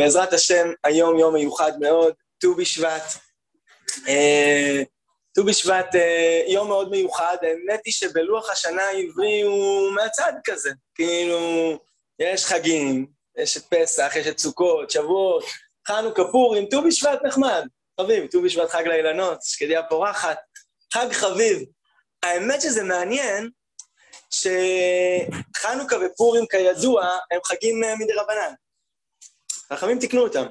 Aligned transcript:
בעזרת 0.00 0.32
השם, 0.32 0.72
היום 0.84 1.18
יום 1.18 1.34
מיוחד 1.34 1.72
מאוד, 1.80 2.14
ט"ו 2.38 2.54
בשבט. 2.54 3.02
אה, 4.08 4.82
ט"ו 5.34 5.44
בשבט 5.44 5.94
אה, 5.94 6.42
יום 6.46 6.68
מאוד 6.68 6.90
מיוחד, 6.90 7.36
האמת 7.42 7.80
היא 7.84 7.92
שבלוח 7.92 8.50
השנה 8.50 8.82
העברי 8.82 9.42
הוא 9.42 9.90
מהצד 9.92 10.32
כזה. 10.44 10.70
כאילו, 10.94 11.38
יש 12.18 12.46
חגים, 12.46 13.06
יש 13.38 13.56
את 13.56 13.62
פסח, 13.62 14.12
יש 14.16 14.26
את 14.26 14.38
סוכות, 14.38 14.90
שבועות, 14.90 15.44
חנוכה, 15.88 16.22
פורים, 16.32 16.66
ט"ו 16.66 16.82
בשבט 16.82 17.18
נחמד. 17.24 17.66
חביב, 18.00 18.26
ט"ו 18.26 18.42
בשבט 18.42 18.70
חג 18.70 18.86
לאילנות, 18.86 19.38
שקדיה 19.42 19.82
פורחת, 19.82 20.38
חג 20.94 21.12
חביב. 21.12 21.58
האמת 22.22 22.60
שזה 22.60 22.82
מעניין, 22.82 23.50
שחנוכה 24.30 25.96
ופורים 26.06 26.46
כידוע 26.46 27.04
הם 27.30 27.40
חגים 27.44 27.84
אה, 27.84 27.94
מדרבנן. 27.98 28.52
חכמים 29.72 29.98
תיקנו 29.98 30.22
אותם. 30.22 30.46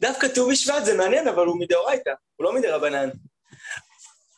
דווקא 0.00 0.28
ט"ו 0.28 0.48
בשבט 0.48 0.84
זה 0.84 0.94
מעניין, 0.94 1.28
אבל 1.28 1.46
הוא 1.46 1.60
מדאורייתא, 1.60 2.10
הוא 2.36 2.44
לא 2.44 2.52
מדרבנן. 2.52 3.08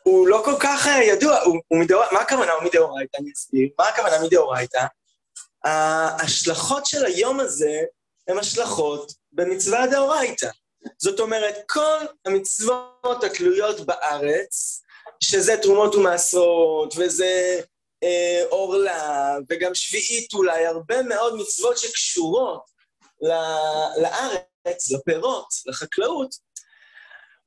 הוא 0.02 0.28
לא 0.28 0.42
כל 0.44 0.54
כך 0.60 0.86
אה, 0.86 1.04
ידוע, 1.04 1.40
הוא, 1.40 1.56
הוא 1.68 1.80
מדאורייתא, 1.80 2.14
מה 2.14 2.20
הכוונה 2.20 2.52
הוא 2.52 2.64
מדאורייתא? 2.64 3.16
אני 3.20 3.30
אסביר. 3.36 3.68
מה 3.78 3.88
הכוונה 3.88 4.22
מדאורייתא? 4.22 4.84
ההשלכות 5.64 6.86
של 6.86 7.04
היום 7.04 7.40
הזה 7.40 7.80
הן 8.28 8.38
השלכות 8.38 9.12
במצווה 9.32 9.86
דאורייתא. 9.86 10.50
זאת 10.98 11.20
אומרת, 11.20 11.54
כל 11.66 11.98
המצוות 12.24 13.24
התלויות 13.24 13.80
בארץ, 13.80 14.82
שזה 15.20 15.56
תרומות 15.62 15.94
ומעשרות, 15.94 16.94
וזה 16.96 17.60
אה, 18.02 18.42
עורלה, 18.48 19.36
וגם 19.48 19.74
שביעית 19.74 20.34
אולי, 20.34 20.66
הרבה 20.66 21.02
מאוד 21.02 21.36
מצוות 21.36 21.78
שקשורות 21.78 22.77
לארץ, 23.96 24.90
לפירות, 24.90 25.48
לחקלאות, 25.66 26.34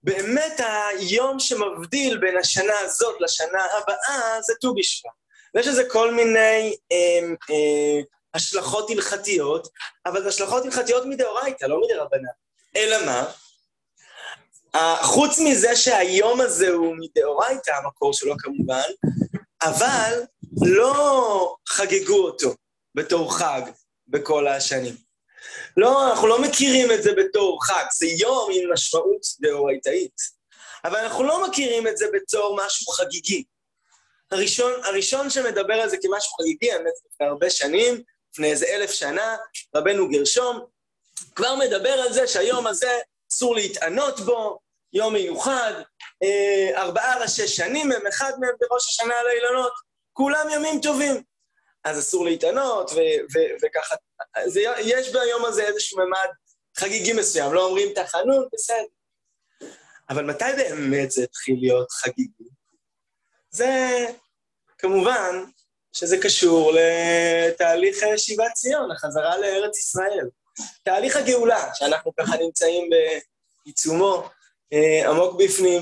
באמת 0.04 0.60
היום 1.00 1.40
שמבדיל 1.40 2.18
בין 2.18 2.38
השנה 2.38 2.80
הזאת 2.80 3.16
לשנה 3.20 3.66
הבאה 3.78 4.42
זה 4.42 4.54
ט"ו 4.62 4.74
בשבט. 4.76 5.12
ויש 5.56 5.68
לזה 5.68 5.84
כל 5.90 6.14
מיני 6.14 6.76
אה, 6.92 7.20
אה, 7.50 8.02
השלכות 8.34 8.90
הלכתיות, 8.90 9.68
אבל 10.06 10.24
זה 10.24 10.30
השלכות 10.30 10.66
הלכתיות 10.66 11.06
מדאורייתא, 11.06 11.66
לא 11.66 11.82
מדרבנן. 11.82 12.28
אלא 12.76 13.06
מה? 13.06 13.32
חוץ 15.02 15.40
מזה 15.40 15.76
שהיום 15.76 16.42
הזה 16.42 16.70
הוא 16.70 16.96
מדאורייתא, 17.00 17.72
המקור 17.72 18.14
שלו 18.14 18.36
כמובן, 18.40 18.90
אבל 19.64 20.24
לא 20.62 21.56
חגגו 21.70 22.26
אותו 22.26 22.56
בתור 22.96 23.38
חג 23.38 23.62
בכל 24.08 24.48
השנים. 24.48 25.11
לא, 25.78 26.10
אנחנו 26.10 26.28
לא 26.28 26.42
מכירים 26.42 26.92
את 26.92 27.04
זה 27.04 27.14
בתור 27.14 27.66
חג, 27.66 27.86
זה 28.00 28.08
יום 28.08 28.50
עם 28.54 28.74
משמעות 28.74 29.22
דאורייתאית, 29.42 30.16
אבל 30.86 31.00
אנחנו 31.00 31.24
לא 31.24 31.48
מכירים 31.48 31.88
את 31.88 31.98
זה 31.98 32.06
בתור 32.14 32.60
משהו 32.66 32.92
חגיגי. 32.92 33.44
הראשון, 34.32 34.74
הראשון 34.84 35.30
שמדבר 35.30 35.74
על 35.74 35.90
זה 35.90 35.98
כמשהו 36.02 36.34
חגיגי, 36.42 36.72
האמת, 36.72 36.94
לפני 37.14 37.28
הרבה 37.28 37.50
שנים, 37.50 38.04
לפני 38.34 38.52
איזה 38.52 38.66
אלף 38.66 38.92
שנה, 38.92 39.36
רבנו 39.76 40.10
גרשום, 40.10 40.60
כבר 41.36 41.56
מדבר 41.56 41.94
על 41.94 42.14
זה 42.14 42.28
שהיום 42.28 42.68
הזה 42.68 43.00
אסור 43.32 43.56
להתענות 43.56 44.20
בו, 44.20 44.60
יום 44.94 45.14
מיוחד, 45.14 45.74
אה, 46.24 46.82
ארבעה 46.82 47.22
ראשי 47.22 47.48
שנים 47.48 47.92
הם, 47.92 48.08
אחד 48.08 48.32
מהם 48.40 48.54
בראש 48.60 48.88
השנה 48.88 49.14
על 49.20 49.28
האילנות, 49.28 49.72
כולם 50.14 50.48
ימים 50.52 50.82
טובים. 50.82 51.31
אז 51.84 52.00
אסור 52.00 52.26
להתענות, 52.26 52.92
וככה, 53.64 53.96
זה, 54.46 54.62
יש 54.80 55.14
ביום 55.14 55.46
הזה 55.46 55.64
איזשהו 55.68 55.98
ממד 55.98 56.30
חגיגי 56.78 57.14
מסוים, 57.14 57.54
לא 57.54 57.66
אומרים 57.66 57.94
תחנות, 57.94 58.48
בסדר. 58.54 58.86
אבל 60.10 60.26
מתי 60.26 60.46
באמת 60.58 61.12
זה 61.12 61.24
התחיל 61.24 61.56
להיות 61.60 61.92
חגיגי? 61.92 62.50
זה 63.50 64.06
כמובן 64.78 65.44
שזה 65.94 66.18
קשור 66.18 66.74
לתהליך 66.74 67.98
שיבת 68.18 68.54
ציון, 68.54 68.92
החזרה 68.92 69.38
לארץ 69.38 69.78
ישראל. 69.78 70.30
תהליך 70.84 71.16
הגאולה, 71.16 71.70
שאנחנו 71.74 72.12
ככה 72.16 72.38
נמצאים 72.38 72.90
בעיצומו, 73.66 74.30
אה, 74.74 75.10
עמוק 75.10 75.42
בפנים. 75.42 75.82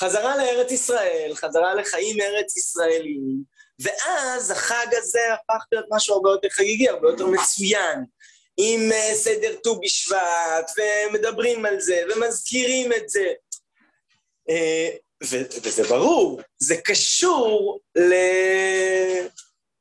חזרה 0.00 0.36
לארץ 0.36 0.70
ישראל, 0.70 1.32
חזרה 1.34 1.74
לחיים 1.74 2.20
ארץ 2.20 2.56
ישראליים, 2.56 3.42
ואז 3.78 4.50
החג 4.50 4.86
הזה 4.92 5.20
הפך 5.32 5.64
להיות 5.72 5.86
משהו 5.90 6.14
הרבה 6.14 6.30
יותר 6.30 6.48
חגיגי, 6.50 6.88
הרבה 6.88 7.08
יותר 7.08 7.26
מצוין, 7.26 8.04
עם 8.56 8.92
אה, 8.92 9.14
סדר 9.14 9.56
ט"ו 9.64 9.80
בשבט, 9.80 10.70
ומדברים 10.76 11.66
על 11.66 11.80
זה, 11.80 12.02
ומזכירים 12.08 12.92
את 12.92 13.08
זה. 13.08 13.32
אה, 14.50 14.90
וזה 15.62 15.82
ברור, 15.88 16.40
זה 16.58 16.76
קשור 16.84 17.80
ל... 17.96 18.14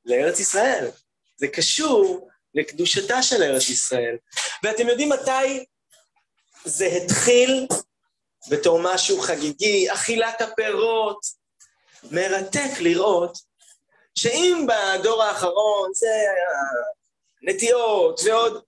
לארץ 0.05 0.39
ישראל. 0.39 0.87
זה 1.37 1.47
קשור 1.47 2.29
לקדושתה 2.55 3.23
של 3.23 3.43
ארץ 3.43 3.69
ישראל. 3.69 4.17
ואתם 4.63 4.87
יודעים 4.87 5.09
מתי 5.09 5.65
זה 6.65 6.85
התחיל 6.85 7.67
בתור 8.49 8.79
משהו 8.83 9.21
חגיגי, 9.21 9.91
אכילת 9.93 10.41
הפירות. 10.41 11.43
מרתק 12.11 12.79
לראות 12.79 13.37
שאם 14.16 14.68
בדור 14.68 15.24
האחרון 15.24 15.91
זה 15.94 16.07
נטיעות 17.41 18.19
ועוד... 18.25 18.63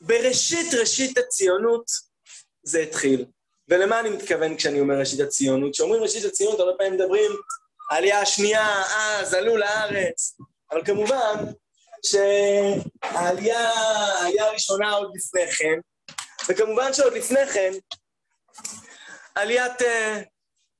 בראשית 0.00 0.74
ראשית 0.74 1.18
הציונות 1.18 1.84
זה 2.62 2.78
התחיל. 2.80 3.24
ולמה 3.68 4.00
אני 4.00 4.10
מתכוון 4.10 4.56
כשאני 4.56 4.80
אומר 4.80 4.94
ראשית 4.98 5.20
הציונות? 5.20 5.72
כשאומרים 5.72 6.02
ראשית 6.02 6.24
הציונות, 6.24 6.60
הרבה 6.60 6.72
פעמים 6.78 6.92
מדברים 6.92 7.30
העלייה 7.90 8.20
השנייה, 8.20 8.82
אז 8.96 9.34
עלו 9.34 9.56
לארץ. 9.56 10.36
אבל 10.70 10.84
כמובן 10.84 11.44
שהעלייה 12.06 13.70
הראשונה 14.40 14.92
עוד 14.92 15.12
לפני 15.14 15.52
כן, 15.52 15.78
וכמובן 16.48 16.92
שעוד 16.92 17.12
לפני 17.12 17.46
כן, 17.46 17.72
עליית 19.34 19.80
uh, 19.80 19.84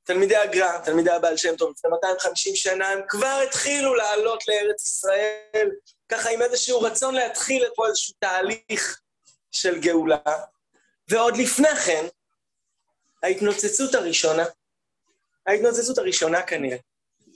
תלמידי 0.05 0.37
הגר"א, 0.37 0.79
תלמידי 0.85 1.11
הבעל 1.11 1.37
שם 1.37 1.57
טוב, 1.57 1.73
לפני 1.79 1.91
250 1.91 2.57
שנה, 2.57 2.89
הם 2.89 3.01
כבר 3.09 3.41
התחילו 3.49 3.95
לעלות 3.95 4.49
לארץ 4.49 4.83
ישראל, 4.83 5.71
ככה 6.09 6.31
עם 6.31 6.43
איזשהו 6.43 6.81
רצון 6.81 7.15
להתחיל 7.15 7.65
פה 7.75 7.87
איזשהו 7.87 8.15
תהליך 8.19 9.01
של 9.51 9.81
גאולה. 9.81 10.17
ועוד 11.09 11.37
לפני 11.37 11.77
כן, 11.87 12.07
ההתנוצצות 13.23 13.95
הראשונה, 13.95 14.45
ההתנוצצות 15.47 15.99
הראשונה 15.99 16.43
כנראה, 16.43 16.77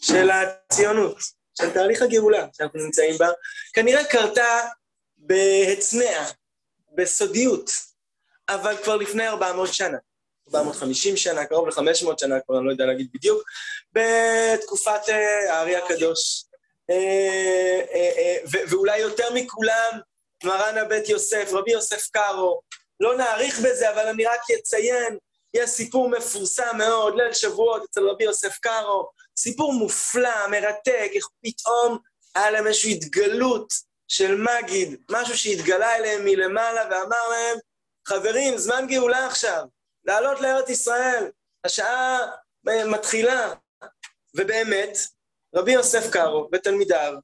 של 0.00 0.30
הציונות, 0.30 1.16
של 1.58 1.72
תהליך 1.74 2.02
הגאולה 2.02 2.46
שאנחנו 2.52 2.80
נמצאים 2.80 3.18
בה, 3.18 3.28
כנראה 3.72 4.04
קרתה 4.04 4.60
בהצנע, 5.16 6.24
בסודיות, 6.94 7.70
אבל 8.48 8.76
כבר 8.84 8.96
לפני 8.96 9.28
400 9.28 9.74
שנה. 9.74 9.98
450 10.54 11.16
שנה, 11.16 11.44
קרוב 11.44 11.68
ל-500 11.68 12.14
שנה, 12.20 12.40
כבר 12.40 12.58
אני 12.58 12.66
לא 12.66 12.70
יודע 12.70 12.86
להגיד 12.86 13.08
בדיוק, 13.14 13.42
בתקופת 13.92 15.08
אה, 15.08 15.54
הארי 15.54 15.76
הקדוש. 15.76 16.44
אה, 16.90 17.80
אה, 17.94 18.36
ואולי 18.70 18.98
יותר 18.98 19.28
מכולם, 19.34 20.00
מרן 20.44 20.78
הבית 20.78 21.08
יוסף, 21.08 21.50
רבי 21.52 21.72
יוסף 21.72 22.08
קארו. 22.10 22.60
לא 23.00 23.16
נאריך 23.16 23.60
בזה, 23.60 23.90
אבל 23.90 24.06
אני 24.06 24.24
רק 24.24 24.40
אציין, 24.58 25.18
יש 25.54 25.70
סיפור 25.70 26.08
מפורסם 26.08 26.78
מאוד, 26.78 27.14
ליל 27.16 27.32
שבועות 27.32 27.82
אצל 27.90 28.08
רבי 28.08 28.24
יוסף 28.24 28.58
קארו, 28.58 29.08
סיפור 29.36 29.72
מופלא, 29.72 30.46
מרתק, 30.50 31.10
איך 31.14 31.28
פתאום 31.42 31.98
היה 32.34 32.50
להם 32.50 32.66
איזושהי 32.66 32.92
התגלות 32.92 33.72
של 34.08 34.34
מגיד, 34.34 34.96
משהו 35.10 35.38
שהתגלה 35.38 35.96
אליהם 35.96 36.24
מלמעלה 36.24 36.82
ואמר 36.90 37.28
להם, 37.30 37.58
חברים, 38.08 38.58
זמן 38.58 38.86
גאולה 38.88 39.26
עכשיו, 39.26 39.64
לעלות 40.06 40.40
לארץ 40.40 40.68
ישראל, 40.68 41.30
השעה 41.64 42.18
מתחילה. 42.64 43.54
ובאמת, 44.34 44.98
רבי 45.54 45.72
יוסף 45.72 46.10
קארו 46.12 46.48
ותלמידיו, 46.52 47.14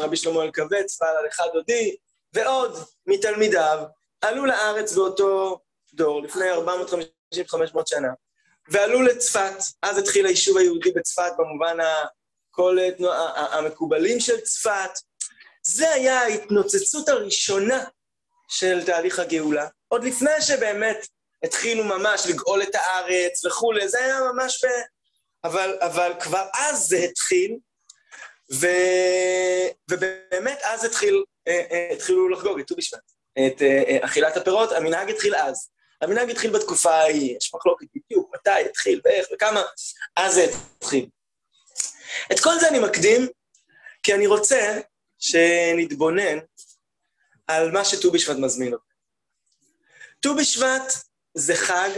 רבי 0.00 0.16
שלמה 0.16 0.42
אלקבץ, 0.42 0.98
בעל 1.00 1.16
הלכה 1.16 1.44
דודי, 1.52 1.96
ועוד 2.32 2.78
מתלמידיו, 3.06 3.78
עלו 4.20 4.46
לארץ 4.46 4.92
באותו 4.92 5.60
דור, 5.94 6.22
לפני 6.22 6.52
450-500 6.52 7.82
שנה, 7.86 8.08
ועלו 8.68 9.02
לצפת, 9.02 9.54
אז 9.82 9.98
התחיל 9.98 10.26
היישוב 10.26 10.58
היהודי 10.58 10.92
בצפת 10.92 11.32
במובן 11.38 11.80
ה... 11.80 12.04
כל 12.54 12.78
המקובלים 13.52 14.20
של 14.20 14.40
צפת. 14.40 14.90
זה 15.62 15.90
היה 15.90 16.20
ההתנוצצות 16.20 17.08
הראשונה 17.08 17.84
של 18.48 18.84
תהליך 18.86 19.18
הגאולה, 19.18 19.68
עוד 19.88 20.04
לפני 20.04 20.40
שבאמת 20.40 21.06
התחילו 21.44 21.84
ממש 21.84 22.26
לגאול 22.26 22.62
את 22.62 22.74
הארץ 22.74 23.44
וכולי, 23.44 23.88
זה 23.88 23.98
היה 23.98 24.20
ממש 24.32 24.64
ב... 24.64 24.68
אבל, 25.44 25.78
אבל 25.80 26.12
כבר 26.20 26.46
אז 26.54 26.78
זה 26.78 26.96
התחיל, 26.96 27.58
ו... 28.54 28.66
ובאמת 29.90 30.58
אז 30.62 30.84
התחיל 30.84 31.24
התחילו 31.92 32.28
לחגוג 32.28 32.60
את 32.60 32.66
ט"ו 32.66 32.76
בשבט, 32.76 33.12
את 33.46 33.62
אכילת 34.00 34.36
הפירות, 34.36 34.72
המנהג 34.72 35.10
התחיל 35.10 35.34
אז. 35.34 35.68
המנהג 36.00 36.30
התחיל 36.30 36.50
בתקופה 36.50 36.94
ההיא, 36.94 37.36
יש 37.36 37.54
מחלוקת 37.54 37.86
בדיוק 37.94 38.34
מתי 38.34 38.50
התחיל 38.70 39.00
ואיך 39.04 39.26
וכמה, 39.34 39.62
אז 40.16 40.34
זה 40.34 40.46
התחיל. 40.78 41.08
את 42.32 42.40
כל 42.40 42.58
זה 42.60 42.68
אני 42.68 42.78
מקדים, 42.78 43.28
כי 44.02 44.14
אני 44.14 44.26
רוצה 44.26 44.80
שנתבונן 45.18 46.38
על 47.46 47.70
מה 47.70 47.84
שט"ו 47.84 48.12
בשבט 48.12 48.36
מזמין 48.36 48.72
אותנו. 48.72 48.92
ט"ו 50.20 50.34
בשבט 50.36 50.92
זה 51.34 51.54
חג 51.56 51.90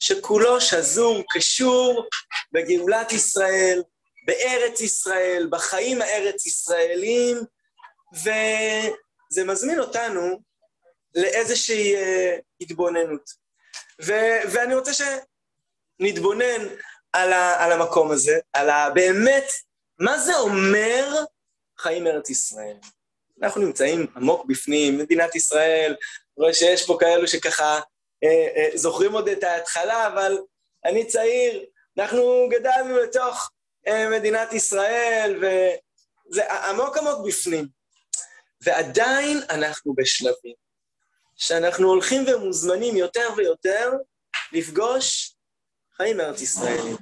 שכולו 0.00 0.60
שזור, 0.60 1.22
קשור 1.30 2.06
בגאולת 2.52 3.12
ישראל, 3.12 3.82
בארץ 4.26 4.80
ישראל, 4.80 5.48
בחיים 5.50 6.02
הארץ-ישראלים, 6.02 7.36
וזה 8.14 9.44
מזמין 9.44 9.80
אותנו 9.80 10.40
לאיזושהי 11.14 11.94
uh, 11.96 12.40
התבוננות. 12.60 13.30
ו- 14.02 14.40
ואני 14.52 14.74
רוצה 14.74 14.90
שנתבונן 14.92 16.68
על, 17.12 17.32
ה- 17.32 17.64
על 17.64 17.72
המקום 17.72 18.10
הזה, 18.10 18.38
על 18.52 18.70
ה- 18.70 18.90
באמת, 18.90 19.44
מה 19.98 20.18
זה 20.18 20.36
אומר 20.36 21.24
חיים 21.78 22.06
ארץ 22.06 22.30
ישראל. 22.30 22.76
אנחנו 23.42 23.60
נמצאים 23.60 24.06
עמוק 24.16 24.46
בפנים, 24.46 24.98
מדינת 24.98 25.34
ישראל, 25.34 25.96
רואה 26.36 26.54
שיש 26.54 26.86
פה 26.86 26.96
כאלו 27.00 27.28
שככה 27.28 27.80
זוכרים 28.74 29.12
עוד 29.12 29.28
את 29.28 29.44
ההתחלה, 29.44 30.06
אבל 30.06 30.38
אני 30.84 31.06
צעיר, 31.06 31.64
אנחנו 31.98 32.48
גדלנו 32.50 32.98
לתוך 32.98 33.50
אה, 33.86 34.10
מדינת 34.10 34.52
ישראל, 34.52 35.36
וזה 35.38 36.52
עמוק 36.52 36.96
עמוק 36.96 37.26
בפנים. 37.26 37.66
ועדיין 38.60 39.40
אנחנו 39.50 39.94
בשלבים, 39.94 40.54
שאנחנו 41.36 41.88
הולכים 41.88 42.24
ומוזמנים 42.26 42.96
יותר 42.96 43.28
ויותר 43.36 43.92
לפגוש 44.52 45.34
חיים 45.96 46.20
ארץ 46.20 46.40
ישראלים. 46.40 46.96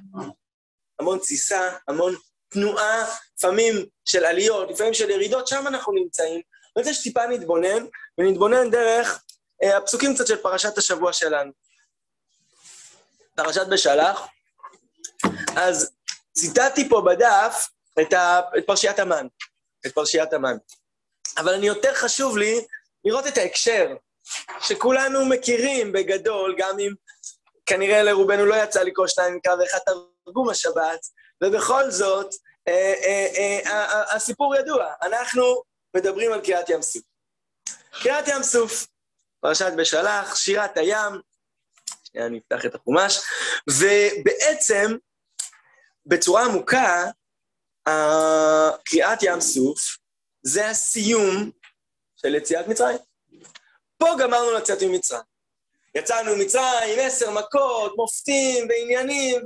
המון 0.99 1.19
תסיסה, 1.19 1.77
המון 1.87 2.15
תנועה, 2.49 3.05
לפעמים 3.37 3.75
של 4.05 4.25
עליות, 4.25 4.69
לפעמים 4.69 4.93
של 4.93 5.09
ירידות, 5.09 5.47
שם 5.47 5.67
אנחנו 5.67 5.93
נמצאים. 5.93 6.41
אני 6.75 6.83
רוצה 6.83 6.93
שטיפה 6.93 7.25
נתבונן, 7.25 7.85
ונתבונן 8.17 8.71
דרך 8.71 9.09
אה, 9.09 9.17
הפסוקים 9.63 10.15
קצת 10.15 10.27
של 10.27 10.37
פרשת 10.37 10.77
השבוע 10.77 11.13
שלנו. 11.13 11.51
פרשת 13.35 13.67
בשלח, 13.71 14.27
אז 15.55 15.91
ציטטתי 16.33 16.89
פה 16.89 17.01
בדף 17.05 17.69
את, 18.01 18.13
ה, 18.13 18.39
את 18.57 18.63
פרשיית 18.67 18.99
המן, 18.99 19.27
את 19.85 19.93
פרשיית 19.93 20.33
המן. 20.33 20.57
אבל 21.37 21.53
אני 21.53 21.67
יותר 21.67 21.93
חשוב 21.93 22.37
לי 22.37 22.65
לראות 23.05 23.27
את 23.27 23.37
ההקשר, 23.37 23.87
שכולנו 24.59 25.25
מכירים 25.25 25.91
בגדול, 25.91 26.55
גם 26.57 26.79
אם 26.79 26.93
כנראה 27.65 28.03
לרובנו 28.03 28.45
לא 28.45 28.55
יצא 28.55 28.83
לקרוא 28.83 29.07
שניים 29.07 29.35
מקו 29.35 29.51
ואחד 29.59 29.77
תרגום 30.25 30.49
השבת, 30.49 30.99
ובכל 31.43 31.91
זאת, 31.91 32.35
אה, 32.67 32.93
אה, 33.03 33.59
אה, 33.65 34.15
הסיפור 34.15 34.55
ידוע, 34.55 34.93
אנחנו 35.01 35.63
מדברים 35.97 36.33
על 36.33 36.41
קריעת 36.41 36.69
ים 36.69 36.81
סוף. 36.81 37.01
קריעת 38.01 38.27
ים 38.27 38.43
סוף, 38.43 38.87
פרשת 39.41 39.71
בשלח, 39.77 40.35
שירת 40.35 40.77
הים, 40.77 41.21
שנייה 42.03 42.27
אני 42.27 42.39
אפתח 42.39 42.65
את 42.65 42.75
החומש, 42.75 43.19
ובעצם, 43.69 44.97
בצורה 46.05 46.45
עמוקה, 46.45 47.05
קריעת 48.85 49.23
ים 49.23 49.41
סוף 49.41 49.97
זה 50.43 50.69
הסיום 50.69 51.51
של 52.15 52.35
יציאת 52.35 52.67
מצרים. 52.67 52.97
פה 53.97 54.07
גמרנו 54.19 54.51
לצאת 54.51 54.83
ממצרים. 54.83 55.21
יצאנו 55.95 56.35
ממצרים, 56.35 56.99
עשר 56.99 57.31
מכות, 57.31 57.93
מופתים 57.97 58.67
ועניינים, 58.69 59.41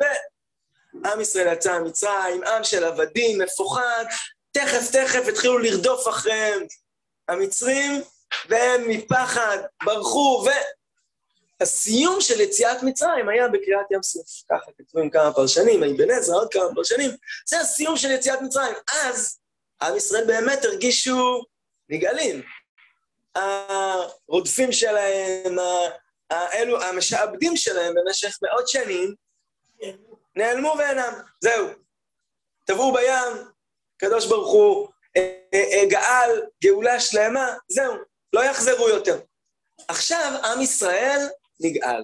ועם 1.04 1.22
ישראל 1.22 1.54
יצא 1.54 1.80
ממצרים, 1.80 2.44
עם 2.44 2.64
של 2.64 2.84
עבדים, 2.84 3.42
מפוחד, 3.42 4.06
תכף 4.52 4.92
תכף 4.92 5.28
התחילו 5.28 5.58
לרדוף 5.58 6.08
אחריהם 6.08 6.60
המצרים, 7.28 8.02
והם 8.50 8.89
מפחד 8.89 9.57
ברחו, 9.83 10.45
והסיום 11.60 12.22
של 12.22 12.42
יציאת 12.42 12.83
מצרים 12.83 13.30
היה 13.30 13.48
בקריאת 13.48 13.92
ים 13.92 14.04
סוף. 14.04 14.44
ככה 14.51 14.72
כתובים 14.77 15.10
כמה 15.10 15.33
פרשנים, 15.33 15.83
אבן 15.83 16.12
עזרא, 16.12 16.36
עוד 16.36 16.54
כמה 16.54 16.75
פרשנים, 16.75 17.12
זה 17.48 17.60
הסיום 17.60 17.98
של 17.98 18.12
יציאת 18.12 18.42
מצרים. 18.42 18.75
אז 19.06 19.39
עם 19.81 19.95
ישראל 19.95 20.27
באמת 20.27 20.66
הרגישו 20.66 21.44
נגאלים. 21.89 22.42
הרודפים 23.36 24.72
שלהם, 24.72 25.56
האלו, 26.30 26.81
המשעבדים 26.81 27.57
שלהם 27.57 27.94
במשך 27.95 28.38
מאות 28.42 28.68
שנים, 28.68 29.16
נעלמו 30.36 30.75
ואינם, 30.77 31.13
זהו. 31.42 31.68
טבעו 32.66 32.94
בים, 32.94 33.48
הקדוש 33.95 34.25
ברוך 34.25 34.51
הוא 34.51 34.88
אה, 35.18 35.39
אה, 35.54 35.83
גאל, 35.89 36.42
גאולה 36.63 37.00
שלמה, 37.00 37.54
זהו, 37.68 37.94
לא 38.36 38.44
יחזרו 38.44 38.90
יותר. 38.90 39.20
עכשיו 39.88 40.34
עם 40.44 40.62
ישראל 40.62 41.28
נגאל. 41.60 42.04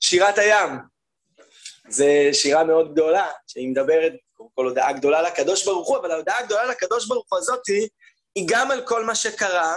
שירת 0.00 0.38
הים, 0.38 0.78
זו 1.88 2.04
שירה 2.32 2.64
מאוד 2.64 2.92
גדולה, 2.92 3.26
שהיא 3.46 3.68
מדברת, 3.68 4.12
קודם 4.32 4.48
כל 4.54 4.64
הודעה 4.64 4.92
גדולה 4.92 5.22
לקדוש 5.22 5.64
ברוך 5.64 5.88
הוא, 5.88 5.98
אבל 5.98 6.10
ההודעה 6.10 6.38
הגדולה 6.38 6.64
לקדוש 6.64 7.06
ברוך 7.06 7.26
הוא 7.28 7.38
הזאת 7.38 7.62
היא 8.34 8.46
גם 8.48 8.70
על 8.70 8.86
כל 8.86 9.04
מה 9.04 9.14
שקרה, 9.14 9.76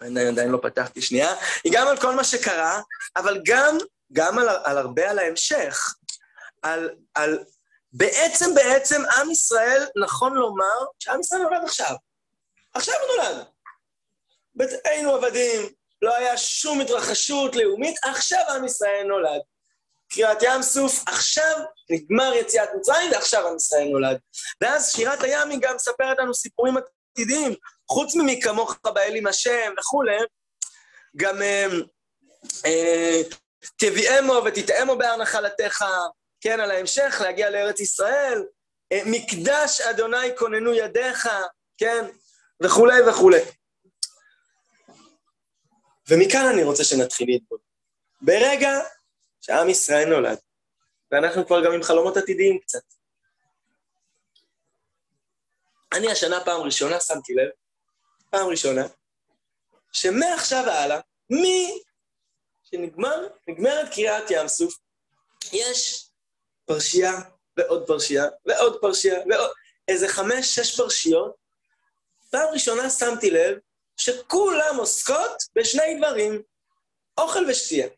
עדיין, 0.00 0.28
עדיין 0.28 0.50
לא 0.50 0.58
פתחתי 0.62 1.02
שנייה, 1.02 1.34
היא 1.64 1.72
גם 1.76 1.88
על 1.88 2.00
כל 2.00 2.14
מה 2.14 2.24
שקרה, 2.24 2.80
אבל 3.16 3.40
גם, 3.44 3.78
גם 4.12 4.38
על, 4.38 4.48
על 4.48 4.78
הרבה 4.78 5.10
על 5.10 5.18
ההמשך. 5.18 5.94
על, 6.62 6.90
על 7.14 7.38
בעצם, 7.92 8.54
בעצם, 8.54 9.02
עם 9.16 9.30
ישראל, 9.30 9.86
נכון 9.96 10.34
לומר 10.34 10.86
שעם 10.98 11.20
ישראל 11.20 11.42
נולד 11.42 11.64
עכשיו. 11.64 11.94
עכשיו 12.78 12.94
הוא 13.00 13.24
נולד. 13.24 13.44
היינו 14.84 15.14
עבדים, 15.14 15.68
לא 16.02 16.16
היה 16.16 16.36
שום 16.36 16.80
התרחשות 16.80 17.56
לאומית, 17.56 17.96
עכשיו 18.04 18.44
עם 18.48 18.64
ישראל 18.64 19.04
נולד. 19.06 19.40
קריאת 20.12 20.42
ים 20.42 20.62
סוף, 20.62 21.04
עכשיו 21.06 21.58
נגמר 21.90 22.32
יציאת 22.34 22.68
מצרים 22.78 23.12
ועכשיו 23.12 23.48
עם 23.48 23.56
ישראל 23.56 23.88
נולד. 23.88 24.18
ואז 24.60 24.92
שירת 24.92 25.22
הים 25.22 25.50
היא 25.50 25.58
גם 25.62 25.76
מספרת 25.76 26.18
לנו 26.18 26.34
סיפורים 26.34 26.74
עתידיים, 27.12 27.54
חוץ 27.90 28.14
ממי 28.14 28.40
כמוך 28.42 28.78
באל 28.94 29.16
עם 29.16 29.26
השם 29.26 29.72
וכולי, 29.78 30.18
גם 31.16 31.42
אה, 31.42 31.66
אה, 32.66 33.20
תביאמו 33.76 34.40
ותטעמו 34.44 34.98
בהר 34.98 35.16
נחלתך, 35.16 35.84
כן, 36.40 36.60
על 36.60 36.70
ההמשך, 36.70 37.20
להגיע 37.24 37.50
לארץ 37.50 37.80
ישראל, 37.80 38.44
אה, 38.92 39.00
מקדש 39.06 39.80
אדוני 39.80 40.36
כוננו 40.36 40.74
ידיך, 40.74 41.28
כן, 41.78 42.04
וכולי 42.62 43.02
וכולי. 43.10 43.40
ומכאן 46.08 46.46
אני 46.52 46.62
רוצה 46.62 46.84
שנתחיל 46.84 47.28
להתבונן. 47.28 47.62
ברגע 48.20 48.70
שעם 49.40 49.68
ישראל 49.68 50.08
נולד, 50.08 50.38
ואנחנו 51.12 51.46
כבר 51.46 51.64
גם 51.64 51.72
עם 51.72 51.82
חלומות 51.82 52.16
עתידיים 52.16 52.58
קצת. 52.58 52.82
אני 55.92 56.12
השנה 56.12 56.44
פעם 56.44 56.60
ראשונה 56.60 57.00
שמתי 57.00 57.34
לב, 57.34 57.48
פעם 58.30 58.48
ראשונה, 58.48 58.82
שמעכשיו 59.92 60.64
והלאה, 60.66 61.00
מי 61.30 61.82
שנגמר, 62.62 63.28
נגמרת 63.48 63.94
קריאת 63.94 64.30
ים 64.30 64.48
סוף, 64.48 64.78
יש 65.52 66.10
פרשייה 66.64 67.12
ועוד 67.56 67.86
פרשייה 67.86 68.24
ועוד 68.46 68.80
פרשייה 68.80 69.18
ועוד... 69.30 69.50
איזה 69.88 70.08
חמש, 70.08 70.54
שש 70.54 70.76
פרשיות. 70.76 71.36
פעם 72.30 72.48
ראשונה 72.52 72.90
שמתי 72.90 73.30
לב 73.30 73.58
שכולם 73.96 74.76
עוסקות 74.78 75.42
בשני 75.54 75.94
דברים, 75.98 76.42
אוכל 77.18 77.44
ושתייה. 77.48 77.88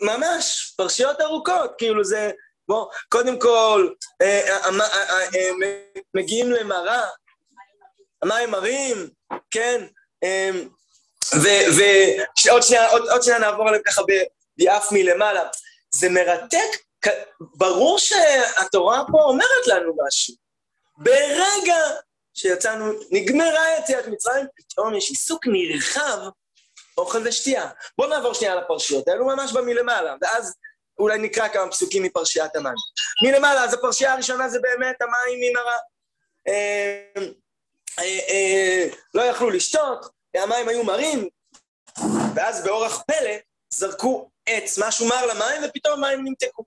ממש, 0.00 0.74
פרשיות 0.76 1.20
ארוכות, 1.20 1.74
כאילו 1.78 2.04
זה, 2.04 2.30
בוא, 2.68 2.86
קודם 3.08 3.40
כל, 3.40 3.88
אה, 4.22 4.48
אה, 4.48 4.70
אה, 5.34 5.50
מגיעים 6.14 6.52
למראה, 6.52 7.02
המים 8.22 8.50
מרים, 8.50 9.10
כן, 9.50 9.86
ועוד 11.34 12.62
שנייה, 12.62 12.90
עוד, 12.90 13.08
עוד 13.08 13.22
שנייה 13.22 13.38
נעבור 13.38 13.68
עליהם 13.68 13.82
ככה 13.82 14.02
ביעף 14.56 14.92
מלמעלה. 14.92 15.42
זה 15.94 16.08
מרתק, 16.08 16.82
ברור 17.40 17.98
שהתורה 17.98 19.02
פה 19.12 19.22
אומרת 19.22 19.66
לנו 19.66 19.92
משהו. 20.06 20.41
ברגע 21.02 21.76
שיצאנו, 22.34 22.92
נגמרה 23.10 23.78
יציאת 23.78 24.06
מצרים, 24.06 24.46
פתאום 24.56 24.94
יש 24.94 25.10
עיסוק 25.10 25.46
נרחב 25.46 26.18
אוכל 26.98 27.28
ושתייה. 27.28 27.70
בואו 27.98 28.08
נעבור 28.08 28.34
שנייה 28.34 28.54
לפרשיות 28.54 29.08
האלו 29.08 29.26
ממש 29.26 29.52
במלמעלה, 29.52 30.14
ואז 30.22 30.54
אולי 30.98 31.18
נקרא 31.18 31.48
כמה 31.48 31.70
פסוקים 31.70 32.02
מפרשיית 32.02 32.56
המים. 32.56 32.74
מלמעלה, 33.22 33.64
אז 33.64 33.74
הפרשייה 33.74 34.12
הראשונה 34.12 34.48
זה 34.48 34.58
באמת 34.60 35.02
המים 35.02 35.40
ממראה. 35.40 35.78
אה, 36.48 37.04
אה, 37.98 38.18
אה, 38.28 38.88
לא 39.14 39.22
יכלו 39.22 39.50
לשתות, 39.50 40.06
המים 40.36 40.68
היו 40.68 40.84
מרים, 40.84 41.28
ואז 42.34 42.64
באורח 42.64 43.02
פלא 43.06 43.36
זרקו 43.70 44.30
עץ, 44.46 44.78
משהו 44.78 45.06
מר 45.06 45.26
למים, 45.26 45.62
ופתאום 45.64 46.04
המים 46.04 46.24
נמתקו, 46.24 46.64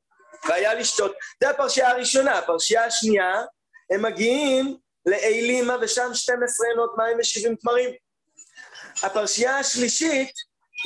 והיה 0.48 0.74
לשתות. 0.74 1.16
זו 1.44 1.50
הפרשייה 1.50 1.90
הראשונה. 1.90 2.38
הפרשייה 2.38 2.86
השנייה, 2.86 3.44
הם 3.90 4.02
מגיעים 4.02 4.78
לאלימה, 5.06 5.76
ושם 5.82 6.10
12 6.14 6.68
עינות 6.68 6.94
מים 6.98 7.18
ו-70 7.18 7.56
תמרים. 7.62 7.90
הפרשייה 9.04 9.58
השלישית, 9.58 10.32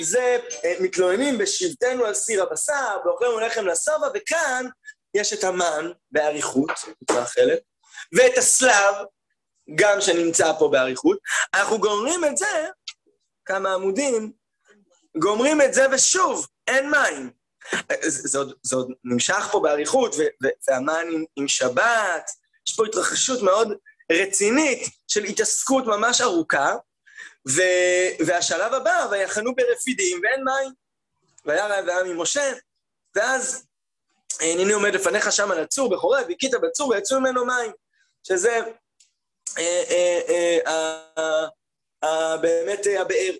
זה 0.03 0.39
אה, 0.65 0.73
מתלוננים 0.79 1.37
בשבטנו 1.37 2.05
על 2.05 2.13
סיר 2.13 2.43
הבשר, 2.43 2.97
באוכלנו 3.03 3.39
לחם 3.39 3.65
לשובע, 3.65 4.07
וכאן 4.13 4.65
יש 5.13 5.33
את 5.33 5.43
המן 5.43 5.91
באריכות, 6.11 6.71
חלק, 7.25 7.59
ואת 8.17 8.37
הסלב, 8.37 8.95
גם 9.75 10.01
שנמצא 10.01 10.53
פה 10.59 10.69
באריכות. 10.71 11.17
אנחנו 11.53 11.79
גומרים 11.79 12.25
את 12.25 12.37
זה, 12.37 12.67
כמה 13.45 13.73
עמודים, 13.73 14.31
גומרים 15.17 15.61
את 15.61 15.73
זה 15.73 15.85
ושוב, 15.91 16.47
אין 16.67 16.91
מים. 16.91 17.31
זה, 18.01 18.27
זה, 18.27 18.37
עוד, 18.37 18.53
זה 18.63 18.75
עוד 18.75 18.91
נמשך 19.03 19.47
פה 19.51 19.59
באריכות, 19.59 20.15
והמן 20.67 21.05
עם, 21.13 21.23
עם 21.35 21.47
שבת, 21.47 22.31
יש 22.67 22.75
פה 22.75 22.85
התרחשות 22.85 23.41
מאוד 23.41 23.73
רצינית 24.11 24.89
של 25.07 25.23
התעסקות 25.23 25.85
ממש 25.85 26.21
ארוכה, 26.21 26.75
ו, 27.49 27.61
והשלב 28.25 28.73
הבא, 28.73 29.07
ויחנו 29.11 29.55
ברפידים 29.55 30.21
ואין 30.23 30.43
מים. 30.43 30.73
והיה 31.45 31.67
רעב 31.67 31.89
העם 31.89 32.05
עם 32.05 32.21
משה, 32.21 32.53
ואז 33.15 33.65
הנני 34.39 34.73
עומד 34.73 34.93
לפניך 34.93 35.31
שם 35.31 35.51
על 35.51 35.59
הצור 35.59 35.89
בחורב, 35.89 36.25
והכית 36.29 36.51
בצור 36.51 36.89
ויצאו 36.89 37.19
ממנו 37.19 37.45
מים, 37.45 37.71
שזה 38.23 38.59
אה, 39.57 39.83
אה, 40.67 41.45
אה, 42.03 42.37
באמת 42.37 42.79
הבאר. 42.99 43.33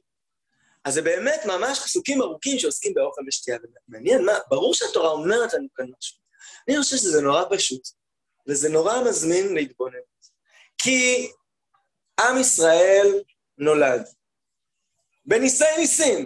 אז 0.85 0.93
זה 0.93 1.01
באמת 1.01 1.41
ממש 1.45 1.79
פסוקים 1.79 2.21
ארוכים 2.21 2.59
שעוסקים 2.59 2.93
באוכל 2.93 3.21
ושתייה. 3.27 3.57
מעניין, 3.87 4.25
מה, 4.25 4.33
ברור 4.49 4.73
שהתורה 4.73 5.09
אומרת 5.09 5.53
לנו 5.53 5.67
כאן 5.75 5.85
משהו. 5.99 6.17
אני 6.67 6.81
חושב 6.81 6.97
שזה 6.97 7.21
נורא 7.21 7.43
פשוט, 7.49 7.81
וזה 8.49 8.69
נורא 8.69 9.01
מזמין 9.09 9.53
להתבונן. 9.53 9.97
כי 10.77 11.31
עם 12.19 12.37
ישראל 12.37 13.21
נולד. 13.57 14.07
בניסי 15.25 15.77
ניסים. 15.77 16.25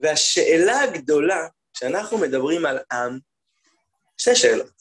והשאלה 0.00 0.80
הגדולה, 0.80 1.48
כשאנחנו 1.74 2.18
מדברים 2.18 2.66
על 2.66 2.78
עם, 2.92 3.18
שתי 4.18 4.36
שאלות. 4.36 4.72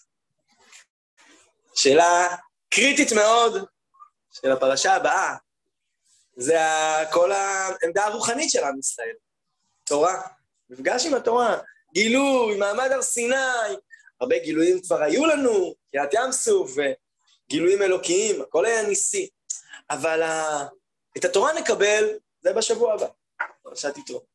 שאלה 1.75 2.35
קריטית 2.69 3.12
מאוד 3.12 3.65
של 4.31 4.51
הפרשה 4.51 4.93
הבאה, 4.93 5.35
זה 6.35 6.57
כל 7.12 7.31
העמדה 7.31 8.05
הרוחנית 8.05 8.50
של 8.50 8.63
עם 8.63 8.79
ישראל. 8.79 9.15
תורה, 9.83 10.21
מפגש 10.69 11.05
עם 11.05 11.13
התורה, 11.13 11.57
גילוי, 11.93 12.57
מעמד 12.57 12.91
הר 12.91 13.01
סיני, 13.01 13.35
הרבה 14.22 14.39
גילויים 14.39 14.81
כבר 14.81 15.01
היו 15.03 15.25
לנו, 15.25 15.75
קריאת 15.91 16.13
ים 16.13 16.31
סוף, 16.31 16.72
וגילויים 17.50 17.81
אלוקיים, 17.81 18.41
הכל 18.41 18.65
היה 18.65 18.88
ניסי. 18.88 19.29
אבל 19.89 20.22
ה... 20.22 20.65
את 21.17 21.25
התורה 21.25 21.53
נקבל, 21.53 22.05
זה 22.41 22.53
בשבוע 22.53 22.93
הבא, 22.93 23.07
פרשת 23.63 23.98
יתרו. 23.98 24.25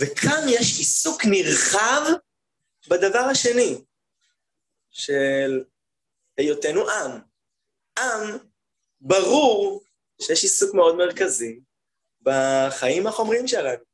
וכאן 0.00 0.44
יש 0.48 0.78
עיסוק 0.78 1.22
נרחב 1.24 2.02
בדבר 2.88 3.18
השני, 3.30 3.84
של 4.90 5.64
היותנו 6.36 6.90
עם. 6.90 7.20
עם, 7.98 8.38
ברור 9.00 9.84
שיש 10.22 10.42
עיסוק 10.42 10.74
מאוד 10.74 10.96
מרכזי 10.96 11.60
בחיים 12.22 13.06
החומריים 13.06 13.48
שלנו. 13.48 13.84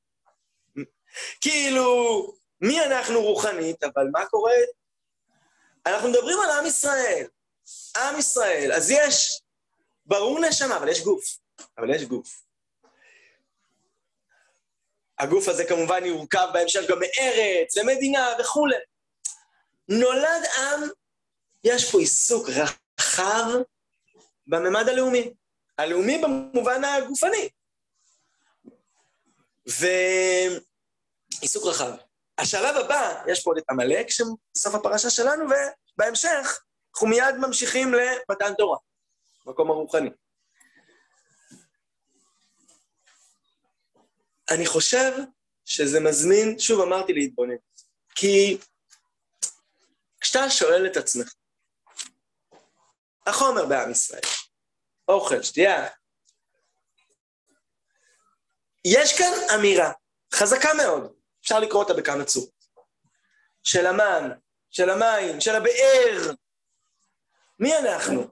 כאילו, 1.40 2.34
מי 2.60 2.84
אנחנו 2.84 3.22
רוחנית, 3.22 3.84
אבל 3.84 4.08
מה 4.12 4.26
קורה? 4.26 4.52
אנחנו 5.86 6.08
מדברים 6.08 6.38
על 6.40 6.50
עם 6.50 6.66
ישראל. 6.66 7.26
עם 7.96 8.18
ישראל. 8.18 8.72
אז 8.72 8.90
יש, 8.90 9.40
ברור 10.06 10.40
נשמה, 10.40 10.76
אבל 10.76 10.88
יש 10.88 11.00
גוף. 11.04 11.38
אבל 11.78 11.94
יש 11.94 12.04
גוף. 12.04 12.44
הגוף 15.18 15.48
הזה 15.48 15.64
כמובן 15.64 16.04
יורכב 16.04 16.46
בהמשך 16.52 16.80
גם 16.88 16.98
מארץ, 16.98 17.76
למדינה 17.76 18.28
וכולי. 18.40 18.76
נולד 19.88 20.42
עם, 20.58 20.88
יש 21.64 21.92
פה 21.92 21.98
עיסוק 21.98 22.48
רחב 22.48 23.44
בממד 24.46 24.88
הלאומי. 24.88 25.34
הלאומי 25.78 26.18
במובן 26.18 26.84
הגופני. 26.84 27.48
ועיסוק 31.40 31.64
רחב. 31.64 31.96
השלב 32.38 32.76
הבא, 32.76 33.22
יש 33.28 33.42
פה 33.42 33.52
את 33.58 33.64
עמלק, 33.70 34.06
בסוף 34.54 34.74
הפרשה 34.74 35.10
שלנו, 35.10 35.44
ובהמשך 35.44 36.60
אנחנו 36.94 37.06
מיד 37.06 37.34
ממשיכים 37.40 37.94
למתן 37.94 38.54
תורה, 38.58 38.78
מקום 39.46 39.70
הרוחני. 39.70 40.10
אני 44.50 44.66
חושב 44.66 45.12
שזה 45.64 46.00
מזמין, 46.00 46.58
שוב 46.58 46.80
אמרתי 46.80 47.12
להתבונן, 47.12 47.56
כי 48.14 48.58
כשאתה 50.20 50.50
שואל 50.50 50.86
את 50.86 50.96
עצמך, 50.96 51.34
החומר 53.26 53.66
בעם 53.66 53.90
ישראל, 53.90 54.20
אוכל, 55.08 55.42
שתייה. 55.42 55.88
יש 58.84 59.18
כאן 59.18 59.32
אמירה 59.54 59.92
חזקה 60.34 60.68
מאוד, 60.76 61.14
אפשר 61.44 61.60
לקרוא 61.60 61.82
אותה 61.82 61.94
בכמה 61.94 62.24
צורות, 62.24 62.64
של 63.62 63.86
המן, 63.86 64.30
של 64.70 64.90
המים, 64.90 65.40
של 65.40 65.54
הבאר. 65.54 66.32
מי 67.58 67.78
אנחנו? 67.78 68.28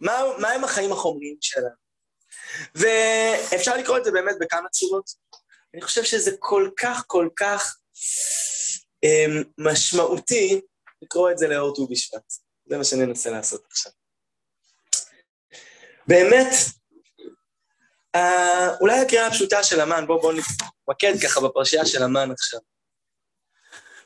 מה, 0.00 0.22
מה 0.38 0.48
הם 0.48 0.64
החיים 0.64 0.92
החומריים 0.92 1.36
שלנו? 1.40 1.86
ואפשר 2.74 3.76
לקרוא 3.76 3.98
את 3.98 4.04
זה 4.04 4.10
באמת 4.10 4.36
בכמה 4.40 4.68
צורות. 4.68 5.10
אני 5.74 5.82
חושב 5.82 6.04
שזה 6.04 6.30
כל 6.38 6.70
כך, 6.76 7.04
כל 7.06 7.28
כך 7.36 7.76
אה, 9.04 9.26
משמעותי 9.58 10.60
לקרוא 11.02 11.30
את 11.30 11.38
זה 11.38 11.48
לאור 11.48 11.74
ט"ו 11.74 11.86
בשבט. 11.88 12.32
זה 12.66 12.78
מה 12.78 12.84
שאני 12.84 13.04
אנסה 13.04 13.30
לעשות 13.30 13.64
עכשיו. 13.70 13.92
באמת, 16.08 16.54
אולי 18.80 19.00
הקריאה 19.00 19.26
הפשוטה 19.26 19.62
של 19.62 19.80
המן, 19.80 20.06
בואו 20.06 20.20
בוא 20.20 20.32
נתמקד 20.32 21.14
ככה 21.24 21.40
בפרשייה 21.40 21.86
של 21.86 22.02
המן 22.02 22.30
עכשיו. 22.30 22.60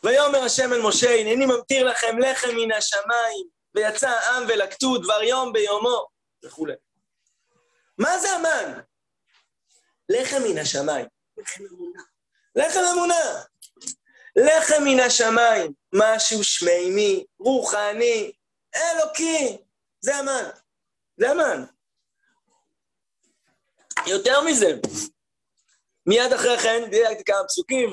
ויאמר 0.03 0.39
השם 0.39 0.73
אל 0.73 0.83
משה, 0.83 1.21
הנני 1.21 1.47
ממטיר 1.47 1.85
לכם 1.85 2.19
לחם 2.19 2.49
מן 2.49 2.73
השמיים, 2.73 3.47
ויצא 3.75 4.09
העם 4.09 4.43
ולקטו 4.49 4.99
דבר 4.99 5.23
יום 5.23 5.53
ביומו, 5.53 6.07
וכולי. 6.45 6.75
מה 7.99 8.19
זה 8.19 8.31
המן? 8.31 8.81
לחם 10.09 10.43
מן 10.49 10.59
השמיים. 10.59 11.07
לחם 11.37 11.65
אמונה. 11.73 12.03
לחם 12.57 12.81
אמונה. 12.93 13.43
לחם 14.37 14.83
מן 14.85 15.01
השמיים, 15.01 15.73
משהו 15.95 16.45
שמימי, 16.45 17.25
רוחני, 17.39 18.33
אלוקי. 18.77 19.59
זה 20.01 20.17
המן. 20.17 20.45
זה 21.17 21.31
המן. 21.31 21.65
יותר 24.07 24.41
מזה, 24.41 24.73
מיד 26.07 26.33
אחרי 26.33 26.59
כן, 26.59 26.91
דילגתי 26.91 27.25
כמה 27.25 27.45
פסוקים, 27.49 27.93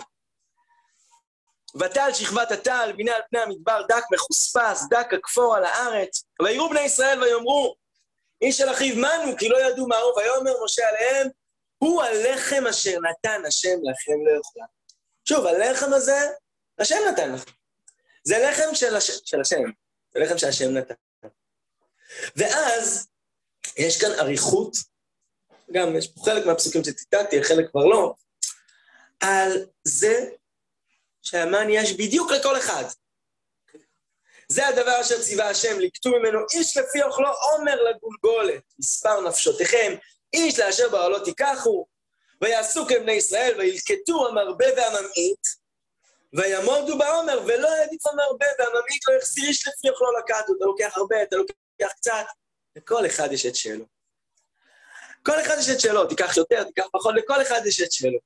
ותל 1.80 2.10
שכבת 2.14 2.52
הטל, 2.52 2.94
והנה 2.98 3.16
על 3.16 3.22
פני 3.30 3.40
המדבר 3.40 3.82
דק 3.90 4.04
מחוספס, 4.12 4.84
דק 4.90 5.14
הכפור 5.14 5.56
על 5.56 5.66
הארץ, 5.66 6.24
ויראו 6.42 6.70
בני 6.70 6.82
ישראל 6.82 7.24
ויאמרו, 7.24 7.76
איש 8.42 8.58
של 8.58 8.72
אחיו 8.72 8.96
מנו, 8.96 9.38
כי 9.38 9.50
לא 9.50 9.58
ידעו 9.58 9.88
מהו, 9.88 10.16
ויאמר 10.18 10.64
משה 10.64 10.90
עליהם, 10.90 11.28
הוא 11.78 12.04
הלחם 12.04 12.68
אשר 12.70 12.98
נתן 13.00 13.42
השם 13.48 13.78
לכם 13.84 14.14
לאכולה. 14.26 14.66
שוב, 15.26 15.46
הלחם 15.46 15.94
הזה, 15.94 16.30
השם 16.80 16.98
נתן 17.12 17.34
לכם. 17.34 17.52
זה 18.24 18.38
לחם 18.38 18.76
של, 18.76 18.96
הש... 18.96 19.12
של 19.26 19.42
השם, 19.42 19.64
זה 20.14 20.20
לחם 20.20 20.38
שהשם 20.38 20.70
נתן. 20.70 20.96
ואז 22.36 23.08
יש 23.78 24.02
כאן 24.02 24.12
אריכות 24.20 24.74
גם 25.72 25.96
יש 25.96 26.08
פה 26.08 26.22
חלק 26.26 26.46
מהפסוקים 26.46 26.84
שציטטתי, 26.84 27.44
חלק 27.44 27.70
כבר 27.72 27.86
לא, 27.86 28.14
על 29.20 29.66
זה 29.84 30.30
שהמן 31.22 31.68
יש 31.70 31.94
בדיוק 31.94 32.32
לכל 32.32 32.58
אחד. 32.58 32.84
זה 34.50 34.68
הדבר 34.68 35.02
אשר 35.02 35.22
ציווה 35.22 35.50
השם, 35.50 35.80
לקטו 35.80 36.10
ממנו 36.10 36.40
איש 36.54 36.78
לפי 36.78 37.04
אוכלו 37.04 37.28
עומר 37.28 37.84
לגולגולת, 37.84 38.64
מספר 38.80 39.22
נפשותיכם, 39.22 39.96
איש 40.34 40.60
לאשר 40.60 40.90
בעלות 40.90 41.24
תיקחו, 41.24 41.86
ויעשו 42.42 42.86
כבני 42.86 43.12
ישראל, 43.12 43.60
וילקטו 43.60 44.28
המרבה 44.28 44.66
והממעיט, 44.78 45.48
וימודו 46.34 46.98
בעומר, 46.98 47.42
ולא 47.48 47.70
העדיף 47.70 48.06
הרבה, 48.06 48.46
והממית 48.60 49.02
לא 49.08 49.14
החסיר 49.18 49.48
איש 49.48 49.68
לפי 49.68 49.90
אוכלו 49.90 50.08
לקחת, 50.18 50.46
אתה 50.46 50.66
לוקח 50.66 50.98
הרבה, 50.98 51.24
אתה 51.24 51.36
לוקח 51.36 51.94
קצת, 51.96 52.26
לכל 52.76 53.06
אחד 53.06 53.32
יש 53.32 53.46
את 53.46 53.56
שלו. 53.56 53.97
כל 55.28 55.42
אחד 55.42 55.56
יש 55.60 55.70
את 55.70 55.80
שלו, 55.80 56.06
תיקח 56.06 56.38
יותר, 56.38 56.64
תיקח 56.64 56.86
פחות, 56.92 57.16
לכל 57.16 57.42
אחד 57.42 57.62
יש 57.66 57.82
את 57.82 57.92
שלו. 57.92 58.20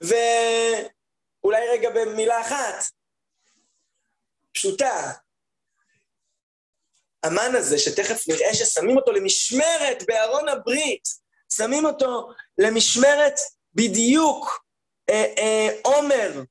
ואולי 0.00 1.68
רגע 1.72 1.90
במילה 1.90 2.40
אחת, 2.40 2.84
פשוטה, 4.52 5.12
המן 7.22 7.54
הזה, 7.54 7.78
שתכף 7.78 8.28
נראה 8.28 8.54
ששמים 8.54 8.96
אותו 8.96 9.12
למשמרת 9.12 10.02
בארון 10.06 10.48
הברית, 10.48 11.08
שמים 11.52 11.84
אותו 11.84 12.32
למשמרת 12.58 13.34
בדיוק 13.74 14.64
אה, 15.10 15.34
אה, 15.38 15.68
עומר, 15.82 16.42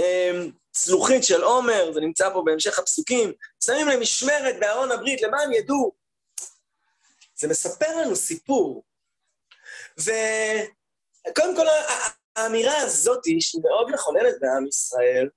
אה, 0.00 0.30
צלוחית 0.72 1.24
של 1.24 1.42
עומר, 1.42 1.92
זה 1.92 2.00
נמצא 2.00 2.30
פה 2.32 2.42
בהמשך 2.46 2.78
הפסוקים, 2.78 3.32
שמים 3.64 3.88
למשמרת 3.88 4.60
בארון 4.60 4.90
הברית, 4.90 5.22
למען 5.22 5.52
ידעו. 5.52 6.01
זה 7.42 7.48
מספר 7.48 7.96
לנו 7.96 8.16
סיפור. 8.16 8.84
וקודם 9.98 11.56
כל, 11.56 11.66
האמירה 12.36 12.76
הזאת, 12.76 13.24
שהיא 13.24 13.62
מאוד 13.62 13.90
מכוננת 13.90 14.34
בעם 14.40 14.66
ישראל, 14.66 15.28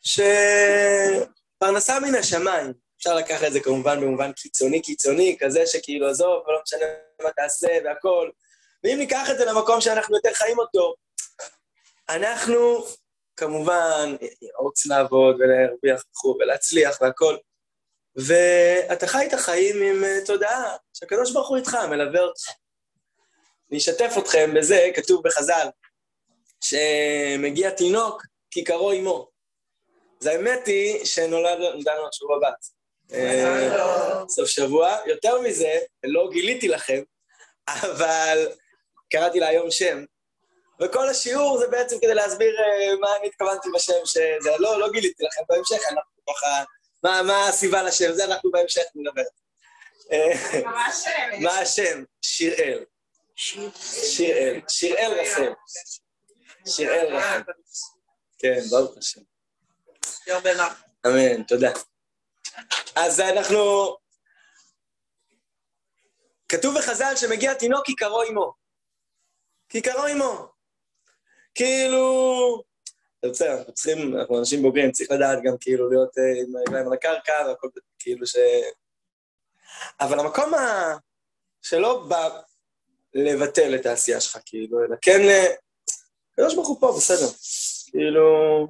שפרנסה 0.00 2.00
מן 2.00 2.14
השמיים, 2.14 2.72
אפשר 2.98 3.14
לקחת 3.14 3.46
את 3.46 3.52
זה 3.52 3.60
כמובן 3.60 4.00
במובן 4.00 4.32
קיצוני 4.32 4.82
קיצוני, 4.82 5.36
כזה 5.40 5.66
שכאילו 5.66 6.08
עזוב, 6.08 6.44
ולא 6.46 6.60
משנה 6.62 6.86
מה 7.22 7.30
תעשה 7.30 7.78
והכל. 7.84 8.30
ואם 8.84 8.98
ניקח 8.98 9.30
את 9.30 9.38
זה 9.38 9.44
למקום 9.44 9.80
שאנחנו 9.80 10.16
יותר 10.16 10.34
חיים 10.34 10.58
אותו, 10.58 10.94
אנחנו 12.08 12.84
כמובן 13.36 14.16
רוצים 14.58 14.92
לעבוד 14.92 15.36
ולהרוויח 15.40 16.04
וכו' 16.10 16.36
ולהצליח 16.40 16.98
והכל. 17.00 17.36
ואתה 18.16 19.06
חי 19.06 19.26
את 19.26 19.32
החיים 19.32 19.82
עם 19.82 20.04
אה, 20.04 20.18
תודעה 20.26 20.76
שהקדוש 20.92 21.32
ברוך 21.32 21.48
הוא 21.48 21.56
איתך, 21.56 21.74
מלווה 21.74 22.20
אותך. 22.20 22.42
אני 23.70 23.78
אשתף 23.78 24.14
אתכם 24.18 24.54
בזה, 24.54 24.90
כתוב 24.94 25.22
בחז"ל, 25.24 25.68
שמגיע 26.60 27.70
תינוק, 27.70 28.22
כיכרו 28.50 28.90
עמו. 28.90 29.28
אז 30.20 30.26
האמת 30.26 30.66
היא 30.66 31.04
שנולדנו 31.04 32.08
השבוע 32.08 32.38
בת. 32.38 32.66
אה, 33.12 34.22
סוף 34.28 34.48
שבוע. 34.48 34.96
יותר 35.06 35.40
מזה, 35.40 35.78
לא 36.04 36.28
גיליתי 36.32 36.68
לכם, 36.68 37.02
אבל 37.68 38.48
קראתי 39.10 39.40
לה 39.40 39.48
היום 39.48 39.70
שם. 39.70 40.04
וכל 40.80 41.08
השיעור 41.08 41.58
זה 41.58 41.68
בעצם 41.68 41.96
כדי 42.00 42.14
להסביר 42.14 42.56
אה, 42.60 42.96
מה 43.00 43.16
אני 43.20 43.26
התכוונתי 43.26 43.68
בשם 43.74 44.04
שזה, 44.04 44.50
לא, 44.58 44.80
לא 44.80 44.90
גיליתי 44.92 45.24
לכם 45.24 45.42
בהמשך, 45.48 45.80
אנחנו 45.90 46.34
ככה, 46.34 46.64
מה, 47.02 47.22
מה 47.22 47.48
הסיבה 47.48 47.82
לשם, 47.82 48.12
זה 48.12 48.24
אנחנו 48.24 48.50
בהמשך 48.50 48.82
נדבר. 48.94 49.22
אה, 50.12 50.60
מה 51.42 51.58
השם? 51.58 52.04
שיראל. 52.22 52.84
שיראל. 53.36 54.60
שיראל 54.68 55.20
רחל. 55.20 55.52
שיראל 56.68 57.16
רחל. 57.16 57.42
כן, 58.38 58.60
ברוך 58.70 58.98
השם. 58.98 59.20
אמן, 61.06 61.42
תודה. 61.42 61.70
אז 62.96 63.20
אנחנו... 63.20 63.96
כתוב 66.48 66.78
בחז"ל 66.78 67.12
שמגיע 67.16 67.54
תינוק 67.54 67.86
כיכרו 67.86 68.22
עמו. 68.22 68.52
כיכרו 69.68 70.04
עמו. 70.04 70.48
כאילו... 71.54 72.75
בסדר, 73.30 73.58
אנחנו 73.58 73.72
צריכים, 73.72 74.16
אנחנו 74.16 74.38
אנשים 74.38 74.62
בוגרים, 74.62 74.92
צריך 74.92 75.10
לדעת 75.10 75.38
גם 75.44 75.54
כאילו 75.60 75.90
להיות 75.90 76.18
אה, 76.18 76.42
עם 76.42 76.56
הרגליים 76.56 76.86
על 76.86 76.92
הקרקע 76.92 77.32
והכל 77.48 77.68
כאילו 77.98 78.26
ש... 78.26 78.36
אבל 80.00 80.20
המקום 80.20 80.54
ה... 80.54 80.96
שלא 81.62 82.04
בא 82.08 82.40
לבטל 83.14 83.74
את 83.74 83.86
העשייה 83.86 84.20
שלך, 84.20 84.38
כאילו, 84.46 84.84
אלא 84.84 84.96
כן 85.02 85.20
ל... 85.22 85.30
הקדוש 86.32 86.54
ברוך 86.54 86.68
הוא 86.68 86.80
פה, 86.80 86.94
בסדר. 86.96 87.26
כאילו... 87.90 88.66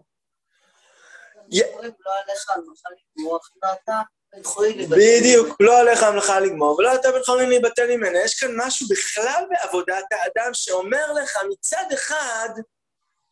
בדיוק, 4.90 5.56
לא 5.60 5.78
עליך 5.78 6.02
המלאכה 6.02 6.40
לגמור, 6.40 6.76
ולא 6.78 6.94
אתה 6.94 7.12
בן 7.12 7.22
חורין 7.22 7.48
להיבטל 7.48 7.96
ממנה. 7.96 8.18
יש 8.18 8.34
כאן 8.34 8.50
משהו 8.56 8.86
בכלל 8.90 9.44
בעבודת 9.50 10.04
האדם 10.12 10.50
שאומר 10.54 11.12
לך, 11.12 11.38
מצד 11.50 11.84
אחד, 11.94 12.48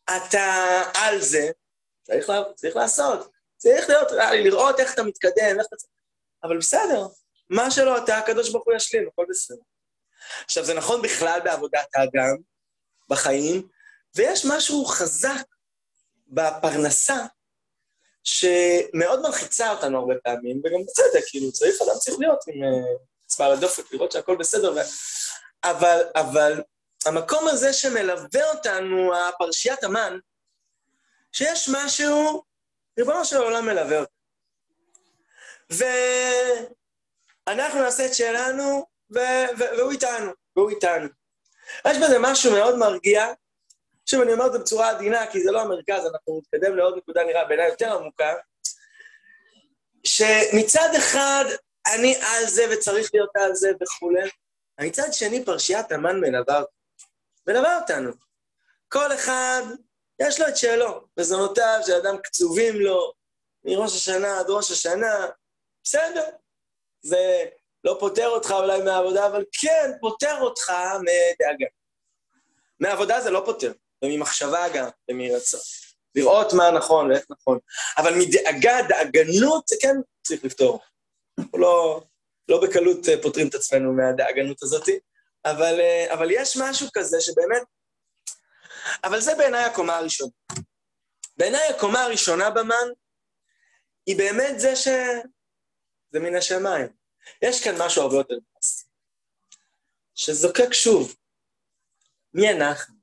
אתה 0.05 0.81
על 0.93 1.21
זה, 1.21 1.49
צריך, 2.03 2.29
לה, 2.29 2.41
צריך 2.55 2.75
לעשות, 2.75 3.31
צריך 3.57 3.89
להיות, 3.89 4.11
לראות 4.43 4.79
איך 4.79 4.93
אתה 4.93 5.03
מתקדם, 5.03 5.59
איך 5.59 5.67
אתה... 5.67 5.75
אבל 6.43 6.57
בסדר, 6.57 7.07
מה 7.49 7.71
שלא 7.71 8.03
אתה, 8.03 8.17
הקדוש 8.17 8.49
ברוך 8.49 8.65
הוא 8.65 8.73
ישלים, 8.73 9.07
הכל 9.07 9.25
בסדר. 9.29 9.61
עכשיו, 10.43 10.65
זה 10.65 10.73
נכון 10.73 11.01
בכלל 11.01 11.39
בעבודת 11.43 11.87
האדם, 11.95 12.35
בחיים, 13.09 13.67
ויש 14.15 14.45
משהו 14.45 14.85
חזק 14.85 15.45
בפרנסה 16.27 17.25
שמאוד 18.23 19.21
מלחיצה 19.21 19.71
אותנו 19.71 19.99
הרבה 19.99 20.13
פעמים, 20.23 20.61
וגם 20.65 20.79
בצדק, 20.83 21.25
כאילו, 21.27 21.51
צריך, 21.51 21.81
אדם 21.81 21.99
צריך 21.99 22.19
להיות 22.19 22.39
עם 22.47 22.63
אצבע 23.25 23.45
על 23.45 23.51
הדופק, 23.51 23.93
לראות 23.93 24.11
שהכל 24.11 24.35
בסדר, 24.35 24.73
ו... 24.73 24.79
אבל, 25.63 26.01
אבל 26.15 26.61
המקום 27.05 27.47
הזה 27.47 27.73
שמלווה 27.73 28.51
אותנו, 28.51 29.15
הפרשיית 29.15 29.83
המן, 29.83 30.17
שיש 31.31 31.69
משהו, 31.73 32.43
ריבונו 32.99 33.25
של 33.25 33.37
העולם 33.37 33.65
מלווה 33.65 33.99
אותנו. 33.99 34.15
ואנחנו 37.47 37.79
נעשה 37.79 38.05
את 38.05 38.15
שלנו, 38.15 38.85
ו- 39.15 39.47
והוא 39.57 39.91
איתנו, 39.91 40.31
והוא 40.55 40.69
איתנו. 40.69 41.07
יש 41.87 41.97
בזה 41.97 42.17
משהו 42.19 42.51
מאוד 42.51 42.77
מרגיע, 42.77 43.25
שוב, 44.05 44.21
אני 44.21 44.33
אומר 44.33 44.47
את 44.47 44.51
זה 44.53 44.59
בצורה 44.59 44.89
עדינה, 44.89 45.27
כי 45.31 45.43
זה 45.43 45.51
לא 45.51 45.61
המרכז, 45.61 46.05
אנחנו 46.05 46.39
נתקדם 46.39 46.75
לעוד 46.77 46.97
נקודה 46.97 47.23
נראה 47.23 47.45
בעיניי 47.45 47.69
יותר 47.69 47.97
עמוקה, 47.97 48.33
שמצד 50.03 50.89
אחד 50.97 51.45
אני 51.93 52.15
על 52.15 52.45
זה 52.45 52.65
וצריך 52.71 53.09
להיות 53.13 53.29
על 53.35 53.55
זה 53.55 53.71
וכולי, 53.81 54.29
מצד 54.81 55.13
שני 55.13 55.45
פרשיית 55.45 55.91
המן 55.91 56.19
מלווה 56.19 56.59
אותנו. 56.59 56.84
מלווה 57.47 57.79
אותנו. 57.81 58.11
כל 58.87 59.13
אחד, 59.13 59.61
יש 60.21 60.39
לו 60.39 60.47
את 60.47 60.57
שלו. 60.57 61.07
מזונותיו 61.19 61.79
של 61.85 61.93
אדם 61.93 62.17
קצובים 62.23 62.75
לו, 62.75 63.13
מראש 63.63 63.95
השנה 63.95 64.39
עד 64.39 64.49
ראש 64.49 64.71
השנה, 64.71 65.25
בסדר. 65.83 66.25
זה 67.01 67.45
לא 67.83 67.97
פוטר 67.99 68.27
אותך 68.27 68.51
אולי 68.51 68.81
מהעבודה, 68.81 69.27
אבל 69.27 69.43
כן 69.61 69.91
פוטר 70.01 70.41
אותך 70.41 70.73
מדאגה. 70.99 71.65
מעבודה 72.79 73.21
זה 73.21 73.29
לא 73.31 73.41
פוטר. 73.45 73.71
וממחשבה 74.03 74.65
גם, 74.73 74.89
ומרצון. 75.11 75.59
לראות 76.15 76.53
מה 76.53 76.71
נכון 76.71 77.11
ואיך 77.11 77.25
נכון. 77.29 77.59
אבל 77.97 78.13
מדאגה, 78.15 78.77
דאגנות, 78.89 79.67
זה 79.67 79.75
כן 79.81 79.95
צריך 80.27 80.43
לפתור. 80.43 80.79
אנחנו 81.39 81.59
לא, 81.59 82.01
לא 82.49 82.61
בקלות 82.61 83.09
אה, 83.09 83.21
פותרים 83.21 83.47
את 83.47 83.55
עצמנו 83.55 83.93
מהדאגנות 83.93 84.63
הזאת, 84.63 84.89
אבל, 85.45 85.79
אה, 85.79 86.13
אבל 86.13 86.31
יש 86.31 86.57
משהו 86.57 86.87
כזה 86.93 87.21
שבאמת... 87.21 87.61
אבל 89.03 89.21
זה 89.21 89.35
בעיניי 89.35 89.63
הקומה 89.63 89.95
הראשונה. 89.95 90.31
בעיניי 91.37 91.67
הקומה 91.69 92.03
הראשונה 92.03 92.49
במן 92.49 92.87
היא 94.05 94.17
באמת 94.17 94.59
זה 94.59 94.75
ש... 94.75 94.87
זה 96.11 96.19
מן 96.19 96.35
השמיים. 96.35 96.87
יש 97.41 97.63
כאן 97.63 97.75
משהו 97.81 98.01
הרבה 98.01 98.15
יותר 98.15 98.35
מעשי, 98.53 98.85
שזוקק 100.15 100.73
שוב. 100.73 101.15
מי 102.33 102.51
אנחנו? 102.51 102.95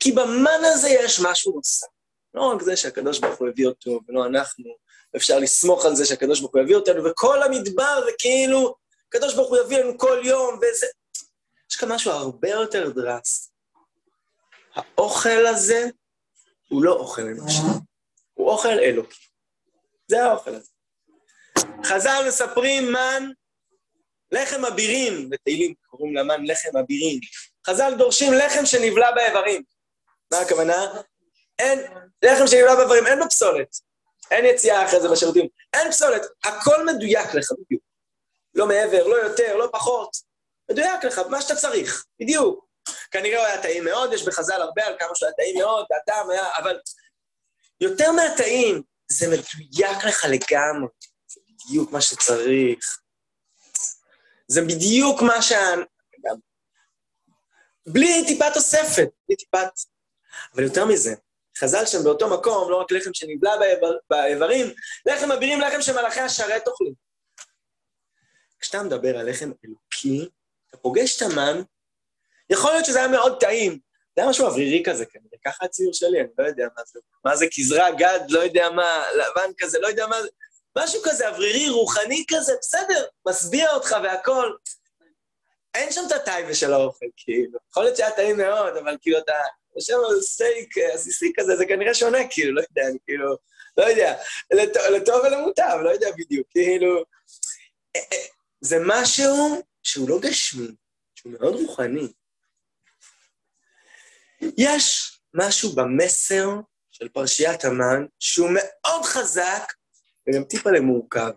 כי 0.00 0.12
במן 0.12 0.60
הזה 0.64 0.88
יש 0.88 1.20
משהו 1.20 1.52
נוסף. 1.52 1.86
לא 2.34 2.52
רק 2.52 2.62
זה 2.62 2.76
שהקדוש 2.76 3.18
ברוך 3.18 3.38
הוא 3.38 3.48
הביא 3.48 3.66
אותו, 3.66 4.00
ולא 4.08 4.26
אנחנו, 4.26 4.64
אפשר 5.16 5.38
לסמוך 5.38 5.84
על 5.84 5.96
זה 5.96 6.06
שהקדוש 6.06 6.40
ברוך 6.40 6.52
הוא 6.52 6.62
יביא 6.62 6.76
אותנו, 6.76 7.04
וכל 7.04 7.42
המדבר 7.42 8.04
זה 8.04 8.10
כאילו, 8.18 8.74
הקדוש 9.08 9.34
ברוך 9.34 9.48
הוא 9.48 9.58
יביא 9.58 9.78
לנו 9.78 9.98
כל 9.98 10.22
יום, 10.24 10.58
וזה... 10.62 10.86
יש 11.70 11.76
כאן 11.76 11.92
משהו 11.92 12.12
הרבה 12.12 12.48
יותר 12.48 12.90
דרסטי. 12.90 13.50
האוכל 14.74 15.46
הזה 15.46 15.86
הוא 16.68 16.84
לא 16.84 16.92
אוכל 16.92 17.22
אנושי, 17.22 17.62
הוא 18.34 18.50
אוכל 18.50 18.68
אלוקי. 18.68 19.20
זה 20.08 20.24
האוכל 20.24 20.54
הזה. 20.54 20.70
חז"ל 21.84 22.24
מספרים 22.28 22.92
מן, 22.92 23.30
לחם 24.32 24.64
אבירים, 24.64 25.30
בתהילים 25.30 25.74
קוראים 25.86 26.16
למן 26.16 26.44
לחם 26.44 26.76
אבירים. 26.84 27.20
חז"ל 27.66 27.94
דורשים 27.98 28.32
לחם 28.32 28.66
שנבלע 28.66 29.12
באיברים. 29.12 29.62
מה 30.32 30.38
הכוונה? 30.40 30.86
אין, 31.58 31.78
לחם 32.22 32.46
שנבלע 32.46 32.74
באיברים, 32.74 33.06
אין 33.06 33.18
בפסולת. 33.24 33.76
אין 34.30 34.44
יציאה 34.44 34.86
אחרי 34.86 35.00
זה 35.00 35.08
בשירותים. 35.08 35.48
אין 35.72 35.90
פסולת, 35.90 36.22
הכל 36.44 36.86
מדויק 36.86 37.34
לך 37.34 37.52
בדיוק. 37.52 37.82
לא 38.54 38.66
מעבר, 38.66 39.06
לא 39.06 39.16
יותר, 39.16 39.56
לא 39.56 39.68
פחות. 39.72 40.29
מדויק 40.70 41.04
לך, 41.04 41.18
מה 41.18 41.42
שאתה 41.42 41.56
צריך, 41.56 42.06
בדיוק. 42.20 42.66
כנראה 43.10 43.38
הוא 43.38 43.46
היה 43.46 43.62
טעים 43.62 43.84
מאוד, 43.84 44.12
יש 44.12 44.26
בחז"ל 44.26 44.62
הרבה 44.62 44.86
על 44.86 44.96
כמה 44.98 45.08
שהוא 45.14 45.26
היה 45.26 45.34
טעים 45.34 45.58
מאוד, 45.58 45.86
והטעם 45.90 46.30
היה, 46.30 46.56
אבל 46.56 46.80
יותר 47.80 48.12
מהטעים, 48.12 48.82
זה 49.08 49.26
מדויק 49.26 50.04
לך 50.04 50.24
לגמרי, 50.24 50.88
זה 51.26 51.40
בדיוק 51.48 51.92
מה 51.92 52.00
שצריך. 52.00 52.98
זה 54.48 54.60
בדיוק 54.62 55.22
מה 55.22 55.42
שה... 55.42 55.74
בלי 57.86 58.24
טיפה 58.26 58.44
תוספת, 58.54 59.08
בלי 59.28 59.36
טיפת... 59.36 59.68
אבל 60.54 60.62
יותר 60.62 60.84
מזה, 60.84 61.14
חז"ל 61.58 61.86
שם 61.86 61.98
באותו 62.04 62.38
מקום, 62.38 62.70
לא 62.70 62.76
רק 62.80 62.92
לחם 62.92 63.10
שנבלע 63.14 63.58
באיבר, 63.58 63.92
באיברים, 64.10 64.66
לחם 65.06 65.32
אבירים, 65.32 65.60
לחם 65.60 65.82
שמלאכי 65.82 66.20
השרת 66.20 66.68
אוכלים. 66.68 66.94
כשאתה 68.60 68.82
מדבר 68.82 69.18
על 69.18 69.30
לחם 69.30 69.52
אלוקי, 69.64 70.28
אתה 70.70 70.78
פוגש 70.78 71.16
את 71.16 71.22
המן, 71.22 71.62
יכול 72.50 72.72
להיות 72.72 72.84
שזה 72.84 72.98
היה 72.98 73.08
מאוד 73.08 73.40
טעים. 73.40 73.78
זה 74.16 74.22
היה 74.22 74.30
משהו 74.30 74.46
אוורירי 74.46 74.82
כזה 74.86 75.06
כנראה, 75.06 75.38
ככה 75.44 75.64
הציור 75.64 75.94
שלי, 75.94 76.20
אני 76.20 76.28
לא 76.38 76.44
יודע 76.44 76.66
מה 76.76 76.82
זה. 76.86 77.00
מה 77.24 77.36
זה 77.36 77.46
כזרע 77.56 77.90
גד, 77.90 78.20
לא 78.28 78.40
יודע 78.40 78.70
מה, 78.70 79.04
לבן 79.14 79.50
כזה, 79.58 79.78
לא 79.78 79.88
יודע 79.88 80.06
מה 80.06 80.22
זה. 80.22 80.28
משהו 80.78 81.00
כזה 81.04 81.28
אוורירי, 81.28 81.68
רוחני 81.68 82.24
כזה, 82.28 82.52
בסדר, 82.60 83.06
משביע 83.28 83.70
אותך 83.70 83.96
והכול. 84.02 84.58
אין 85.74 85.92
שם 85.92 86.02
את 86.06 86.12
הטייבה 86.12 86.54
של 86.54 86.72
האוכל, 86.72 87.06
כאילו. 87.16 87.58
יכול 87.70 87.84
להיות 87.84 87.96
שהיה 87.96 88.10
טעים 88.10 88.36
מאוד, 88.36 88.76
אבל 88.76 88.96
כאילו 89.00 89.18
אתה 89.18 89.32
יושב 89.76 89.94
על 90.10 90.20
סטייק 90.20 90.78
עסיסי 90.78 91.32
כזה, 91.36 91.56
זה 91.56 91.66
כנראה 91.66 91.94
שונה, 91.94 92.18
כאילו, 92.30 92.54
לא 92.54 92.60
יודע, 92.60 92.88
אני 92.90 92.98
כאילו, 93.06 93.36
לא 93.76 93.84
יודע, 93.84 94.16
לטוב 94.90 95.24
ולמוטב, 95.24 95.78
לא 95.82 95.90
יודע 95.90 96.10
בדיוק, 96.18 96.46
כאילו... 96.50 97.04
אה, 97.96 98.00
אה, 98.12 98.26
זה 98.60 98.76
משהו 98.86 99.62
שהוא 99.82 100.08
לא 100.08 100.18
גשמי, 100.22 100.68
שהוא 101.14 101.32
מאוד 101.32 101.54
רוחני. 101.54 102.12
יש 104.56 105.16
משהו 105.34 105.72
במסר 105.72 106.46
של 106.90 107.08
פרשיית 107.08 107.64
המן 107.64 108.06
שהוא 108.18 108.50
מאוד 108.54 109.04
חזק 109.04 109.72
וגם 110.28 110.44
טיפה 110.44 110.70
למורכב. 110.70 111.30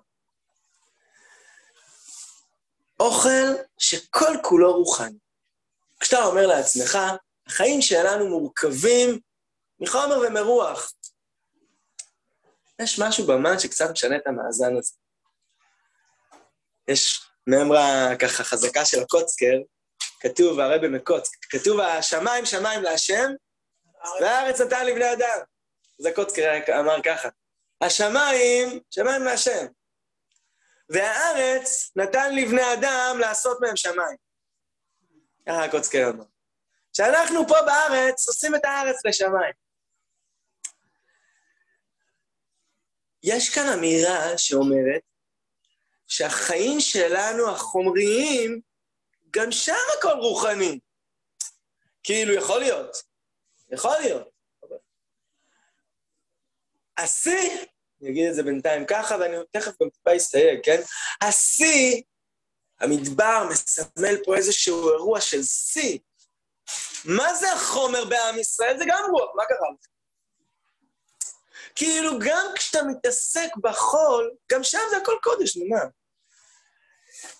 אוכל 2.99 3.63
שכל 3.77 4.33
כולו 4.43 4.73
רוחני. 4.73 5.17
כשאתה 5.99 6.23
אומר 6.23 6.47
לעצמך, 6.47 6.97
החיים 7.47 7.81
שלנו 7.81 8.27
מורכבים 8.29 9.19
מחומר 9.79 10.19
ומרוח. 10.27 10.93
יש 12.81 12.99
משהו 12.99 13.27
במן 13.27 13.59
שקצת 13.59 13.89
משנה 13.91 14.17
את 14.17 14.27
המאזן 14.27 14.77
הזה. 14.77 14.93
יש 16.87 17.27
ממרה 17.47 18.15
ככה 18.19 18.43
חזקה 18.43 18.85
של 18.85 19.01
הקוצקר, 19.01 19.57
כתוב, 20.19 20.59
הרבי 20.59 20.87
מקוץ, 20.87 21.29
כתוב 21.49 21.79
השמיים 21.79 22.45
שמיים 22.45 22.83
להשם, 22.83 23.31
והארץ 24.21 24.61
נתן 24.61 24.85
לבני 24.85 25.13
אדם. 25.13 25.39
זה 25.99 26.11
קוצקר 26.15 26.59
אמר 26.79 27.01
ככה, 27.05 27.29
השמיים, 27.81 28.79
שמיים 28.91 29.23
להשם, 29.23 29.65
והארץ 30.89 31.91
נתן 31.95 32.35
לבני 32.35 32.73
אדם 32.73 33.17
לעשות 33.19 33.61
מהם 33.61 33.75
שמיים. 33.75 34.17
ככה 35.47 35.63
הקוצקר 35.63 36.09
אמר. 36.09 36.23
שאנחנו 36.93 37.47
פה 37.47 37.55
בארץ 37.65 38.27
עושים 38.27 38.55
את 38.55 38.65
הארץ 38.65 39.05
לשמיים. 39.05 39.53
יש 43.23 43.55
כאן 43.55 43.67
אמירה 43.73 44.37
שאומרת 44.37 45.01
שהחיים 46.13 46.79
שלנו 46.79 47.49
החומריים, 47.49 48.61
גם 49.31 49.51
שם 49.51 49.85
הכל 49.97 50.13
רוחני. 50.19 50.79
כאילו, 52.03 52.33
יכול 52.33 52.59
להיות. 52.59 52.97
יכול 53.71 53.97
להיות. 54.01 54.29
השיא, 56.97 57.65
אני 58.01 58.09
אגיד 58.09 58.29
את 58.29 58.35
זה 58.35 58.43
בינתיים 58.43 58.85
ככה, 58.85 59.15
ואני 59.19 59.37
תכף 59.51 59.71
גם 59.81 59.89
טיפה 59.89 60.15
אסתייג, 60.15 60.59
כן? 60.63 60.81
השיא, 61.21 62.01
המדבר 62.79 63.47
מסמל 63.51 64.15
פה 64.25 64.35
איזשהו 64.35 64.91
אירוע 64.91 65.21
של 65.21 65.43
שיא. 65.43 65.99
מה 67.05 67.35
זה 67.35 67.53
החומר 67.53 68.05
בעם 68.05 68.39
ישראל? 68.39 68.77
זה 68.77 68.83
גם 68.87 69.03
רוח, 69.11 69.35
מה 69.35 69.45
קרה 69.45 69.69
לך? 69.73 69.87
כאילו, 71.75 72.19
גם 72.19 72.45
כשאתה 72.55 72.83
מתעסק 72.83 73.49
בחול, 73.63 74.31
גם 74.51 74.63
שם 74.63 74.79
זה 74.89 74.97
הכל 74.97 75.15
קודש, 75.23 75.57
נו 75.57 75.65
מה? 75.69 76.02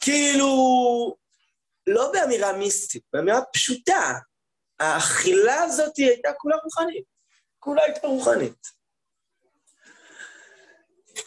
כאילו, 0.02 0.48
לא 1.88 2.12
באמירה 2.12 2.54
מיסטית, 2.54 3.04
באמירה 3.14 3.42
פשוטה. 3.54 4.14
האכילה 4.80 5.64
הזאת 5.64 5.98
הייתה 5.98 6.34
כולה 6.38 6.56
רוחנית. 6.64 7.04
כולה 7.60 7.84
הייתה 7.84 8.08
רוחנית. 8.08 8.68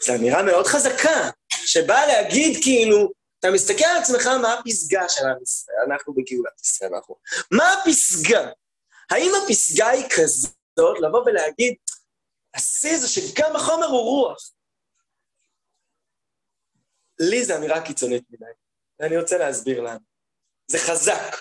זו 0.03 0.15
אמירה 0.15 0.43
מאוד 0.43 0.67
חזקה, 0.67 1.31
שבאה 1.67 2.07
להגיד 2.07 2.59
כאילו, 2.63 3.13
אתה 3.39 3.51
מסתכל 3.51 3.85
על 3.85 3.97
עצמך, 3.97 4.27
מה 4.27 4.55
הפסגה 4.55 5.09
של 5.09 5.25
עם 5.25 5.43
ישראל? 5.43 5.77
אנחנו 5.87 6.15
בגאולת 6.15 6.61
ישראל, 6.61 6.95
אנחנו... 6.95 7.17
מה 7.51 7.73
הפסגה? 7.73 8.51
האם 9.11 9.33
הפסגה 9.45 9.89
היא 9.89 10.05
כזאת, 10.17 10.53
לבוא 11.01 11.23
ולהגיד, 11.27 11.75
השיא 12.55 12.99
זה 12.99 13.09
שגם 13.09 13.57
החומר 13.57 13.87
הוא 13.87 14.01
רוח? 14.01 14.51
לי 17.19 17.45
זו 17.45 17.57
אמירה 17.57 17.87
קיצונית 17.87 18.25
מדי, 18.31 18.45
ואני 19.01 19.17
רוצה 19.19 19.39
להסביר 19.39 19.81
למה. 19.81 19.99
זה 20.67 20.79
חזק, 20.79 21.37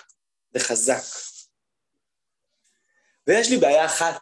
זה 0.54 0.60
חזק. 0.60 1.02
ויש 3.26 3.50
לי 3.50 3.56
בעיה 3.56 3.86
אחת 3.86 4.20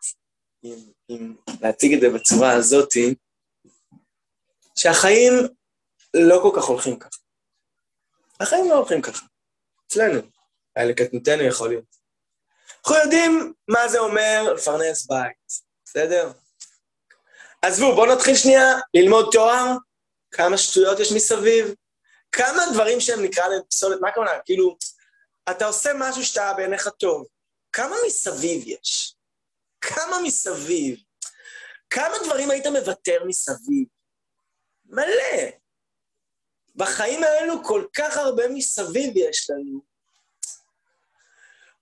עם, 0.62 0.78
עם 1.08 1.36
להציג 1.60 1.94
את 1.94 2.00
זה 2.00 2.06
בצורה 2.18 2.52
הזאתי, 2.52 3.14
שהחיים 4.76 5.32
לא 6.14 6.40
כל 6.42 6.60
כך 6.60 6.64
הולכים 6.64 6.98
ככה. 6.98 7.20
החיים 8.40 8.68
לא 8.68 8.74
הולכים 8.74 9.02
ככה. 9.02 9.26
אצלנו. 9.86 10.20
היה 10.76 10.86
לקטנותנו 10.86 11.42
יכול 11.42 11.68
להיות. 11.68 11.96
אנחנו 12.78 12.96
יודעים 12.96 13.52
מה 13.68 13.88
זה 13.88 13.98
אומר 13.98 14.52
לפרנס 14.54 15.06
בית, 15.06 15.62
בסדר? 15.84 16.32
עזבו, 17.62 17.94
בואו 17.94 18.14
נתחיל 18.14 18.36
שנייה 18.36 18.64
ללמוד 18.94 19.28
תואר, 19.32 19.76
כמה 20.34 20.58
שטויות 20.58 21.00
יש 21.00 21.12
מסביב, 21.12 21.74
כמה 22.32 22.62
דברים 22.72 23.00
שהם 23.00 23.22
נקרא 23.22 23.48
להם 23.48 23.60
פסולת, 23.70 24.00
מה 24.00 24.08
הכוונה? 24.08 24.30
כאילו, 24.44 24.76
אתה 25.50 25.66
עושה 25.66 25.90
משהו 25.98 26.24
שאתה 26.24 26.52
בעיניך 26.56 26.88
טוב, 26.88 27.26
כמה 27.72 27.96
מסביב 28.06 28.62
יש? 28.66 29.16
כמה 29.80 30.18
מסביב? 30.22 30.98
כמה 31.90 32.14
דברים 32.24 32.50
היית 32.50 32.66
מוותר 32.66 33.24
מסביב? 33.26 33.88
מלא. 34.84 35.50
בחיים 36.76 37.22
האלו 37.22 37.64
כל 37.64 37.86
כך 37.96 38.16
הרבה 38.16 38.42
מסביב 38.48 39.16
יש 39.16 39.50
לנו. 39.50 39.80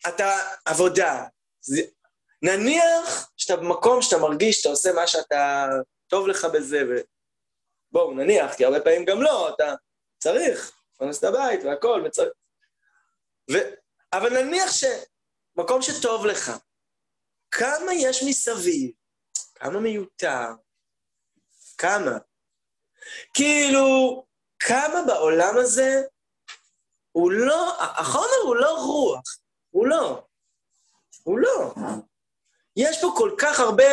אתה, 0.08 0.38
עבודה. 0.64 1.24
זה, 1.60 1.82
נניח 2.42 3.30
שאתה 3.36 3.56
במקום 3.56 4.02
שאתה 4.02 4.18
מרגיש 4.18 4.56
שאתה 4.56 4.68
עושה 4.68 4.92
מה 4.92 5.06
שאתה 5.06 5.68
טוב 6.06 6.28
לך 6.28 6.44
בזה, 6.44 6.82
ובואו, 7.92 8.14
נניח, 8.14 8.54
כי 8.54 8.64
הרבה 8.64 8.80
פעמים 8.80 9.04
גם 9.04 9.22
לא, 9.22 9.48
אתה 9.54 9.74
צריך, 10.18 10.72
לפרנס 10.94 11.18
את 11.18 11.24
הבית 11.24 11.60
והכל. 11.64 12.08
ו... 13.52 13.54
אבל 14.12 14.42
נניח 14.42 14.70
שמקום 14.72 15.82
שטוב 15.82 16.26
לך, 16.26 16.52
כמה 17.50 17.94
יש 17.94 18.22
מסביב? 18.28 18.90
כמה 19.54 19.80
מיותר? 19.80 20.46
כמה? 21.78 22.18
כאילו, 23.34 24.24
כמה 24.58 25.02
בעולם 25.06 25.54
הזה 25.58 26.02
הוא 27.12 27.32
לא, 27.32 27.76
החומר 27.80 28.42
הוא 28.44 28.56
לא 28.56 28.76
רוח, 28.78 29.38
הוא 29.70 29.86
לא. 29.86 30.24
הוא 31.22 31.38
לא. 31.38 31.74
יש 32.76 33.00
פה 33.00 33.14
כל 33.16 33.34
כך 33.38 33.60
הרבה, 33.60 33.84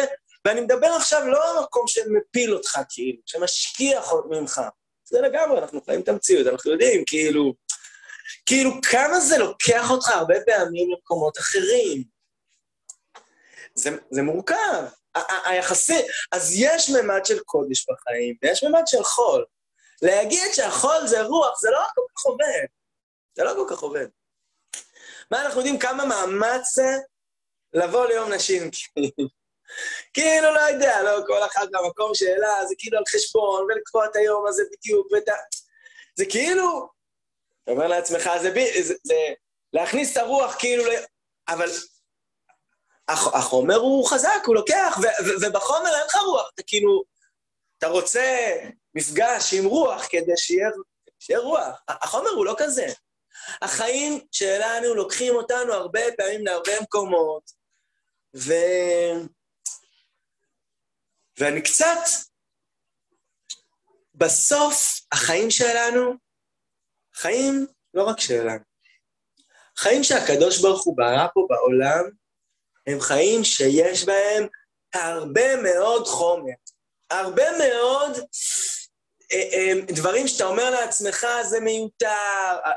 ואני 0.45 0.61
מדבר 0.61 0.87
עכשיו 0.87 1.27
לא 1.27 1.51
על 1.51 1.63
מקום 1.63 1.87
שמפיל 1.87 2.53
אותך, 2.53 2.79
כאילו, 2.89 3.17
שמשקיע 3.25 4.01
ממך. 4.29 4.61
זה 5.03 5.21
לגמרי, 5.21 5.59
אנחנו 5.59 5.81
חיים 5.85 6.01
את 6.01 6.09
המציאות, 6.09 6.47
אנחנו 6.47 6.71
יודעים, 6.71 7.03
כאילו, 7.05 7.53
כאילו, 8.45 8.71
כמה 8.91 9.19
זה 9.19 9.37
לוקח 9.37 9.91
אותך 9.91 10.09
הרבה 10.09 10.35
פעמים 10.45 10.91
למקומות 10.91 11.37
אחרים. 11.37 12.03
זה, 13.75 13.89
זה 14.11 14.21
מורכב. 14.21 14.83
היחסי, 15.45 16.01
אז 16.31 16.51
יש 16.55 16.89
ממד 16.89 17.25
של 17.25 17.39
קודש 17.39 17.85
בחיים, 17.89 18.35
ויש 18.41 18.63
ממד 18.63 18.83
של 18.85 19.03
חול. 19.03 19.45
להגיד 20.01 20.53
שהחול 20.53 21.07
זה 21.07 21.21
רוח, 21.21 21.59
זה 21.59 21.69
לא 21.71 21.79
כל 21.95 22.01
כך 22.15 22.25
עובד. 22.25 22.65
זה 23.35 23.43
לא 23.43 23.53
כל 23.53 23.75
כך 23.75 23.79
עובד. 23.79 24.07
מה 25.31 25.45
אנחנו 25.45 25.59
יודעים 25.59 25.79
כמה 25.79 26.05
מאמץ 26.05 26.73
זה 26.73 26.97
לבוא 27.73 28.05
ליום 28.05 28.33
נשים? 28.33 28.71
כאילו, 28.71 29.29
לא 30.41 30.59
יודע, 30.59 31.03
לא, 31.03 31.25
כל 31.27 31.43
אחת 31.45 31.67
במקום 31.71 32.15
שאלה, 32.15 32.65
זה 32.65 32.75
כאילו 32.77 32.97
על 32.97 33.03
חשבון, 33.07 33.63
ולקבוע 33.63 34.05
את 34.05 34.15
היום 34.15 34.47
הזה 34.47 34.63
בדיוק, 34.71 35.11
ואת 35.11 35.29
ה... 35.29 35.33
זה 36.15 36.25
כאילו, 36.25 36.89
אתה 37.63 37.71
אומר 37.71 37.87
לעצמך, 37.87 38.29
זה, 38.41 38.51
ב... 38.51 38.59
זה, 38.81 38.93
זה 39.03 39.15
להכניס 39.73 40.11
את 40.11 40.17
הרוח 40.17 40.55
כאילו, 40.59 40.83
אבל 41.47 41.69
החומר 43.09 43.75
הוא 43.75 44.07
חזק, 44.07 44.43
הוא 44.45 44.55
לוקח, 44.55 44.97
ובחומר 45.41 45.95
אין 45.95 46.05
לך 46.05 46.15
רוח, 46.15 46.49
אתה 46.53 46.63
כאילו, 46.67 47.03
אתה 47.77 47.87
רוצה 47.87 48.55
מפגש 48.95 49.53
עם 49.53 49.65
רוח 49.65 50.07
כדי 50.09 50.37
שיהיה, 50.37 50.69
שיהיה 51.19 51.39
רוח. 51.39 51.81
החומר 51.87 52.29
הוא 52.29 52.45
לא 52.45 52.55
כזה. 52.57 52.87
החיים 53.61 54.19
שלנו 54.31 54.93
לוקחים 54.93 55.35
אותנו 55.35 55.73
הרבה 55.73 56.01
פעמים 56.17 56.45
להרבה 56.45 56.81
מקומות, 56.81 57.51
ו... 58.35 58.53
ואני 61.39 61.61
קצת, 61.61 61.99
בסוף 64.15 65.01
החיים 65.11 65.51
שלנו, 65.51 66.13
חיים 67.13 67.67
לא 67.93 68.03
רק 68.03 68.19
שלנו, 68.19 68.63
חיים 69.77 70.03
שהקדוש 70.03 70.61
ברוך 70.61 70.85
הוא 70.85 70.97
ברא 70.97 71.27
פה 71.33 71.47
בעולם, 71.49 72.09
הם 72.87 72.99
חיים 72.99 73.43
שיש 73.43 74.05
בהם 74.05 74.47
הרבה 74.93 75.61
מאוד 75.61 76.07
חומר, 76.07 76.53
הרבה 77.09 77.43
מאוד 77.57 78.17
אה, 79.31 79.49
אה, 79.53 79.73
דברים 79.87 80.27
שאתה 80.27 80.45
אומר 80.45 80.69
לעצמך, 80.69 81.27
זה 81.49 81.59
מיותר. 81.59 82.07
אה, 82.65 82.71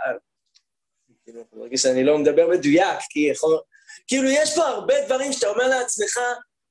כאילו, 1.25 1.41
אני 1.53 1.61
מרגיש 1.61 1.83
שאני 1.83 2.05
לא 2.05 2.19
מדבר 2.19 2.49
מדויק, 2.49 2.99
כי 3.11 3.21
יכול... 3.21 3.61
כאילו, 4.07 4.31
יש 4.31 4.55
פה 4.57 4.63
הרבה 4.63 4.95
דברים 5.07 5.33
שאתה 5.33 5.49
אומר 5.49 5.69
לעצמך, 5.69 6.19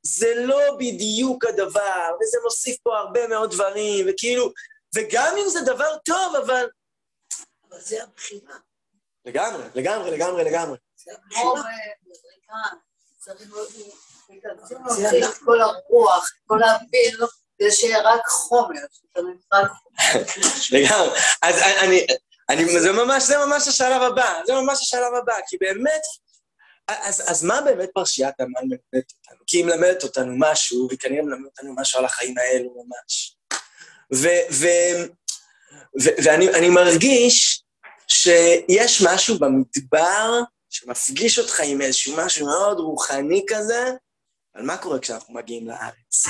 זה 0.03 0.33
לא 0.35 0.75
בדיוק 0.79 1.45
הדבר, 1.45 2.11
וזה 2.21 2.37
מוסיף 2.43 2.77
פה 2.83 2.97
הרבה 2.97 3.27
מאוד 3.27 3.51
דברים, 3.51 4.05
וכאילו, 4.09 4.51
וגם 4.95 5.35
אם 5.37 5.49
זה 5.49 5.61
דבר 5.61 5.97
טוב, 6.05 6.35
אבל... 6.35 6.69
אבל 7.69 7.81
זה 7.81 8.03
הבחירה. 8.03 8.55
לגמרי, 9.25 9.63
לגמרי, 9.75 10.11
לגמרי, 10.11 10.43
לגמרי. 10.43 10.77
זה 10.95 11.11
הבחירה. 11.13 11.63
צריך 14.87 15.29
את 15.29 15.37
כל 15.45 15.61
הרוח, 15.61 16.31
כל 16.47 16.63
האוויר, 16.63 17.27
כדי 17.57 17.71
שיהיה 17.71 18.01
רק 18.01 18.27
חומר, 18.27 18.79
לגמרי. 20.71 21.19
אז 21.41 21.55
אני, 21.83 22.07
אני, 22.49 22.79
זה 22.79 22.91
ממש, 22.91 23.23
זה 23.23 23.37
ממש 23.45 23.67
השלב 23.67 24.01
הבא, 24.01 24.41
זה 24.45 24.53
ממש 24.53 24.81
השלב 24.81 25.13
הבא, 25.13 25.35
כי 25.47 25.57
באמת, 25.57 26.01
אז, 26.87 27.23
אז 27.27 27.43
מה 27.43 27.61
באמת 27.61 27.89
פרשיית 27.93 28.39
המן 28.39 28.61
מלמדת 28.63 29.11
אותנו? 29.11 29.43
כי 29.47 29.57
היא 29.57 29.65
מלמדת 29.65 30.03
אותנו 30.03 30.33
משהו, 30.37 30.87
והיא 30.87 30.99
כנראה 30.99 31.23
מלמדת 31.23 31.45
אותנו 31.45 31.75
משהו 31.75 31.99
על 31.99 32.05
החיים 32.05 32.37
האלו 32.37 32.73
ממש. 32.75 33.37
ו, 34.13 34.27
ו, 34.51 34.67
ו, 36.01 36.09
ואני 36.25 36.69
מרגיש 36.69 37.63
שיש 38.07 39.01
משהו 39.05 39.39
במדבר 39.39 40.41
שמפגיש 40.69 41.39
אותך 41.39 41.59
עם 41.65 41.81
איזשהו 41.81 42.17
משהו 42.17 42.45
מאוד 42.45 42.79
רוחני 42.79 43.45
כזה, 43.47 43.91
על 44.53 44.63
מה 44.63 44.77
קורה 44.77 44.99
כשאנחנו 44.99 45.33
מגיעים 45.33 45.67
לארץ. 45.67 46.25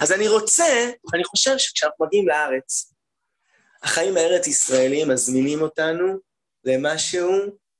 אז 0.00 0.12
אני 0.12 0.28
רוצה, 0.28 0.90
אני 1.14 1.24
חושב 1.24 1.58
שכשאנחנו 1.58 2.06
מגיעים 2.06 2.28
לארץ, 2.28 2.92
החיים 3.82 4.16
הארץ-ישראלים 4.16 5.08
מזמינים 5.08 5.62
אותנו 5.62 6.18
למשהו 6.64 7.30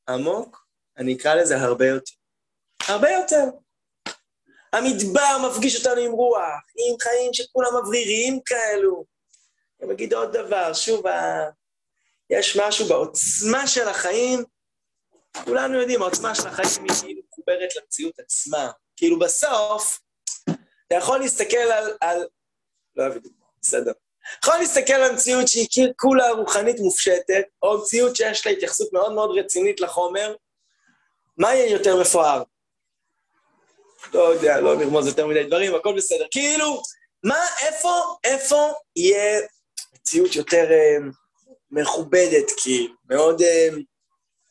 עמוק, 0.08 0.65
אני 0.98 1.16
אקרא 1.16 1.34
לזה 1.34 1.56
הרבה 1.56 1.86
יותר. 1.86 2.12
הרבה 2.88 3.10
יותר. 3.10 3.44
המדבר 4.72 5.48
מפגיש 5.48 5.76
אותנו 5.76 6.00
עם 6.00 6.12
רוח, 6.12 6.62
עם 6.76 6.96
חיים 7.00 7.34
שכולם 7.34 7.70
מברירים 7.82 8.40
כאלו. 8.46 9.04
אני 9.82 9.92
אגיד 9.92 10.14
עוד 10.14 10.36
דבר, 10.36 10.74
שוב, 10.74 11.06
ה... 11.06 11.44
יש 12.30 12.56
משהו 12.56 12.86
בעוצמה 12.86 13.66
של 13.66 13.88
החיים, 13.88 14.44
כולנו 15.44 15.80
יודעים, 15.80 16.02
העוצמה 16.02 16.34
של 16.34 16.48
החיים 16.48 16.84
היא 16.88 16.96
כאילו 17.02 17.22
מחוברת 17.28 17.76
למציאות 17.76 18.18
עצמה. 18.18 18.70
כאילו 18.96 19.18
בסוף, 19.18 20.00
אתה 20.86 20.94
יכול 20.94 21.18
להסתכל 21.18 21.56
על... 21.56 21.96
על... 22.00 22.26
לא 22.96 23.02
אוהב 23.02 23.14
דוגמא, 23.14 23.46
בסדר. 23.62 23.92
יכול 24.44 24.54
להסתכל 24.56 24.92
על 24.92 25.14
מציאות 25.14 25.48
שהיא 25.48 25.66
כאילו 25.70 25.92
כולה 25.96 26.30
רוחנית 26.30 26.76
מופשטת, 26.78 27.44
או 27.62 27.78
מציאות 27.78 28.16
שיש 28.16 28.46
לה 28.46 28.52
התייחסות 28.52 28.92
מאוד 28.92 29.12
מאוד 29.12 29.38
רצינית 29.38 29.80
לחומר, 29.80 30.34
מה 31.36 31.54
יהיה 31.54 31.70
יותר 31.70 32.00
מפואר? 32.00 32.42
לא 34.14 34.20
יודע, 34.20 34.60
לא 34.60 34.76
נרמוז 34.76 35.06
יותר 35.06 35.26
מדי 35.26 35.44
דברים, 35.44 35.74
הכל 35.74 35.96
בסדר. 35.96 36.26
כאילו, 36.30 36.82
מה, 37.22 37.46
איפה, 37.62 38.16
איפה 38.24 38.72
יהיה 38.96 39.40
מציאות 39.94 40.34
יותר 40.34 40.70
אה, 40.70 40.96
מכובדת, 41.70 42.52
כאילו, 42.62 42.94
מאוד... 43.10 43.42
אה, 43.42 43.68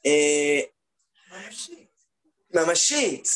אה, 0.06 0.62
ממשית. 1.32 1.90
ממשית. 2.54 3.28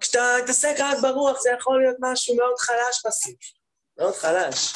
כשאתה 0.00 0.36
מתעסק 0.42 0.74
רק 0.78 0.98
ברוח, 1.02 1.40
זה 1.40 1.50
יכול 1.58 1.82
להיות 1.82 1.96
משהו 2.00 2.36
מאוד 2.36 2.58
חלש 2.58 3.06
בסוף. 3.06 3.34
מאוד 3.98 4.14
חלש. 4.14 4.72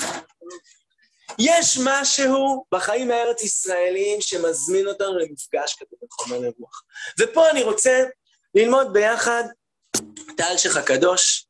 יש 1.38 1.78
משהו 1.84 2.64
בחיים 2.72 3.10
הארץ-ישראליים 3.10 4.20
שמזמין 4.20 4.86
אותנו 4.86 5.18
למפגש 5.18 5.74
כזה 5.74 5.96
בין 6.00 6.08
חומר 6.10 6.38
לרוח. 6.38 6.82
ופה 7.20 7.50
אני 7.50 7.62
רוצה 7.62 8.04
ללמוד 8.54 8.92
ביחד 8.92 9.44
את 10.34 10.40
האלשיך 10.40 10.76
הקדוש, 10.76 11.46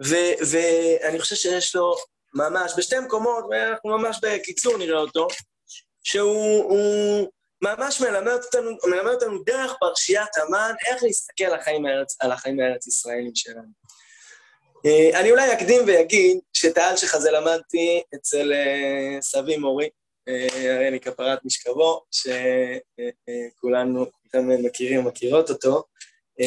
ואני 0.00 1.20
חושב 1.20 1.36
שיש 1.36 1.76
לו 1.76 1.94
ממש, 2.34 2.72
בשתי 2.76 2.98
מקומות, 2.98 3.44
ואנחנו 3.50 3.98
ממש 3.98 4.18
בקיצור 4.22 4.76
נראה 4.76 4.98
אותו, 4.98 5.28
שהוא 6.02 7.28
ממש 7.62 8.00
מלמד 8.00 8.32
אותנו, 8.44 8.70
מלמד 8.84 9.12
אותנו 9.12 9.42
דרך 9.42 9.74
פרשיית 9.80 10.36
המן, 10.36 10.74
איך 10.86 11.02
להסתכל 11.02 11.44
על 11.44 11.60
החיים, 11.60 11.86
הארץ, 11.86 12.16
על 12.20 12.32
הארץ-ישראלים 12.32 13.34
שלנו. 13.34 13.83
אה, 14.86 15.20
אני 15.20 15.30
אולי 15.30 15.52
אקדים 15.52 15.82
ואגיד 15.86 16.38
שאת 16.52 16.78
האלשיך 16.78 17.14
הזה 17.14 17.30
למדתי 17.30 18.02
אצל 18.14 18.52
אה, 18.52 19.18
סבי 19.22 19.56
מורי, 19.56 19.88
אה, 20.28 20.74
הרי 20.74 20.88
אני 20.88 21.00
כפרת 21.00 21.38
משכבו, 21.44 22.04
שכולנו, 22.10 24.06
כולכם 24.10 24.64
מכירים 24.66 25.06
ומכירות 25.06 25.50
אותו, 25.50 25.84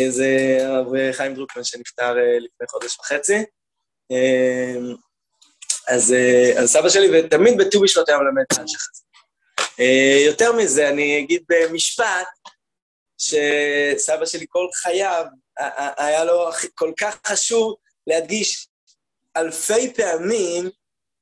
זה 0.10 0.58
הרב 0.62 0.88
חיים 1.12 1.36
דרוקמן 1.36 1.63
שנפטר 1.63 2.13
לפני 2.13 2.67
חודש 2.67 3.00
וחצי. 3.00 3.38
אז, 5.88 6.15
אז 6.58 6.71
סבא 6.71 6.89
שלי, 6.89 7.08
ותמיד 7.19 7.58
בט"ו 7.58 7.82
בשבט 7.82 8.10
היה 8.10 8.17
מלמד 8.17 8.43
את 8.52 8.58
האלשיך 8.58 8.89
הזה. 8.91 9.04
יותר 10.26 10.52
מזה, 10.52 10.89
אני 10.89 11.19
אגיד 11.19 11.43
במשפט, 11.50 12.28
שסבא 13.17 14.26
שלי 14.26 14.45
כל 14.50 14.67
חייו, 14.73 15.26
היה 15.97 16.23
לו 16.23 16.50
כל 16.76 16.91
כך 17.00 17.19
חשוב 17.28 17.76
להדגיש 18.08 18.67
אלפי 19.38 19.93
פעמים 19.93 20.70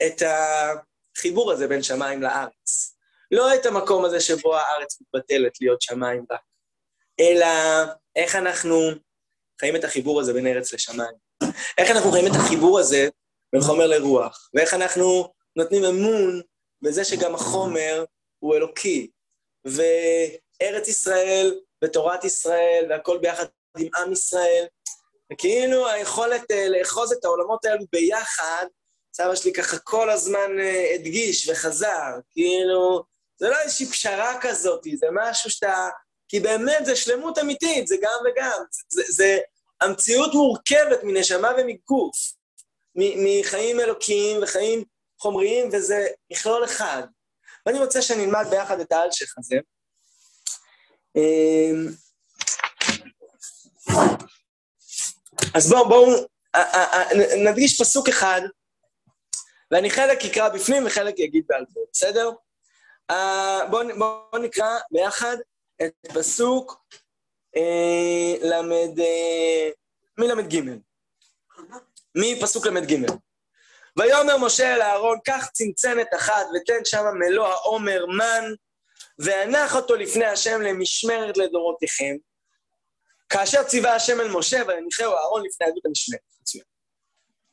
את 0.07 0.21
החיבור 0.21 1.51
הזה 1.51 1.67
בין 1.67 1.83
שמיים 1.83 2.21
לארץ. 2.21 2.95
לא 3.31 3.55
את 3.55 3.65
המקום 3.65 4.05
הזה 4.05 4.19
שבו 4.19 4.55
הארץ 4.55 4.97
מתבטלת 5.01 5.61
להיות 5.61 5.81
שמיים 5.81 6.25
רק, 6.31 6.41
אלא 7.19 7.47
איך 8.15 8.35
אנחנו 8.35 8.75
חיים 9.59 9.75
את 9.75 9.83
החיבור 9.83 10.19
הזה 10.19 10.33
בין 10.33 10.47
ארץ 10.47 10.73
לשמיים. 10.73 11.15
איך 11.77 11.91
אנחנו 11.91 12.11
חיים 12.11 12.27
את 12.27 12.31
החיבור 12.35 12.79
הזה 12.79 13.09
בין 13.53 13.61
חומר 13.61 13.87
לרוח, 13.87 14.49
ואיך 14.53 14.73
אנחנו 14.73 15.33
נותנים 15.55 15.85
אמון 15.85 16.41
בזה 16.81 17.03
שגם 17.05 17.35
החומר 17.35 18.05
הוא 18.39 18.55
אלוקי, 18.55 19.11
וארץ 19.65 20.87
ישראל 20.87 21.59
ותורת 21.83 22.23
ישראל 22.23 22.85
והכל 22.89 23.17
ביחד 23.17 23.45
עם 23.77 23.87
עם 23.97 24.11
ישראל, 24.11 24.65
וכאילו 25.33 25.87
היכולת 25.87 26.41
uh, 26.51 26.69
לאחוז 26.69 27.11
את 27.11 27.25
העולמות 27.25 27.65
האלו 27.65 27.85
ביחד, 27.91 28.65
סבא 29.13 29.35
שלי 29.35 29.53
ככה 29.53 29.77
כל 29.79 30.09
הזמן 30.09 30.49
uh, 30.59 30.95
הדגיש 30.95 31.49
וחזר, 31.49 32.11
כאילו, 32.31 33.03
זה 33.37 33.49
לא 33.49 33.59
איזושהי 33.59 33.85
פשרה 33.85 34.37
כזאת, 34.41 34.83
זה 34.95 35.07
משהו 35.13 35.49
שאתה... 35.49 35.89
כי 36.27 36.39
באמת 36.39 36.85
זה 36.85 36.95
שלמות 36.95 37.37
אמיתית, 37.37 37.87
זה 37.87 37.95
גם 38.01 38.19
וגם. 38.25 38.63
זה, 38.89 39.03
זה, 39.07 39.37
המציאות 39.81 40.33
מורכבת 40.33 41.03
מנשמה 41.03 41.51
ומגוף, 41.57 42.15
מחיים 42.95 43.79
אלוקיים 43.79 44.43
וחיים 44.43 44.83
חומריים, 45.19 45.69
וזה 45.73 46.07
מכלול 46.31 46.65
אחד. 46.65 47.03
ואני 47.65 47.79
רוצה 47.79 48.01
שנלמד 48.01 48.45
ביחד 48.49 48.79
את 48.79 48.91
האלשיך 48.91 49.35
הזה. 49.37 49.55
אז 55.53 55.69
בואו, 55.69 55.89
בואו, 55.89 56.27
נדגיש 57.45 57.81
פסוק 57.81 58.09
אחד, 58.09 58.41
ואני 59.71 59.89
חלק 59.89 60.25
אקרא 60.25 60.49
בפנים 60.49 60.85
וחלק 60.85 61.19
יגיד 61.19 61.43
בעל 61.47 61.65
פה, 61.73 61.79
בסדר? 61.93 62.31
בואו 63.69 63.87
בוא 63.97 64.39
נקרא 64.39 64.79
ביחד 64.91 65.37
את 65.81 65.93
פסוק 66.13 66.85
אה, 67.55 68.35
למד... 68.41 68.99
אה, 68.99 69.69
מל"ג. 70.17 70.61
מפסוק 72.15 72.67
ל"ג. 72.67 73.05
ויאמר 73.97 74.37
משה 74.37 74.75
אל 74.75 74.81
אהרון, 74.81 75.17
קח 75.25 75.49
צנצנת 75.53 76.07
אחת 76.15 76.45
ותן 76.55 76.85
שמה 76.85 77.11
מלוא 77.11 77.47
העומר 77.47 78.05
מן, 78.05 78.43
והנח 79.19 79.75
אותו 79.75 79.95
לפני 79.95 80.25
השם 80.25 80.61
למשמרת 80.61 81.37
לדורותיכם. 81.37 82.15
כאשר 83.29 83.63
ציווה 83.63 83.95
השם 83.95 84.21
אל 84.21 84.27
משה 84.27 84.61
ויניחהו 84.67 85.13
אהרון 85.13 85.43
לפני 85.45 85.67
עדות 85.67 85.85
המשמרת. 85.85 86.19
מצוין. 86.41 86.63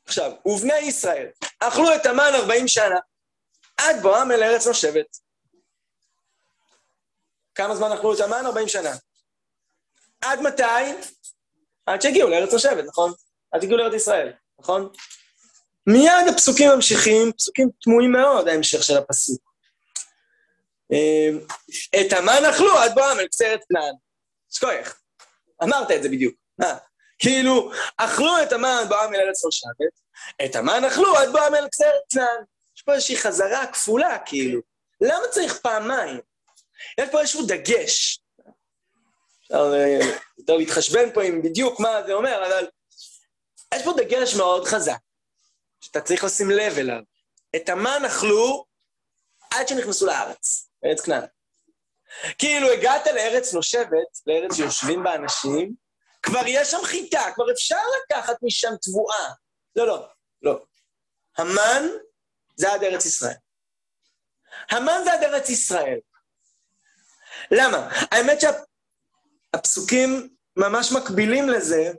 עכשיו, 0.05 0.31
ובני 0.45 0.77
ישראל 0.77 1.27
אכלו 1.59 1.95
את 1.95 2.05
המן 2.05 2.31
ארבעים 2.33 2.67
שנה, 2.67 2.99
עד 3.77 4.01
בואם 4.01 4.31
אל 4.31 4.43
ארץ 4.43 4.67
נושבת. 4.67 5.17
כמה 7.55 7.75
זמן 7.75 7.91
אכלו 7.91 8.13
את 8.13 8.19
המן? 8.19 8.45
ארבעים 8.45 8.67
שנה. 8.67 8.95
עד 10.21 10.41
מתי? 10.41 10.63
עד 11.85 12.01
שהגיעו 12.01 12.29
לארץ 12.29 12.53
נושבת, 12.53 12.85
נכון? 12.87 13.13
עד 13.51 13.63
הגיעו 13.63 13.77
לארץ 13.77 13.93
ישראל, 13.93 14.33
נכון? 14.59 14.89
מיד 15.87 16.27
הפסוקים 16.33 16.69
ממשיכים, 16.75 17.31
פסוקים 17.37 17.69
תמוהים 17.81 18.11
מאוד, 18.11 18.47
ההמשך 18.47 18.83
של 18.83 18.97
הפסוק. 18.97 19.53
אמ, 20.91 21.39
את 22.01 22.13
המן 22.13 22.45
אכלו 22.49 22.77
עד 22.77 22.93
בואם 22.93 23.19
אל 23.19 23.27
קצרת 23.27 23.59
כנען. 23.69 23.93
שכוח, 24.49 25.02
אמרת 25.63 25.91
את 25.91 26.03
זה 26.03 26.09
בדיוק. 26.09 26.35
מה? 26.57 26.77
כאילו, 27.19 27.71
אכלו 27.97 28.43
את 28.43 28.53
המן 28.53 28.83
בואם 28.89 29.15
אל 29.15 29.19
ארץ 29.19 29.45
נושבת, 29.45 29.93
את 30.45 30.55
המן 30.55 30.85
אכלו 30.85 31.17
עד 31.17 31.29
בואם 31.29 31.55
אל 31.55 31.67
כנען. 32.11 32.43
יש 32.75 32.81
פה 32.81 32.93
איזושהי 32.93 33.17
חזרה 33.17 33.67
כפולה, 33.67 34.17
כאילו. 34.25 34.61
למה 35.01 35.27
צריך 35.31 35.59
פעמיים? 35.59 36.19
יש 36.99 37.09
פה 37.09 37.19
איזשהו 37.19 37.45
דגש. 37.45 38.19
אפשר 39.43 39.73
אה, 39.73 39.99
יותר 40.37 40.57
להתחשבן 40.57 41.13
פה 41.13 41.23
עם 41.23 41.41
בדיוק 41.41 41.79
מה 41.79 42.03
זה 42.05 42.13
אומר, 42.13 42.47
אבל 42.47 42.67
יש 43.75 43.83
פה 43.83 43.93
דגש 43.97 44.35
מאוד 44.35 44.65
חזק, 44.67 44.97
שאתה 45.81 46.01
צריך 46.01 46.23
לשים 46.23 46.49
לב 46.49 46.77
אליו. 46.77 47.01
את 47.55 47.69
המן 47.69 48.01
אכלו 48.07 48.65
עד 49.51 49.67
שנכנסו 49.67 50.05
לארץ, 50.05 50.69
ארץ 50.85 51.01
כנען. 51.01 51.25
כאילו 52.37 52.71
הגעת 52.71 53.07
לארץ 53.07 53.53
נושבת, 53.53 54.19
לארץ 54.27 54.55
שיושבים 54.55 55.03
בה 55.03 55.15
אנשים, 55.15 55.73
כבר 56.23 56.41
יש 56.47 56.71
שם 56.71 56.83
חיטה, 56.83 57.23
כבר 57.35 57.51
אפשר 57.51 57.81
לקחת 58.03 58.35
משם 58.41 58.71
תבואה. 58.81 59.29
לא, 59.75 59.87
לא, 59.87 60.07
לא. 60.41 60.65
המן 61.37 61.87
זה 62.55 62.73
עד 62.73 62.83
ארץ 62.83 63.05
ישראל. 63.05 63.35
המן 64.69 65.01
זה 65.03 65.13
עד 65.13 65.23
ארץ 65.23 65.49
ישראל. 65.49 65.99
למה? 67.51 67.89
האמת 68.11 68.37
שהפסוקים 68.41 70.29
ממש 70.57 70.91
מקבילים 70.91 71.49
לזה 71.49 71.91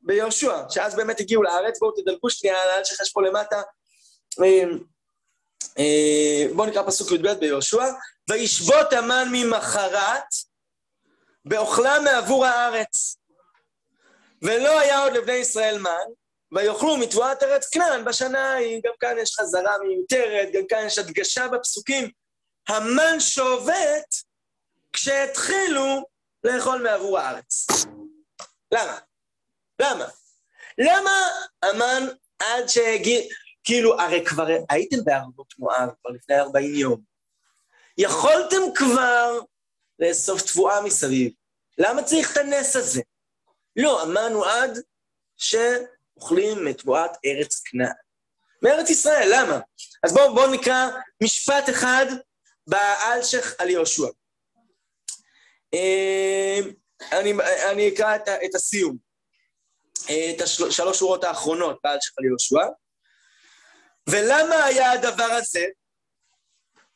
ביהושע, 0.00 0.62
שאז 0.70 0.96
באמת 0.96 1.20
הגיעו 1.20 1.42
לארץ, 1.42 1.78
בואו 1.78 1.92
תדלגו 1.92 2.30
שנייה 2.30 2.62
על 2.62 2.68
האלשיך 2.70 3.00
יש 3.00 3.12
פה 3.12 3.22
למטה. 3.22 3.62
אה, 5.78 6.46
בואו 6.54 6.68
נקרא 6.68 6.82
פסוק 6.82 7.12
י"ב 7.12 7.28
ביהושע, 7.28 7.84
וישבות 8.30 8.92
המן 8.92 9.28
ממחרת 9.32 10.24
באוכלם 11.44 12.04
מעבור 12.04 12.46
הארץ. 12.46 13.16
ולא 14.42 14.80
היה 14.80 14.98
עוד 14.98 15.12
לבני 15.12 15.32
ישראל 15.32 15.78
מן, 15.78 16.12
ויאכלו 16.52 16.96
מתבואת 16.96 17.42
ארץ 17.42 17.68
כנען 17.68 18.04
בשנה 18.04 18.52
ההיא. 18.52 18.80
גם 18.84 18.92
כאן 19.00 19.16
יש 19.18 19.36
חזרה 19.40 19.78
מיותרת, 19.78 20.48
גם 20.52 20.66
כאן 20.68 20.86
יש 20.86 20.98
הדגשה 20.98 21.48
בפסוקים. 21.48 22.10
המן 22.68 23.20
שובת 23.20 24.14
כשהתחילו 24.92 26.02
לאכול 26.44 26.82
מעבור 26.82 27.18
הארץ. 27.18 27.66
למה? 28.72 28.98
למה? 29.82 30.08
למה 30.78 31.28
המן 31.62 32.06
עד 32.38 32.68
שהגיע... 32.68 33.20
כאילו, 33.66 34.00
הרי 34.00 34.24
כבר 34.24 34.46
הייתם 34.70 34.96
בערבות 35.04 35.54
מואב 35.58 35.88
כבר 36.00 36.10
לפני 36.10 36.38
40 36.40 36.74
יום. 36.74 37.00
יכולתם 37.98 38.60
כבר 38.74 39.38
לאסוף 39.98 40.42
תבואה 40.42 40.82
מסביב. 40.82 41.32
למה 41.78 42.02
צריך 42.02 42.32
את 42.32 42.36
הנס 42.36 42.76
הזה? 42.76 43.02
לא, 43.76 44.02
הוא 44.32 44.46
עד 44.46 44.78
שאוכלים 45.36 46.64
מתבואת 46.64 47.10
ארץ 47.24 47.62
כנען. 47.64 47.92
מארץ 48.62 48.90
ישראל, 48.90 49.28
למה? 49.34 49.60
אז 50.02 50.14
בואו 50.14 50.34
בוא 50.34 50.46
נקרא 50.46 50.88
משפט 51.22 51.70
אחד 51.70 52.06
באלשך 52.66 53.54
על 53.58 53.70
יהושע. 53.70 54.06
אה, 55.74 56.58
אני, 57.12 57.32
אני 57.72 57.88
אקרא 57.88 58.16
את, 58.16 58.28
את 58.28 58.54
הסיום, 58.54 58.96
אה, 60.10 60.30
את 60.36 60.40
השלוש 60.40 60.98
שורות 60.98 61.24
האחרונות 61.24 61.78
באלשך 61.84 62.12
על 62.18 62.24
יהושע. 62.24 62.66
ולמה 64.10 64.64
היה 64.64 64.92
הדבר 64.92 65.24
הזה 65.24 65.64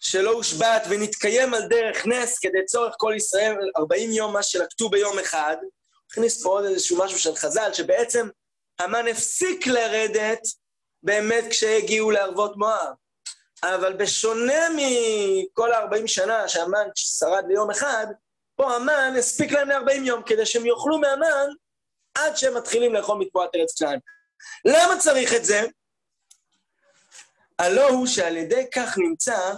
שלא 0.00 0.30
הושבת 0.30 0.82
ונתקיים 0.88 1.54
על 1.54 1.62
דרך 1.68 2.06
נס 2.06 2.38
כדי 2.38 2.64
צורך 2.66 2.94
כל 2.98 3.12
ישראל 3.16 3.56
40 3.76 4.12
יום 4.12 4.32
מה 4.32 4.42
שלקטו 4.42 4.88
ביום 4.90 5.18
אחד? 5.18 5.56
הכניס 6.10 6.42
פה 6.42 6.48
עוד 6.48 6.64
איזשהו 6.64 6.98
משהו 6.98 7.18
של 7.18 7.34
חז"ל, 7.34 7.72
שבעצם 7.72 8.28
המן 8.78 9.08
הפסיק 9.08 9.66
לרדת 9.66 10.40
באמת 11.02 11.44
כשהגיעו 11.50 12.10
לערבות 12.10 12.56
מואב. 12.56 12.94
אבל 13.62 13.92
בשונה 13.92 14.68
מכל 14.76 15.72
ה-40 15.72 16.06
שנה 16.06 16.48
שהמן 16.48 16.88
שרד 16.94 17.44
ליום 17.48 17.70
אחד, 17.70 18.06
פה 18.56 18.74
המן 18.76 19.14
הספיק 19.18 19.52
להם 19.52 19.70
ל-40 19.70 20.00
יום 20.04 20.22
כדי 20.22 20.46
שהם 20.46 20.66
יאכלו 20.66 20.98
מהמן 20.98 21.46
עד 22.14 22.36
שהם 22.36 22.56
מתחילים 22.56 22.94
לאכול 22.94 23.18
מתבואת 23.18 23.50
ארץ 23.54 23.78
כנען. 23.78 23.98
למה 24.64 24.98
צריך 24.98 25.34
את 25.34 25.44
זה? 25.44 25.66
הלא 27.60 27.88
הוא 27.88 28.06
שעל 28.06 28.36
ידי 28.36 28.64
כך 28.74 28.98
נמצא 28.98 29.52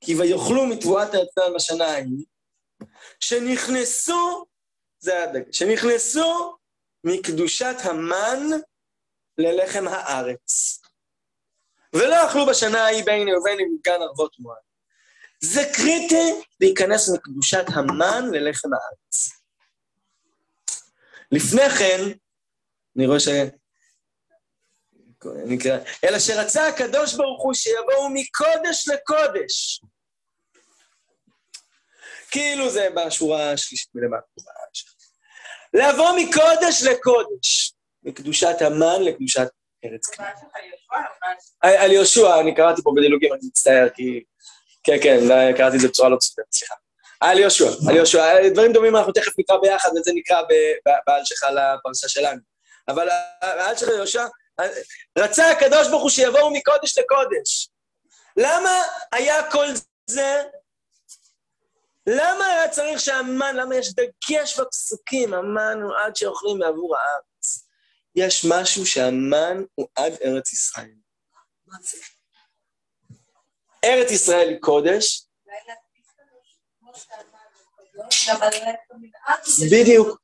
כי 0.00 0.14
ויאכלו 0.14 0.66
מתבואת 0.66 1.10
כנען 1.10 1.54
בשנה 1.54 1.84
ההיא, 1.84 2.24
שנכנסו, 3.20 4.46
זה 4.98 5.24
הדגש, 5.24 5.58
שנכנסו 5.58 6.56
מקדושת 7.04 7.76
המן 7.82 8.38
ללחם 9.38 9.88
הארץ. 9.88 10.80
ולא 11.92 12.26
אכלו 12.26 12.46
בשנה 12.46 12.84
ההיא 12.84 13.04
בין 13.04 13.28
ובין 13.28 13.60
עם 13.60 13.76
גן 13.84 14.02
ערבות 14.02 14.36
מועד. 14.38 14.58
זה 15.40 15.62
קריטי 15.74 16.32
להיכנס 16.60 17.08
מקדושת 17.08 17.64
המן 17.68 18.30
ללחם 18.32 18.68
הארץ. 18.72 19.28
לפני 21.32 21.70
כן, 21.78 22.00
אני 22.96 23.06
רואה. 23.06 23.57
נקרא, 25.24 25.78
אלא 26.04 26.18
שרצה 26.18 26.68
הקדוש 26.68 27.14
ברוך 27.14 27.42
הוא 27.42 27.54
שיבואו 27.54 28.08
מקודש 28.10 28.88
לקודש. 28.88 29.80
כאילו 32.30 32.70
זה 32.70 32.88
בשורה 32.94 33.52
השלישית 33.52 33.88
מלמטה. 33.94 34.26
לבוא 35.74 36.12
מקודש 36.16 36.82
לקודש, 36.82 37.72
מקדושת 38.02 38.56
המן 38.60 39.02
לקדושת 39.02 39.48
ארץ 39.84 40.06
כנען. 40.06 40.32
על 41.62 41.92
יהושע, 41.92 42.40
אני 42.40 42.54
קראתי 42.54 42.82
פה 42.82 42.92
בדילוגים, 42.96 43.32
אני 43.32 43.40
מצטער, 43.44 43.88
כי... 43.94 44.24
כן, 44.82 44.96
כן, 45.02 45.18
קראתי 45.56 45.76
את 45.76 45.80
זה 45.80 45.88
בצורה 45.88 46.08
לא 46.08 46.16
צודקת, 46.16 46.52
סליחה. 46.52 46.74
על 47.20 47.38
יהושע, 47.38 47.68
על 47.88 47.96
יהושע, 47.96 48.48
דברים 48.54 48.72
דומים 48.72 48.96
אנחנו 48.96 49.12
תכף 49.12 49.32
נקרא 49.38 49.56
ביחד, 49.56 49.88
וזה 49.90 50.10
נקרא 50.14 50.42
באלשיך 51.06 51.44
על 51.44 51.58
הפרשה 51.58 52.08
שלנו. 52.08 52.40
אבל 52.88 53.08
האלשיך 53.40 53.88
יהושע, 53.88 54.24
רצה 55.18 55.50
הקדוש 55.50 55.88
ברוך 55.88 56.02
הוא 56.02 56.10
שיבואו 56.10 56.50
מקודש 56.52 56.98
לקודש. 56.98 57.70
למה 58.36 58.82
היה 59.12 59.50
כל 59.50 59.66
זה? 60.10 60.42
למה 62.06 62.46
היה 62.46 62.68
צריך 62.68 63.00
שהמן, 63.00 63.56
למה 63.56 63.76
יש 63.76 63.94
דגש 63.94 64.60
בפסוקים, 64.60 65.34
המן 65.34 65.78
הוא 65.82 65.92
עד 66.04 66.16
שאוכלים 66.16 66.58
מעבור 66.58 66.96
הארץ. 66.96 67.64
יש 68.14 68.44
משהו 68.48 68.86
שהמן 68.86 69.62
הוא 69.74 69.88
עד 69.94 70.12
ארץ 70.24 70.52
ישראל. 70.52 70.94
ארץ 73.84 74.10
ישראל 74.10 74.48
היא 74.48 74.58
קודש. 74.60 75.24
בדיוק. 79.70 80.20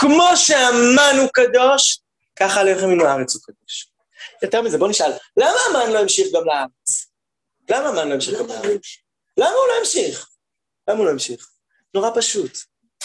כמו 0.00 0.28
שהמן 0.36 1.14
הוא 1.18 1.28
קדוש, 1.32 2.01
ככה 2.42 2.62
לחם 2.62 2.86
מן 2.86 3.00
הארץ 3.00 3.34
הוא 3.34 3.42
קדוש. 3.42 3.92
יותר 4.42 4.62
מזה, 4.62 4.78
בוא 4.78 4.88
נשאל, 4.88 5.12
למה 5.36 5.58
המן 5.68 5.92
לא 5.92 5.98
המשיך 5.98 6.28
גם 6.34 6.44
לארץ? 6.44 7.06
למה 7.70 7.88
המן 7.88 8.08
לא 8.08 8.14
המשיך 8.14 8.38
גם 8.38 8.46
לארץ? 8.46 8.82
למה 9.36 9.50
הוא 9.50 9.68
לא 9.68 9.78
המשיך? 9.78 10.28
למה 10.88 10.98
הוא 10.98 11.06
לא 11.06 11.10
המשיך? 11.10 11.50
נורא 11.94 12.10
פשוט, 12.14 12.58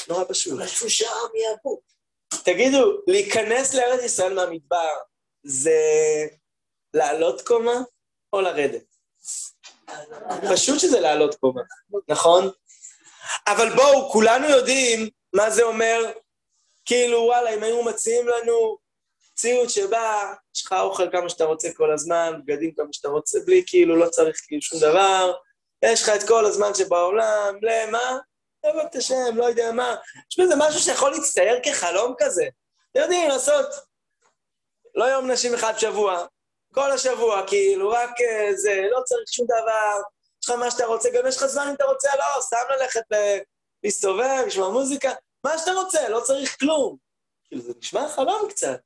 נורא 0.08 0.24
פשוט. 0.30 0.60
רצו 0.60 0.90
שהעם 0.90 1.30
יעבור. 1.36 1.82
תגידו, 2.44 3.02
להיכנס 3.08 3.74
לארץ 3.74 4.04
ישראל 4.04 4.34
מהמדבר 4.34 4.94
זה 5.44 5.80
לעלות 6.94 7.42
קומה 7.42 7.76
או 8.34 8.42
לרדת? 8.42 8.84
פשוט 10.54 10.80
שזה 10.80 11.00
לעלות 11.00 11.36
קומה, 11.36 11.62
נכון? 12.08 12.50
אבל 13.48 13.76
בואו, 13.76 14.12
כולנו 14.12 14.50
יודעים 14.50 15.10
מה 15.34 15.50
זה 15.50 15.64
אומר, 15.64 16.12
כאילו, 16.86 17.20
וואלה, 17.20 17.54
אם 17.54 17.64
היו 17.64 17.84
מציעים 17.84 18.28
לנו 18.28 18.78
ציוד 19.38 19.70
שבה, 19.70 20.34
יש 20.56 20.66
לך 20.66 20.74
אוכל 20.74 21.12
כמה 21.12 21.30
שאתה 21.30 21.44
רוצה 21.44 21.70
כל 21.74 21.94
הזמן, 21.94 22.40
בגדים 22.46 22.74
כמה 22.76 22.88
שאתה 22.92 23.08
רוצה, 23.08 23.40
בלי 23.46 23.64
כאילו, 23.68 23.96
לא 23.96 24.10
צריך 24.10 24.42
כאילו 24.48 24.62
שום 24.62 24.80
דבר, 24.80 25.34
יש 25.86 26.04
לך 26.04 26.10
את 26.10 26.28
כל 26.28 26.46
הזמן 26.46 26.74
שבעולם, 26.74 27.60
למה? 27.62 28.18
אוהב 28.64 28.86
את 28.86 28.96
השם, 28.96 29.36
לא 29.36 29.46
יודע 29.46 29.72
מה. 29.72 29.96
יש 30.32 30.40
בזה 30.40 30.54
משהו 30.58 30.80
שיכול 30.80 31.12
להצטייר 31.12 31.60
כחלום 31.64 32.14
כזה. 32.18 32.48
אתם 32.92 33.00
יודעים, 33.00 33.30
לעשות 33.30 33.66
לא 34.96 35.06
יום 35.06 35.32
נשים 35.32 35.54
אחד 35.54 35.74
בשבוע, 35.76 36.26
כל 36.74 36.92
השבוע, 36.92 37.48
כאילו, 37.48 37.90
רק 37.90 38.22
אה, 38.22 38.56
זה, 38.56 38.82
לא 38.92 39.02
צריך 39.06 39.30
שום 39.30 39.46
דבר, 39.46 40.02
יש 40.44 40.50
לך 40.50 40.56
מה 40.56 40.72
שאתה 40.72 40.86
רוצה, 40.86 41.10
גם 41.14 41.28
יש 41.28 41.38
לך 41.38 41.46
זמן 41.46 41.68
אם 41.68 41.74
אתה 41.76 41.86
רוצה, 41.86 42.10
לא, 42.18 42.42
סתם 42.42 42.58
ללכת 42.70 43.02
להסתובב, 43.84 44.44
לשמוע 44.48 44.70
מוזיקה, 44.70 45.12
מה 45.44 45.58
שאתה 45.58 45.72
רוצה, 45.72 46.10
לא 46.10 46.20
צריך 46.20 46.60
כלום. 46.60 46.98
כאילו, 47.48 47.62
זה 47.62 47.74
נשמע 47.80 48.10
חלום 48.10 48.50
קצת. 48.50 48.80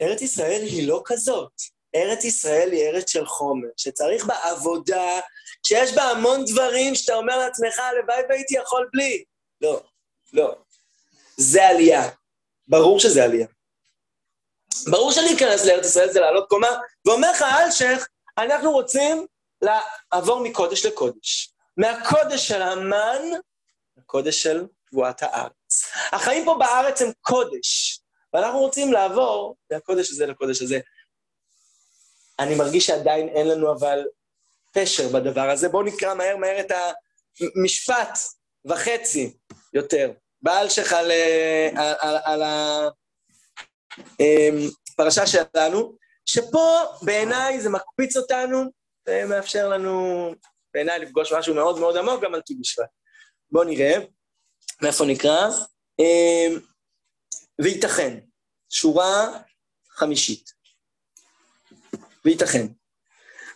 ארץ 0.00 0.22
ישראל 0.22 0.62
היא 0.62 0.88
לא 0.88 1.02
כזאת. 1.04 1.52
ארץ 1.94 2.24
ישראל 2.24 2.72
היא 2.72 2.88
ארץ 2.88 3.10
של 3.10 3.26
חומר, 3.26 3.68
שצריך 3.76 4.24
בה 4.24 4.34
עבודה, 4.42 5.20
שיש 5.66 5.92
בה 5.92 6.02
המון 6.02 6.44
דברים 6.44 6.94
שאתה 6.94 7.14
אומר 7.14 7.38
לעצמך, 7.38 7.78
הלוואי 7.78 8.22
והייתי 8.28 8.54
יכול 8.54 8.88
בלי. 8.92 9.24
לא, 9.60 9.82
לא. 10.32 10.54
זה 11.36 11.66
עלייה. 11.66 12.08
ברור 12.68 13.00
שזה 13.00 13.24
עלייה. 13.24 13.46
ברור 14.90 15.12
שלהיכנס 15.12 15.64
לארץ 15.64 15.86
ישראל 15.86 16.12
זה 16.12 16.20
לעלות 16.20 16.48
קומה, 16.48 16.68
ואומר 17.06 17.30
לך 17.30 17.42
אלשיך, 17.42 18.08
אנחנו 18.38 18.70
רוצים 18.70 19.26
לעבור 19.62 20.40
מקודש 20.40 20.86
לקודש. 20.86 21.52
מהקודש 21.76 22.48
של 22.48 22.62
המן 22.62 23.22
לקודש 23.96 24.42
של 24.42 24.66
תבואת 24.90 25.22
הארץ. 25.22 25.84
החיים 26.12 26.44
פה 26.44 26.56
בארץ 26.58 27.02
הם 27.02 27.12
קודש, 27.20 28.00
ואנחנו 28.36 28.58
רוצים 28.58 28.92
לעבור 28.92 29.56
מהקודש 29.72 30.10
הזה 30.10 30.26
לקודש 30.26 30.62
הזה. 30.62 30.78
אני 32.38 32.54
מרגיש 32.54 32.86
שעדיין 32.86 33.28
אין 33.28 33.48
לנו 33.48 33.72
אבל 33.72 33.98
פשר 34.72 35.08
בדבר 35.08 35.50
הזה. 35.50 35.68
בואו 35.68 35.82
נקרא 35.82 36.14
מהר 36.14 36.36
מהר 36.36 36.60
את 36.60 36.72
המשפט 37.40 38.18
וחצי 38.64 39.36
יותר. 39.72 40.12
באלשיך 40.42 40.92
על, 40.92 41.10
על, 41.76 41.94
על, 42.00 42.16
על 42.24 42.42
הפרשה 44.92 45.22
אמ, 45.22 45.26
שלנו, 45.26 45.96
שפה 46.26 46.80
בעיניי 47.02 47.60
זה 47.60 47.70
מקפיץ 47.70 48.16
אותנו 48.16 48.62
ומאפשר 49.08 49.68
לנו 49.68 50.30
בעיניי 50.74 50.98
לפגוש 50.98 51.32
משהו 51.32 51.54
מאוד 51.54 51.78
מאוד 51.78 51.96
עמוק 51.96 52.24
גם 52.24 52.34
על 52.34 52.40
ט"ו 52.40 52.54
בשבט. 52.60 52.86
בואו 53.50 53.64
נראה 53.64 53.94
מאיפה 54.82 55.04
נקרא. 55.04 55.48
אמ, 55.98 56.58
וייתכן, 57.60 58.18
שורה 58.70 59.38
חמישית. 59.90 60.52
וייתכן. 62.24 62.66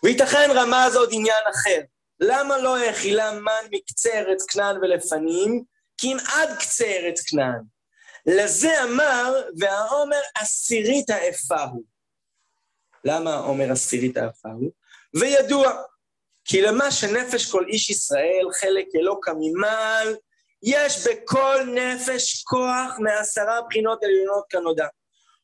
וייתכן 0.02 0.48
רמז 0.54 0.96
עוד 0.96 1.08
עניין 1.12 1.42
אחר. 1.50 1.80
למה 2.20 2.58
לא 2.58 2.76
האכילה 2.76 3.32
מן 3.32 3.66
מקצה 3.70 4.10
ארץ 4.12 4.46
כנען 4.46 4.76
ולפנים, 4.76 5.62
כי 5.96 6.12
אם 6.12 6.16
עד 6.34 6.58
קצה 6.58 6.84
ארץ 6.84 7.22
כנען. 7.22 7.62
לזה 8.26 8.84
אמר, 8.84 9.34
והעומר 9.58 10.20
עשירית 10.34 11.10
האפה 11.10 11.62
הוא. 11.62 11.84
למה 13.04 13.34
העומר 13.34 13.72
עשירית 13.72 14.16
האפה 14.16 14.48
הוא? 14.48 14.70
וידוע, 15.14 15.82
כי 16.44 16.62
למה 16.62 16.90
שנפש 16.90 17.52
כל 17.52 17.64
איש 17.68 17.90
ישראל 17.90 18.46
חלק 18.60 18.86
אלוקא 18.94 19.30
ממעל, 19.40 20.16
יש 20.62 21.06
בכל 21.06 21.58
נפש 21.74 22.42
כוח 22.42 22.98
מעשרה 22.98 23.62
בחינות 23.62 24.04
עליונות 24.04 24.44
כנודע. 24.48 24.86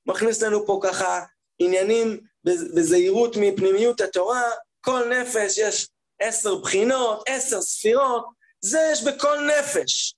מכניס 0.06 0.42
לנו 0.42 0.66
פה 0.66 0.80
ככה 0.82 1.24
עניינים 1.58 2.20
בזהירות 2.44 3.36
מפנימיות 3.40 4.00
התורה, 4.00 4.42
כל 4.80 5.08
נפש 5.08 5.58
יש 5.58 5.88
עשר 6.20 6.54
בחינות, 6.54 7.22
עשר 7.28 7.60
ספירות, 7.60 8.26
זה 8.60 8.78
יש 8.92 9.04
בכל 9.04 9.38
נפש. 9.40 10.14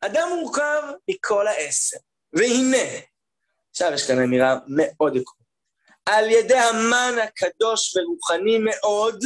אדם 0.00 0.28
מורכב 0.28 0.82
מכל 1.08 1.46
העשר, 1.46 1.96
והנה, 2.32 3.00
עכשיו 3.70 3.92
יש 3.94 4.06
כאן 4.06 4.22
אמירה 4.22 4.56
מאוד 4.68 5.16
עקרונית, 5.16 5.44
על 6.06 6.30
ידי 6.30 6.58
המן 6.58 7.14
הקדוש 7.22 7.96
ורוחני 7.96 8.58
מאוד, 8.58 9.24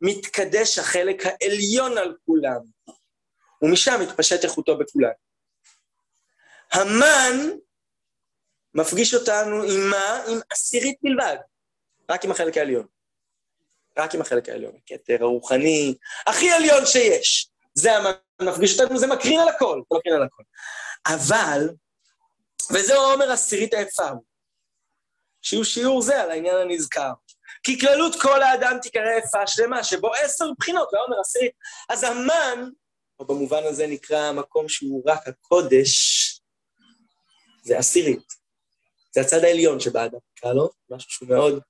מתקדש 0.00 0.78
החלק 0.78 1.22
העליון 1.24 1.98
על 1.98 2.16
כולם, 2.26 2.60
ומשם 3.62 4.00
מתפשט 4.02 4.44
איכותו 4.44 4.78
בכולם. 4.78 5.10
המן 6.72 7.50
מפגיש 8.74 9.14
אותנו 9.14 9.62
עם 9.62 9.90
מה? 9.90 10.22
עם 10.28 10.38
עשירית 10.50 10.96
בלבד, 11.02 11.36
רק 12.10 12.24
עם 12.24 12.30
החלק 12.30 12.56
העליון. 12.56 12.86
רק 13.98 14.14
עם 14.14 14.20
החלק 14.20 14.48
העליון, 14.48 14.72
הכתר 14.76 15.16
הרוחני, 15.20 15.94
הכי 16.26 16.50
עליון 16.50 16.86
שיש. 16.86 17.50
זה 17.74 17.90
מפגיש 18.42 18.80
אותנו, 18.80 18.98
זה 18.98 19.06
מקרין 19.06 19.40
על 19.40 19.48
הכל, 19.48 19.80
זה 19.92 19.98
מקרין 19.98 20.16
על 20.16 20.22
הכל. 20.22 20.42
אבל, 21.06 21.68
וזהו 22.72 23.02
העומר 23.02 23.32
עשירית 23.32 23.74
האפר, 23.74 24.12
שהוא 25.42 25.64
שיעור 25.64 26.02
זה 26.02 26.22
על 26.22 26.30
העניין 26.30 26.56
הנזכר. 26.56 27.12
כי 27.62 27.80
כללות 27.80 28.22
כל 28.22 28.42
האדם 28.42 28.78
תיקרא 28.82 29.10
יפה 29.18 29.46
שלמה, 29.46 29.84
שבו 29.84 30.14
עשר 30.14 30.44
בחינות, 30.58 30.88
והעומר 30.92 31.20
עשירית. 31.20 31.52
אז 31.88 32.02
המן, 32.02 32.70
או 33.18 33.26
במובן 33.26 33.62
הזה 33.64 33.86
נקרא 33.86 34.18
המקום 34.18 34.68
שהוא 34.68 35.02
רק 35.06 35.28
הקודש, 35.28 36.40
זה 37.62 37.78
עשירית. 37.78 38.43
זה 39.14 39.20
הצד 39.20 39.44
העליון 39.44 39.80
שבאדם, 39.80 40.18
נקרא 40.38 40.52
לו, 40.52 40.70
משהו 40.90 41.10
שהוא 41.10 41.28
מאוד, 41.28 41.62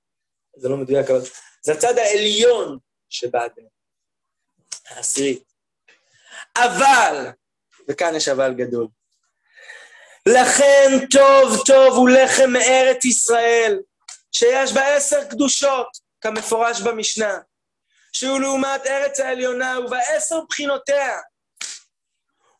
זה 0.56 0.68
לא 0.68 0.76
מדויק, 0.76 1.10
אבל 1.10 1.20
זה 1.62 1.72
הצד 1.72 1.98
העליון 1.98 2.78
שבאדם, 3.08 3.62
העשירית. 4.88 5.42
אבל, 6.56 7.30
וכאן 7.88 8.14
יש 8.14 8.28
אבל 8.28 8.54
גדול, 8.54 8.86
לכן 10.28 10.90
טוב 11.10 11.62
טוב 11.66 11.94
הוא 11.96 12.08
לחם 12.08 12.50
מארץ 12.50 13.04
ישראל, 13.04 13.80
שיש 14.32 14.72
בה 14.72 14.96
עשר 14.96 15.24
קדושות, 15.30 15.86
כמפורש 16.20 16.80
במשנה, 16.80 17.38
שהוא 18.12 18.40
לעומת 18.40 18.86
ארץ 18.86 19.20
העליונה 19.20 19.80
ובעשר 19.80 20.40
בחינותיה. 20.50 21.18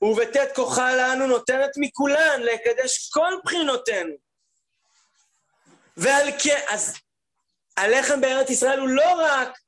ובתת 0.02 0.48
כוחה 0.54 0.94
לנו 0.94 1.26
נותנת 1.26 1.70
מכולן 1.76 2.40
לקדש 2.42 3.10
כל 3.10 3.32
בחינותינו. 3.44 4.23
ועל 5.96 6.28
כן, 6.42 6.60
אז 6.70 6.96
הלחם 7.76 8.20
בארץ 8.20 8.50
ישראל 8.50 8.80
הוא 8.80 8.88
לא 8.88 9.12
רק 9.18 9.58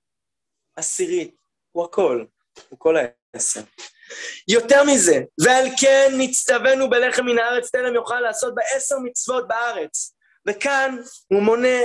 עשירית, 0.76 1.36
הוא 1.72 1.84
הכל, 1.84 2.24
הוא 2.68 2.78
כל 2.78 2.96
העשר. 2.96 3.60
יותר 4.48 4.84
מזה, 4.84 5.20
ועל 5.44 5.66
כן 5.80 6.12
נצטווינו 6.18 6.90
בלחם 6.90 7.26
מן 7.26 7.38
הארץ, 7.38 7.70
תלם 7.70 7.94
יוכל 7.94 8.20
לעשות 8.20 8.54
בעשר 8.54 8.96
מצוות 9.04 9.48
בארץ. 9.48 10.16
וכאן 10.48 10.96
הוא 11.32 11.42
מונה 11.42 11.78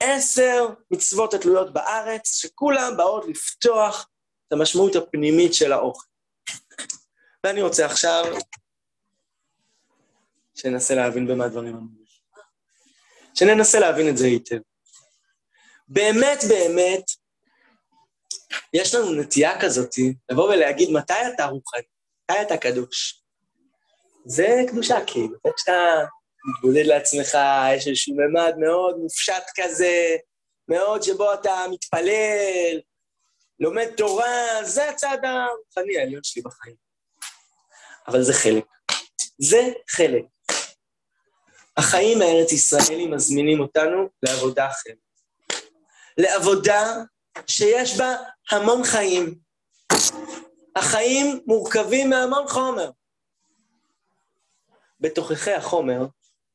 עשר 0.00 0.66
מצוות 0.90 1.34
התלויות 1.34 1.72
בארץ, 1.72 2.34
שכולם 2.40 2.96
באות 2.96 3.24
לפתוח 3.28 4.08
את 4.48 4.52
המשמעות 4.52 4.96
הפנימית 4.96 5.54
של 5.54 5.72
האוכל. 5.72 6.06
ואני 7.44 7.62
רוצה 7.62 7.86
עכשיו 7.86 8.24
שננסה 10.54 10.94
להבין 10.94 11.26
במה 11.26 11.44
הדברים 11.44 11.76
אמורים. 11.76 12.01
שננסה 13.34 13.80
להבין 13.80 14.08
את 14.08 14.16
זה 14.16 14.26
היטב. 14.26 14.58
באמת 15.88 16.38
באמת, 16.48 17.04
יש 18.74 18.94
לנו 18.94 19.12
נטייה 19.12 19.60
כזאת 19.60 19.94
לבוא 20.30 20.44
ולהגיד 20.44 20.90
מתי 20.90 21.14
אתה 21.34 21.44
רוחני, 21.44 21.82
מתי 22.24 22.42
אתה 22.42 22.56
קדוש. 22.56 23.22
זה 24.24 24.46
קדושה, 24.68 24.96
כאילו. 25.06 25.36
כשאתה 25.56 26.04
מתבודד 26.44 26.86
לעצמך, 26.86 27.38
יש 27.76 27.88
איזשהו 27.88 28.14
ממד 28.16 28.54
מאוד 28.58 28.96
מופשט 28.98 29.44
כזה, 29.56 30.16
מאוד 30.68 31.02
שבו 31.02 31.34
אתה 31.34 31.64
מתפלל, 31.70 32.80
לומד 33.60 33.88
תורה, 33.96 34.64
זה 34.64 34.88
הצד 34.88 35.18
הרוחני 35.24 35.98
העליון 35.98 36.20
שלי 36.24 36.42
בחיים. 36.42 36.74
אבל 38.06 38.22
זה 38.22 38.32
חלק. 38.32 38.64
זה 39.38 39.72
חלק. 39.90 40.24
החיים 41.76 42.22
הארץ-ישראלים 42.22 43.10
מזמינים 43.10 43.60
אותנו 43.60 44.08
לעבודה 44.22 44.66
אחרת. 44.66 44.96
לעבודה 46.18 46.96
שיש 47.46 47.98
בה 47.98 48.16
המון 48.50 48.84
חיים. 48.84 49.38
החיים 50.76 51.40
מורכבים 51.46 52.10
מהמון 52.10 52.48
חומר. 52.48 52.90
בתוככי 55.00 55.52
החומר 55.52 56.06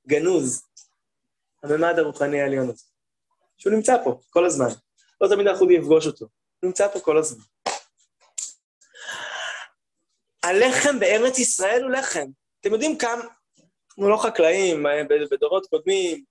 גנוז 0.07 0.63
הממד 1.63 1.99
הרוחני 1.99 2.41
העליון 2.41 2.69
הזה, 2.69 2.85
שהוא 3.57 3.73
נמצא 3.73 4.03
פה 4.03 4.19
כל 4.29 4.45
הזמן. 4.45 4.67
לא 5.21 5.27
תמיד 5.27 5.47
אנחנו 5.47 5.65
לפגוש 5.69 6.07
אותו, 6.07 6.25
הוא 6.59 6.67
נמצא 6.67 6.87
פה 6.87 6.99
כל 6.99 7.17
הזמן. 7.17 7.43
הלחם 10.43 10.99
בארץ 10.99 11.39
ישראל 11.39 11.83
הוא 11.83 11.91
לחם. 11.91 12.25
אתם 12.61 12.73
יודעים 12.73 12.97
כמה, 12.97 13.23
אנחנו 13.97 14.09
לא 14.09 14.17
חקלאים, 14.17 14.85
בדורות 15.31 15.65
קודמים, 15.65 16.23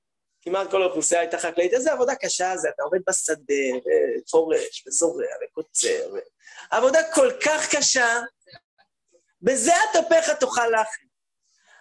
כמעט 0.43 0.71
כל 0.71 0.83
האוכלוסייה 0.83 1.21
הייתה 1.21 1.39
חקלאית, 1.39 1.73
איזה 1.73 1.93
עבודה 1.93 2.15
קשה 2.15 2.57
זה, 2.57 2.69
אתה 2.69 2.83
עובד 2.83 2.99
בשדה, 3.09 3.55
וחורש, 4.25 4.87
וזורע, 4.87 5.27
וקוצר. 5.45 6.15
עבודה 6.71 6.99
כל 7.15 7.31
כך 7.45 7.75
קשה, 7.77 8.21
בזה 9.43 9.73
אטפך 9.73 10.31
תאכל 10.41 10.67
לחם. 10.69 11.07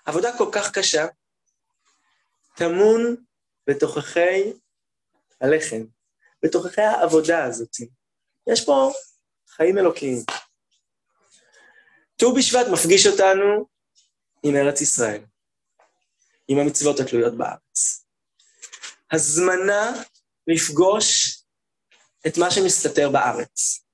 עבודה 0.05 0.37
כל 0.37 0.49
כך 0.51 0.71
קשה, 0.71 1.05
טמון 2.55 3.15
בתוככי 3.67 4.53
הלחם, 5.41 5.85
בתוככי 6.43 6.81
העבודה 6.81 7.43
הזאת. 7.43 7.75
יש 8.47 8.65
פה 8.65 8.91
חיים 9.47 9.77
אלוקיים. 9.77 10.17
ט"ו 12.15 12.33
בשבט 12.35 12.67
מפגיש 12.73 13.07
אותנו 13.07 13.65
עם 14.43 14.55
ארץ 14.55 14.81
ישראל, 14.81 15.21
עם 16.47 16.59
המצוות 16.59 16.99
התלויות 16.99 17.37
בארץ. 17.37 18.05
הזמנה 19.11 19.91
לפגוש 20.47 21.39
את 22.27 22.37
מה 22.37 22.51
שמסתתר 22.51 23.09
בארץ, 23.09 23.85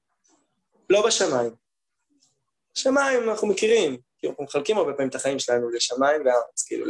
לא 0.89 1.08
בשמיים. 1.08 1.56
שמיים 2.74 3.30
אנחנו 3.30 3.47
מכירים, 3.47 3.97
כי 4.18 4.28
אנחנו 4.28 4.43
מחלקים 4.43 4.78
הרבה 4.78 4.93
פעמים 4.93 5.10
את 5.10 5.16
החיים 5.16 5.39
שלנו 5.39 5.70
לשמיים 5.70 6.26
וארץ, 6.26 6.64
כאילו 6.66 6.86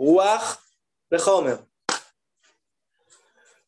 לרוח 0.00 0.66
וחומר. 1.14 1.56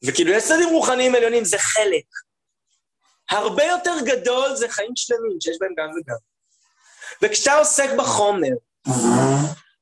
וכאילו 0.07 0.33
יש 0.33 0.45
צדדים 0.45 0.69
רוחניים 0.69 1.15
עליונים, 1.15 1.45
זה 1.45 1.59
חלק. 1.59 2.05
הרבה 3.31 3.65
יותר 3.65 3.95
גדול 4.07 4.57
זה 4.57 4.69
חיים 4.69 4.93
שלמים, 4.97 5.41
שיש 5.41 5.57
בהם 5.61 5.75
גם 5.77 5.89
וגם. 5.91 6.17
וכשאתה 7.23 7.59
עוסק 7.59 7.89
בחומר, 7.99 8.55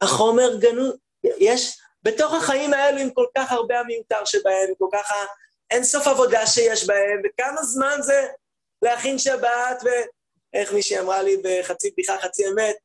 החומר 0.00 0.56
גנוז, 0.60 0.96
יש, 1.38 1.78
בתוך 2.02 2.34
החיים 2.34 2.74
האלו 2.74 2.98
עם 2.98 3.10
כל 3.10 3.26
כך 3.36 3.52
הרבה 3.52 3.80
המיותר 3.80 4.24
שבהם, 4.24 4.74
כל 4.78 4.88
כך 4.92 5.12
אין 5.70 5.84
סוף 5.84 6.06
עבודה 6.06 6.46
שיש 6.46 6.86
בהם, 6.86 7.22
וכמה 7.24 7.62
זמן 7.62 7.98
זה 8.02 8.26
להכין 8.82 9.18
שבת, 9.18 9.82
ואיך 9.84 10.72
מישהי 10.72 10.98
אמרה 10.98 11.22
לי 11.22 11.36
בחצי 11.44 11.90
בדיחה, 11.90 12.18
חצי 12.18 12.48
אמת, 12.48 12.76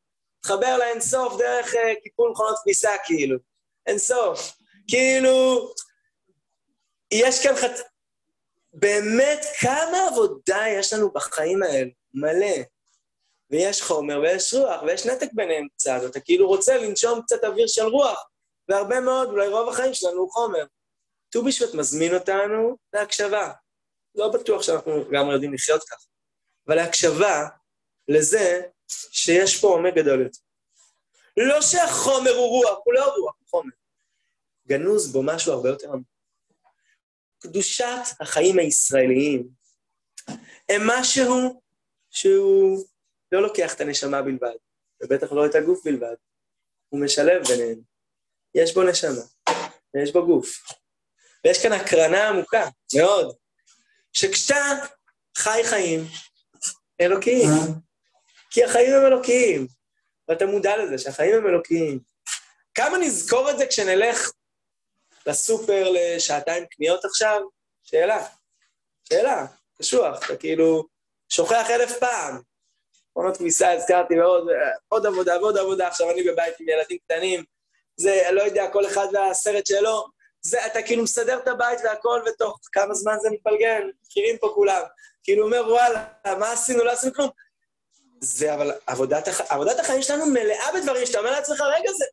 תחבר 0.42 0.78
לאין 0.78 1.02
סוף 1.02 1.38
דרך 1.38 1.74
uh, 1.74 2.04
קיפול 2.04 2.32
מכונות 2.32 2.56
כביסה, 2.64 2.92
כאילו. 3.06 3.38
אין 3.88 3.98
סוף. 3.98 4.54
כאילו, 4.88 5.70
יש 7.12 7.44
כאן 7.44 7.56
חצ... 7.56 7.82
באמת, 8.74 9.46
כמה 9.62 10.08
עבודה 10.08 10.64
יש 10.68 10.94
לנו 10.94 11.12
בחיים 11.12 11.64
האלו, 11.64 11.92
מלא. 12.14 12.64
ויש 13.50 13.82
חומר 13.82 14.20
ויש 14.20 14.54
רוח, 14.54 14.84
ויש 14.84 15.06
נתק 15.06 15.28
ביניהם 15.34 15.68
קצת, 15.76 16.02
אתה 16.06 16.20
כאילו 16.20 16.48
רוצה 16.48 16.78
לנשום 16.78 17.22
קצת 17.22 17.44
אוויר 17.44 17.68
של 17.68 17.86
רוח, 17.86 18.26
והרבה 18.72 19.00
מאוד, 19.00 19.30
אולי 19.30 19.48
רוב 19.48 19.70
החיים 19.70 19.94
שלנו 19.94 20.18
הוא 20.18 20.32
חומר. 20.32 20.66
ט"ו 21.30 21.44
בשבט 21.44 21.74
מזמין 21.74 22.14
אותנו 22.14 22.78
להקשבה. 22.94 23.52
לא 24.16 24.32
בטוח 24.32 24.62
שאנחנו 24.62 24.92
גם 25.12 25.30
יודעים 25.32 25.54
לחיות 25.54 25.84
ככה, 25.84 26.06
אבל 26.68 26.76
להקשבה 26.76 27.48
לזה 28.08 28.62
שיש 28.88 29.62
פה 29.62 29.68
עומק 29.68 29.94
גדול 29.94 30.22
יותר. 30.22 30.40
לא 31.38 31.62
שהחומר 31.62 32.32
הוא 32.32 32.50
רוח, 32.50 32.80
הוא 32.86 32.94
לא 32.94 33.06
רוח, 33.06 33.36
הוא 33.40 33.48
חומר. 33.50 33.74
גנוז 34.68 35.14
בו 35.14 35.24
משהו 35.24 35.54
הרבה 35.54 35.70
יותר 35.70 35.94
עמוק. 35.94 36.08
קדושת 37.40 37.86
החיים 38.20 38.60
הישראליים 38.60 39.50
הם 40.70 40.82
משהו 40.88 41.62
שהוא 42.10 42.86
לא 43.32 43.42
לוקח 43.42 43.74
את 43.74 43.82
הנשמה 43.82 44.22
בלבד, 44.22 44.56
ובטח 45.04 45.32
לא 45.32 45.46
את 45.46 45.56
הגוף 45.56 45.86
בלבד, 45.86 46.16
הוא 46.90 47.02
משלב 47.02 47.44
ביניהם. 47.48 47.91
יש 48.56 48.74
בו 48.74 48.84
נשמה, 48.84 49.22
ויש 49.94 50.12
בו 50.12 50.26
גוף. 50.26 50.48
ויש 51.46 51.64
כאן 51.64 51.72
הקרנה 51.72 52.30
עמוקה, 52.30 52.68
מאוד, 52.96 53.36
שכשאתה 54.14 54.86
חי 55.38 55.62
חיים 55.64 56.06
אלוקיים, 57.02 57.50
כי 58.52 58.64
החיים 58.64 58.94
הם 58.94 59.06
אלוקיים, 59.06 59.68
ואתה 60.28 60.46
מודע 60.46 60.78
לזה 60.78 60.98
שהחיים 60.98 61.36
הם 61.36 61.48
אלוקיים. 61.48 62.00
כמה 62.74 62.98
נזכור 62.98 63.52
את 63.52 63.58
זה 63.58 63.68
כשנלך 63.68 64.32
לסופר 65.26 65.92
לשעתיים 65.92 66.66
קניות 66.66 67.06
עכשיו? 67.06 67.42
שאלה. 67.84 68.28
שאלה, 69.10 69.46
קשוח, 69.80 70.26
אתה 70.26 70.36
כאילו 70.36 70.88
שוכח 71.30 71.70
אלף 71.70 72.00
פעם. 72.00 72.42
עונות 73.14 73.38
כביסה, 73.38 73.72
הזכרתי 73.72 74.16
מאוד, 74.16 74.48
עוד 74.88 75.06
עבודה 75.06 75.38
ועוד 75.42 75.58
עבודה, 75.58 75.88
עכשיו 75.88 76.12
אני 76.12 76.24
בבית 76.24 76.60
עם 76.60 76.70
ילדים 76.70 76.98
קטנים, 76.98 77.44
זה, 78.02 78.22
לא 78.32 78.42
יודע, 78.42 78.68
כל 78.68 78.86
אחד 78.86 79.08
והסרט 79.14 79.66
שלו, 79.66 80.06
זה, 80.42 80.66
אתה 80.66 80.82
כאילו 80.82 81.04
מסדר 81.04 81.38
את 81.38 81.48
הבית 81.48 81.80
והכל, 81.84 82.22
ותוך 82.28 82.60
כמה 82.72 82.94
זמן 82.94 83.16
זה 83.22 83.30
מתפלגן, 83.30 83.82
מכירים 84.06 84.38
פה 84.38 84.52
כולם. 84.56 84.82
כאילו 85.24 85.46
אומר, 85.46 85.64
וואלה, 85.68 86.06
מה 86.40 86.52
עשינו? 86.52 86.84
לא 86.84 86.92
עשינו 86.92 87.14
כלום. 87.14 87.30
זה, 88.22 88.54
אבל 88.54 88.72
עבודת, 88.88 89.28
הח... 89.28 89.42
עבודת 89.42 89.80
החיים 89.80 90.02
שלנו 90.02 90.26
מלאה 90.26 90.72
בדברים 90.76 91.06
שאתה 91.06 91.20
אומר 91.20 91.32
לעצמך, 91.32 91.62
רגע, 91.62 91.92
זה 91.94 92.06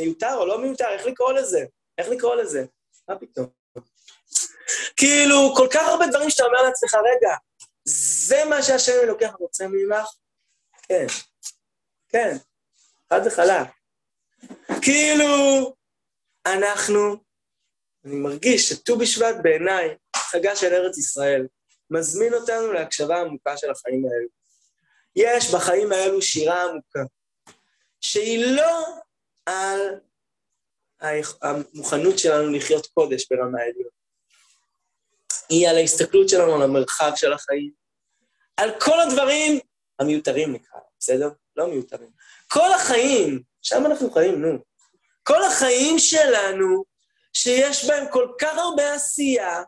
מיותר 0.00 0.34
או 0.36 0.46
לא 0.46 0.58
מיותר, 0.58 0.88
איך 0.88 1.06
לקרוא 1.06 1.32
לזה? 1.32 1.64
איך 1.98 2.08
לקרוא 2.08 2.34
לזה? 2.34 2.64
מה 3.08 3.18
פתאום? 3.18 3.46
כאילו, 4.96 5.54
כל 5.56 5.68
כך 5.70 5.88
הרבה 5.88 6.06
דברים 6.06 6.30
שאתה 6.30 6.44
אומר 6.44 6.62
לעצמך, 6.62 6.94
רגע, 6.94 7.34
זה 7.84 8.44
מה 8.44 8.62
שהשם 8.62 8.92
אלוקיך 9.02 9.34
רוצה 9.34 9.66
ממך? 9.68 10.08
כן, 10.88 11.06
כן, 12.08 12.36
חד 13.10 13.20
וחלק. 13.26 13.83
כאילו, 14.82 15.26
אנחנו, 16.46 17.16
אני 18.04 18.14
מרגיש 18.14 18.68
שט"ו 18.68 18.98
בשבט 18.98 19.34
בעיניי, 19.42 19.96
חגה 20.16 20.56
של 20.56 20.74
ארץ 20.74 20.98
ישראל, 20.98 21.46
מזמין 21.90 22.34
אותנו 22.34 22.72
להקשבה 22.72 23.20
עמוקה 23.20 23.56
של 23.56 23.70
החיים 23.70 24.04
האלו. 24.04 24.28
יש 25.16 25.54
בחיים 25.54 25.92
האלו 25.92 26.22
שירה 26.22 26.62
עמוקה, 26.62 27.00
שהיא 28.00 28.46
לא 28.46 28.84
על 29.46 30.00
המוכנות 31.42 32.18
שלנו 32.18 32.52
לחיות 32.52 32.86
קודש 32.86 33.26
ברמה 33.30 33.60
העליונה. 33.60 33.88
היא 35.48 35.68
על 35.68 35.76
ההסתכלות 35.76 36.28
שלנו 36.28 36.54
על 36.54 36.62
המרחב 36.62 37.12
של 37.16 37.32
החיים, 37.32 37.70
על 38.56 38.70
כל 38.80 39.00
הדברים 39.00 39.60
המיותרים 39.98 40.52
נקרא, 40.52 40.80
בסדר? 40.98 41.28
לא 41.56 41.66
מיותרים. 41.66 42.10
כל 42.48 42.72
החיים, 42.74 43.42
שם 43.64 43.86
אנחנו 43.86 44.10
חיים, 44.10 44.42
נו. 44.42 44.58
כל 45.22 45.44
החיים 45.44 45.98
שלנו, 45.98 46.84
שיש 47.32 47.84
בהם 47.84 48.04
כל 48.10 48.28
כך 48.40 48.58
הרבה 48.58 48.94
עשייה, 48.94 49.62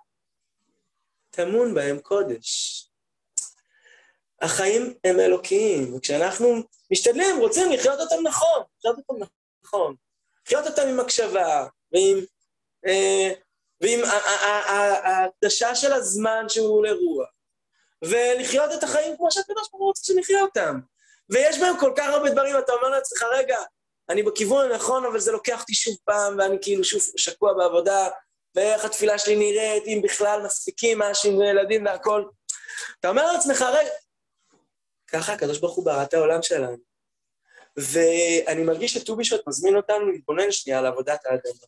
טמון 1.30 1.74
בהם 1.74 1.98
קודש. 1.98 2.82
החיים 4.42 4.94
הם 5.04 5.20
אלוקיים, 5.20 5.94
וכשאנחנו 5.94 6.62
משתדלים, 6.92 7.38
רוצים 7.38 7.72
לחיות 7.72 8.00
אותם 8.00 8.16
נכון, 8.22 8.62
לחיות 8.78 8.98
אותם 8.98 9.24
נכון. 9.64 9.94
לחיות 10.46 10.66
אותם 10.66 10.88
עם 10.88 11.00
הקשבה, 11.00 11.66
ועם, 11.92 12.18
אה, 12.86 13.32
ועם 13.80 14.00
ההקדשה 15.04 15.74
של 15.74 15.92
הזמן 15.92 16.44
שהוא 16.48 16.86
לרוח, 16.86 17.28
ולחיות 18.04 18.72
את 18.72 18.82
החיים 18.82 19.16
כמו 19.16 19.30
שהקדוש 19.30 19.68
ברוך 19.70 19.80
הוא 19.82 19.86
רוצה 19.86 20.04
שנחיה 20.04 20.42
אותם. 20.42 20.80
ויש 21.30 21.58
בהם 21.58 21.78
כל 21.80 21.92
כך 21.96 22.06
הרבה 22.08 22.30
דברים, 22.30 22.58
אתה 22.58 22.72
אומר 22.72 22.88
לעצמך, 22.88 23.22
רגע, 23.32 23.56
אני 24.08 24.22
בכיוון 24.22 24.70
הנכון, 24.70 25.04
אבל 25.04 25.20
זה 25.20 25.32
לוקח 25.32 25.60
אותי 25.60 25.74
שוב 25.74 25.96
פעם, 26.04 26.38
ואני 26.38 26.56
כאילו 26.62 26.84
שוב 26.84 27.02
שקוע 27.16 27.52
בעבודה, 27.52 28.08
ואיך 28.54 28.84
התפילה 28.84 29.18
שלי 29.18 29.36
נראית, 29.36 29.82
אם 29.86 30.00
בכלל 30.04 30.42
מספיקים 30.44 30.98
משהו 30.98 31.30
עם 31.32 31.42
ילדים 31.42 31.84
והכול. 31.86 32.30
אתה 33.00 33.08
אומר 33.08 33.32
לעצמך, 33.32 33.62
רגע, 33.62 33.90
ככה 35.06 35.32
הקדוש 35.32 35.58
ברוך 35.58 35.76
הוא 35.76 35.84
ברא 35.84 36.02
את 36.02 36.14
העולם 36.14 36.42
שלנו. 36.42 36.76
ואני 37.76 38.62
מרגיש 38.64 38.94
שט"ו 38.94 39.16
בשבט 39.16 39.40
מזמין 39.46 39.76
אותנו 39.76 40.12
להתבונן 40.12 40.52
שנייה 40.52 40.78
על 40.78 40.86
עבודת 40.86 41.26
האדמה. 41.26 41.66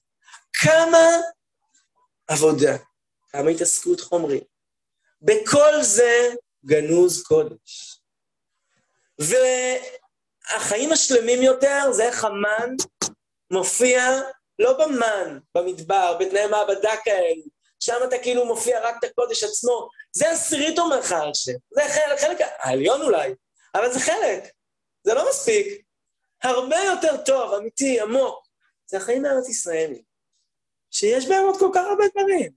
כמה 0.52 1.06
עבודה, 2.26 2.76
כמה 3.28 3.50
התעסקות 3.50 4.00
חומרית. 4.00 4.44
בכל 5.22 5.82
זה 5.82 6.30
גנוז 6.64 7.22
קודש. 7.22 8.00
והחיים 10.52 10.92
השלמים 10.92 11.42
יותר 11.42 11.92
זה 11.92 12.04
איך 12.04 12.24
המן 12.24 12.74
מופיע 13.50 14.20
לא 14.58 14.86
במן, 14.86 15.38
במדבר, 15.54 16.16
בתנאי 16.20 16.46
מעבדה 16.46 16.92
כאלו, 17.04 17.42
שם 17.80 17.96
אתה 18.08 18.18
כאילו 18.18 18.44
מופיע 18.44 18.88
רק 18.88 18.94
את 18.98 19.04
הקודש 19.04 19.44
עצמו. 19.44 19.88
זה 20.12 20.30
עשירית 20.30 20.78
אומר 20.78 20.98
לך 20.98 21.12
השם, 21.12 21.52
זה 21.70 21.82
חלק, 21.88 22.20
חלק 22.20 22.38
העליון 22.58 23.02
אולי, 23.02 23.34
אבל 23.74 23.92
זה 23.92 24.00
חלק, 24.00 24.44
זה 25.04 25.14
לא 25.14 25.28
מספיק. 25.30 25.82
הרבה 26.42 26.76
יותר 26.76 27.16
טוב, 27.24 27.54
אמיתי, 27.54 28.00
עמוק, 28.00 28.46
זה 28.86 28.96
החיים 28.96 29.22
בארץ 29.22 29.48
ישראל, 29.48 29.94
שיש 30.90 31.28
בהם 31.28 31.44
עוד 31.44 31.58
כל 31.58 31.70
כך 31.74 31.84
הרבה 31.90 32.04
דברים. 32.14 32.50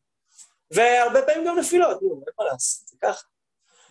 והרבה 0.72 1.22
פעמים 1.22 1.48
גם 1.48 1.60
נפילות, 1.60 2.02
נו, 2.02 2.24
אין 2.28 2.34
מה 2.40 2.46
לעשות, 2.46 2.88
זה 2.88 2.98
ככה. 3.02 3.24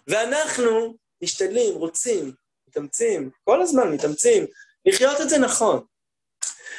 ואנחנו 0.07 0.95
משתדלים, 1.23 1.75
רוצים, 1.75 2.33
מתאמצים, 2.71 3.31
כל 3.45 3.63
הזמן 3.63 3.93
מתאמצים, 3.93 4.47
לחיות 4.87 5.21
את 5.21 5.29
זה 5.29 5.39
נכון. 5.39 5.85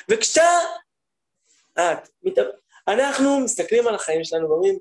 וכשאתה... 0.09 0.59
את, 1.73 2.09
מת... 2.23 2.33
אנחנו 2.87 3.39
מסתכלים 3.39 3.87
על 3.87 3.95
החיים 3.95 4.23
שלנו 4.23 4.49
ואומרים, 4.49 4.79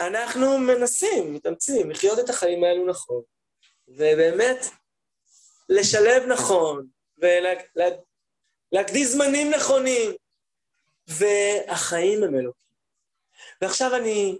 אנחנו 0.00 0.58
מנסים, 0.58 1.34
מתאמצים, 1.34 1.90
לחיות 1.90 2.18
את 2.18 2.30
החיים 2.30 2.64
האלו 2.64 2.86
נכון, 2.86 3.22
ובאמת 3.88 4.66
לשלב 5.68 6.22
נכון, 6.26 6.86
ולהקדיש 7.18 9.06
זמנים 9.06 9.50
נכונים, 9.50 10.10
והחיים 11.06 12.22
הם 12.22 12.34
אלוקים. 12.34 12.64
ועכשיו 13.60 13.96
אני... 13.96 14.38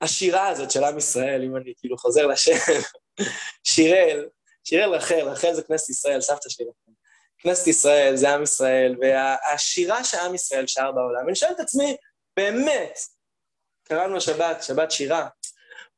השירה 0.00 0.48
הזאת 0.48 0.70
של 0.70 0.84
עם 0.84 0.98
ישראל, 0.98 1.42
אם 1.44 1.56
אני 1.56 1.72
כאילו 1.76 1.98
חוזר 1.98 2.26
לשם, 2.26 2.52
שיראל, 3.64 4.28
שיראל 4.64 4.94
רחל, 4.94 5.20
רחל 5.20 5.54
זה 5.54 5.62
כנסת 5.62 5.90
ישראל, 5.90 6.20
סבתא 6.20 6.48
שלי 6.48 6.64
רחל. 6.64 6.92
כנסת 7.38 7.66
ישראל 7.66 8.16
זה 8.16 8.30
עם 8.30 8.42
ישראל, 8.42 8.96
והשירה 9.00 10.04
שעם 10.04 10.34
ישראל 10.34 10.66
שר 10.66 10.92
בעולם. 10.92 11.28
אני 11.28 11.36
שואל 11.36 11.52
את 11.52 11.60
עצמי, 11.60 11.96
באמת, 12.36 12.98
קראנו 13.84 14.16
השבת, 14.16 14.62
שבת 14.62 14.90
שירה, 14.90 15.28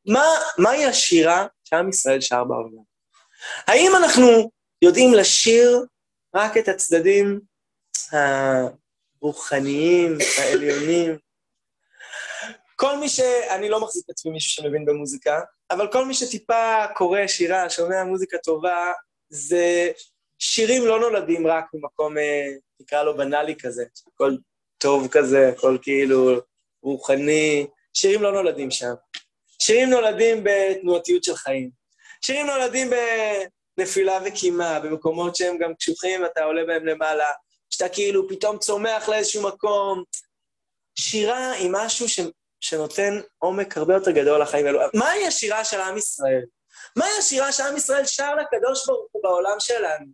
מה, 0.06 0.24
מהי 0.58 0.84
השירה 0.84 1.46
שעם 1.64 1.88
ישראל 1.88 2.20
שר 2.20 2.44
בעולם? 2.44 2.82
האם 3.66 3.92
אנחנו 3.96 4.50
יודעים 4.82 5.14
לשיר 5.14 5.84
רק 6.34 6.56
את 6.56 6.68
הצדדים 6.68 7.40
הרוחניים, 9.22 10.18
העליונים? 10.38 11.18
כל 12.84 12.96
מי 12.98 13.08
ש... 13.08 13.20
אני 13.50 13.68
לא 13.68 13.80
מחזיק 13.80 14.04
את 14.04 14.10
עצמי 14.10 14.32
מישהו 14.32 14.50
שמבין 14.50 14.84
במוזיקה, 14.84 15.40
אבל 15.70 15.92
כל 15.92 16.04
מי 16.04 16.14
שטיפה 16.14 16.86
קורא 16.94 17.26
שירה, 17.26 17.70
שומע 17.70 18.04
מוזיקה 18.04 18.38
טובה, 18.38 18.92
זה 19.28 19.90
שירים 20.38 20.86
לא 20.86 21.00
נולדים 21.00 21.46
רק 21.46 21.64
ממקום, 21.74 22.18
אה, 22.18 22.46
נקרא 22.80 23.02
לו 23.02 23.16
בנאלי 23.16 23.56
כזה, 23.56 23.84
הכל 24.06 24.36
טוב 24.78 25.08
כזה, 25.10 25.48
הכל 25.48 25.78
כאילו 25.82 26.40
רוחני, 26.82 27.66
שירים 27.94 28.22
לא 28.22 28.32
נולדים 28.32 28.70
שם. 28.70 28.94
שירים 29.62 29.90
נולדים 29.90 30.44
בתנועתיות 30.44 31.24
של 31.24 31.34
חיים. 31.34 31.70
שירים 32.20 32.46
נולדים 32.46 32.90
בנפילה 33.76 34.18
וקימה, 34.24 34.80
במקומות 34.80 35.36
שהם 35.36 35.58
גם 35.58 35.74
קשוחים 35.74 36.22
ואתה 36.22 36.44
עולה 36.44 36.64
בהם 36.64 36.86
למעלה, 36.86 37.28
שאתה 37.70 37.88
כאילו 37.88 38.28
פתאום 38.28 38.58
צומח 38.58 39.08
לאיזשהו 39.08 39.48
מקום. 39.48 40.02
שירה 40.98 41.50
היא 41.50 41.70
משהו 41.72 42.08
ש... 42.08 42.20
שנותן 42.64 43.20
עומק 43.38 43.76
הרבה 43.76 43.94
יותר 43.94 44.10
גדול 44.10 44.42
לחיים 44.42 44.66
האלו. 44.66 44.80
מהי 44.94 45.26
השירה 45.26 45.64
של 45.64 45.80
עם 45.80 45.96
ישראל? 45.96 46.44
מהי 46.96 47.18
השירה 47.18 47.52
שעם 47.52 47.76
ישראל 47.76 48.06
שר 48.06 48.34
לקדוש 48.34 48.86
ברוך 48.86 49.08
הוא 49.12 49.22
בעולם 49.22 49.56
שלנו? 49.58 50.06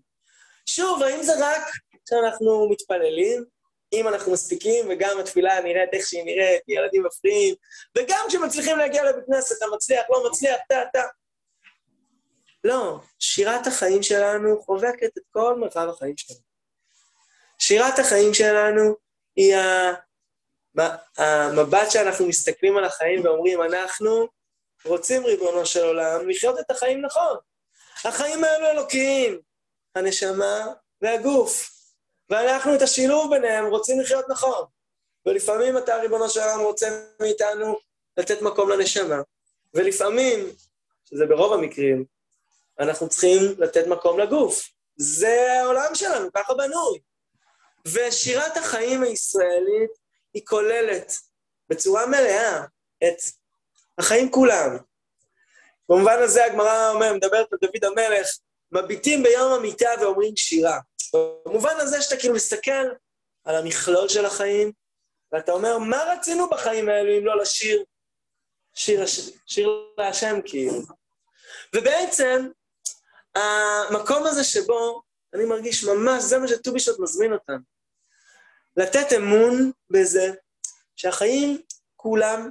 שוב, 0.67 1.03
האם 1.03 1.23
זה 1.23 1.33
רק 1.39 1.63
כשאנחנו 2.07 2.69
מתפללים, 2.71 3.45
אם 3.93 4.09
אנחנו 4.09 4.33
מספיקים, 4.33 4.87
וגם 4.91 5.19
התפילה 5.21 5.61
נראית 5.61 5.89
איך 5.93 6.07
שהיא 6.07 6.25
נראית, 6.25 6.63
ילדים 6.69 7.05
מפריעים, 7.07 7.55
וגם 7.99 8.25
כשמצליחים 8.29 8.79
להגיע 8.79 9.11
לבית 9.11 9.25
כנסת, 9.27 9.59
אתה 9.59 9.67
מצליח, 9.75 10.03
לא 10.11 10.31
מצליח, 10.31 10.57
טה, 10.69 10.83
טה. 10.93 11.05
לא, 12.65 12.99
שירת 13.19 13.67
החיים 13.67 14.03
שלנו 14.03 14.63
חובקת 14.63 15.19
את 15.19 15.23
כל 15.31 15.57
מרחב 15.59 15.89
החיים 15.89 16.17
שלנו. 16.17 16.41
שירת 17.59 17.99
החיים 17.99 18.35
שלנו 18.35 18.95
היא 19.37 19.57
המבט 21.18 21.91
שאנחנו 21.91 22.27
מסתכלים 22.27 22.77
על 22.77 22.85
החיים 22.85 23.25
ואומרים, 23.25 23.62
אנחנו 23.62 24.29
רוצים, 24.85 25.25
ריבונו 25.25 25.66
של 25.66 25.85
עולם, 25.85 26.29
לחיות 26.29 26.59
את 26.61 26.71
החיים 26.71 27.01
נכון. 27.05 27.37
החיים 28.05 28.45
האלו 28.45 28.66
אלוקיים, 28.66 29.41
הנשמה 29.95 30.66
והגוף. 31.03 31.71
ואנחנו 32.31 32.75
את 32.75 32.83
השילוב 32.83 33.31
ביניהם 33.31 33.66
רוצים 33.66 34.01
לחיות 34.01 34.25
נכון. 34.29 34.64
ולפעמים 35.27 35.79
אתה, 35.79 35.97
ריבונו 35.97 36.29
של 36.31 36.41
עולם, 36.41 36.61
רוצה 36.61 37.03
מאיתנו 37.21 37.79
לתת 38.16 38.43
מקום 38.43 38.71
לנשמה. 38.71 39.21
ולפעמים, 39.75 40.47
שזה 41.05 41.27
ברוב 41.27 41.53
המקרים, 41.53 42.05
אנחנו 42.81 43.09
צריכים 43.09 43.43
לתת 43.59 43.87
מקום 43.87 44.21
לגוף. 44.21 44.68
זה 44.97 45.53
העולם 45.61 45.95
שלנו, 45.95 46.33
ככה 46.33 46.55
בנוי. 46.55 46.99
ושירת 47.87 48.57
החיים 48.57 49.03
הישראלית 49.03 49.91
היא 50.35 50.43
כוללת 50.47 51.12
בצורה 51.68 52.07
מלאה 52.07 52.64
את 53.05 53.16
החיים 53.99 54.31
כולם. 54.31 54.76
במובן 55.89 56.16
הזה 56.22 56.45
הגמרא 56.45 56.93
מדברת 57.14 57.53
על 57.53 57.59
דוד 57.62 57.85
המלך, 57.85 58.28
מביטים 58.72 59.22
ביום 59.22 59.53
המיטה 59.53 59.91
ואומרים 60.01 60.37
שירה. 60.37 60.78
במובן 61.47 61.74
הזה 61.76 62.03
שאתה 62.03 62.16
כאילו 62.16 62.35
מסתכל 62.35 62.87
על 63.45 63.57
המכלול 63.57 64.09
של 64.09 64.24
החיים, 64.24 64.72
ואתה 65.33 65.53
אומר, 65.53 65.78
מה 65.78 66.05
רצינו 66.12 66.51
בחיים 66.51 66.89
האלו 66.89 67.18
אם 67.18 67.26
לא 67.26 67.39
לשיר? 67.39 67.85
שיר, 68.74 69.05
שיר 69.47 69.68
להשם 69.99 70.41
כאילו. 70.45 70.83
ובעצם, 71.76 72.49
המקום 73.35 74.26
הזה 74.26 74.45
שבו 74.45 75.03
אני 75.35 75.45
מרגיש 75.45 75.85
ממש, 75.85 76.22
זה 76.22 76.39
מה 76.39 76.49
שט"ו 76.49 76.72
בשבט 76.72 76.99
מזמין 76.99 77.33
אותנו. 77.33 77.80
לתת 78.81 79.12
אמון 79.16 79.72
בזה 79.91 80.33
שהחיים 80.97 81.62
כולם, 81.97 82.51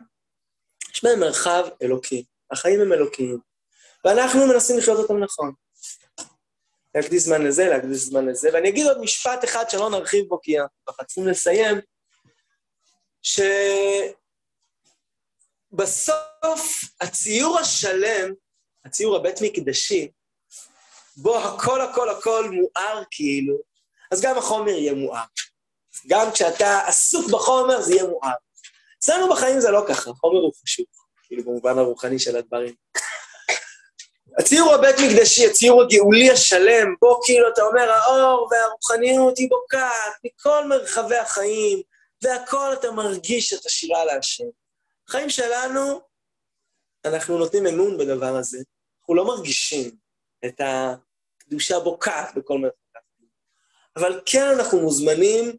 יש 0.93 1.03
בהם 1.03 1.19
מרחב 1.19 1.67
אלוקי. 1.81 2.25
החיים 2.51 2.81
הם 2.81 2.93
אלוקיים. 2.93 3.39
ואנחנו 4.05 4.47
מנסים 4.47 4.77
לחיות 4.77 4.99
אותם 4.99 5.23
נכון. 5.23 5.53
להקדיש 6.95 7.23
זמן 7.23 7.41
לזה, 7.41 7.69
להקדיש 7.69 7.97
זמן 7.97 8.25
לזה. 8.25 8.49
ואני 8.53 8.69
אגיד 8.69 8.85
עוד 8.87 9.01
משפט 9.01 9.43
אחד 9.43 9.69
שלא 9.69 9.89
נרחיב 9.89 10.25
בו, 10.27 10.41
כי 10.41 10.59
אנחנו 10.59 11.05
צריכים 11.05 11.27
לסיים, 11.27 11.77
שבסוף 15.71 16.83
הציור 17.01 17.59
השלם, 17.59 18.33
הציור 18.85 19.15
הבית 19.15 19.41
מקדשי, 19.41 20.11
בו 21.17 21.37
הכל 21.37 21.81
הכל 21.81 22.09
הכל 22.09 22.49
מואר 22.51 23.03
כאילו, 23.11 23.57
אז 24.11 24.21
גם 24.21 24.37
החומר 24.37 24.71
יהיה 24.71 24.93
מואר. 24.93 25.23
גם 26.07 26.31
כשאתה 26.31 26.79
עסוק 26.87 27.31
בחומר 27.31 27.81
זה 27.81 27.93
יהיה 27.93 28.07
מואר. 28.07 28.33
אצלנו 28.99 29.29
בחיים 29.29 29.59
זה 29.59 29.71
לא 29.71 29.83
ככה, 29.87 30.11
חומר 30.13 30.39
הוא 30.39 30.51
חשוב, 30.63 30.85
כאילו 31.23 31.43
במובן 31.43 31.77
הרוחני 31.77 32.19
של 32.19 32.37
הדברים. 32.37 32.73
הציור 34.39 34.73
הבית 34.73 34.95
מקדשי, 34.99 35.47
הציור 35.47 35.81
הגאולי 35.81 36.31
השלם, 36.31 36.95
בו 37.01 37.19
כאילו 37.25 37.47
אתה 37.53 37.61
אומר, 37.61 37.91
האור 37.91 38.49
והרוחניות 38.51 39.37
היא 39.37 39.49
בוקעת 39.49 40.13
מכל 40.23 40.67
מרחבי 40.67 41.17
החיים, 41.17 41.81
והכל 42.23 42.73
אתה 42.73 42.91
מרגיש 42.91 43.53
את 43.53 43.65
השירה 43.65 44.05
להשם. 44.05 44.43
החיים 45.07 45.29
שלנו, 45.29 46.01
אנחנו 47.05 47.37
נותנים 47.37 47.67
אמון 47.67 47.97
בדבר 47.97 48.35
הזה, 48.35 48.57
אנחנו 48.99 49.15
לא 49.15 49.25
מרגישים 49.25 49.91
את 50.45 50.61
הקדושה 50.63 51.79
בוקעת 51.79 52.35
בכל 52.35 52.57
מרחבי 52.57 52.77
החיים. 52.95 53.29
אבל 53.95 54.21
כן 54.25 54.45
אנחנו 54.45 54.79
מוזמנים 54.79 55.57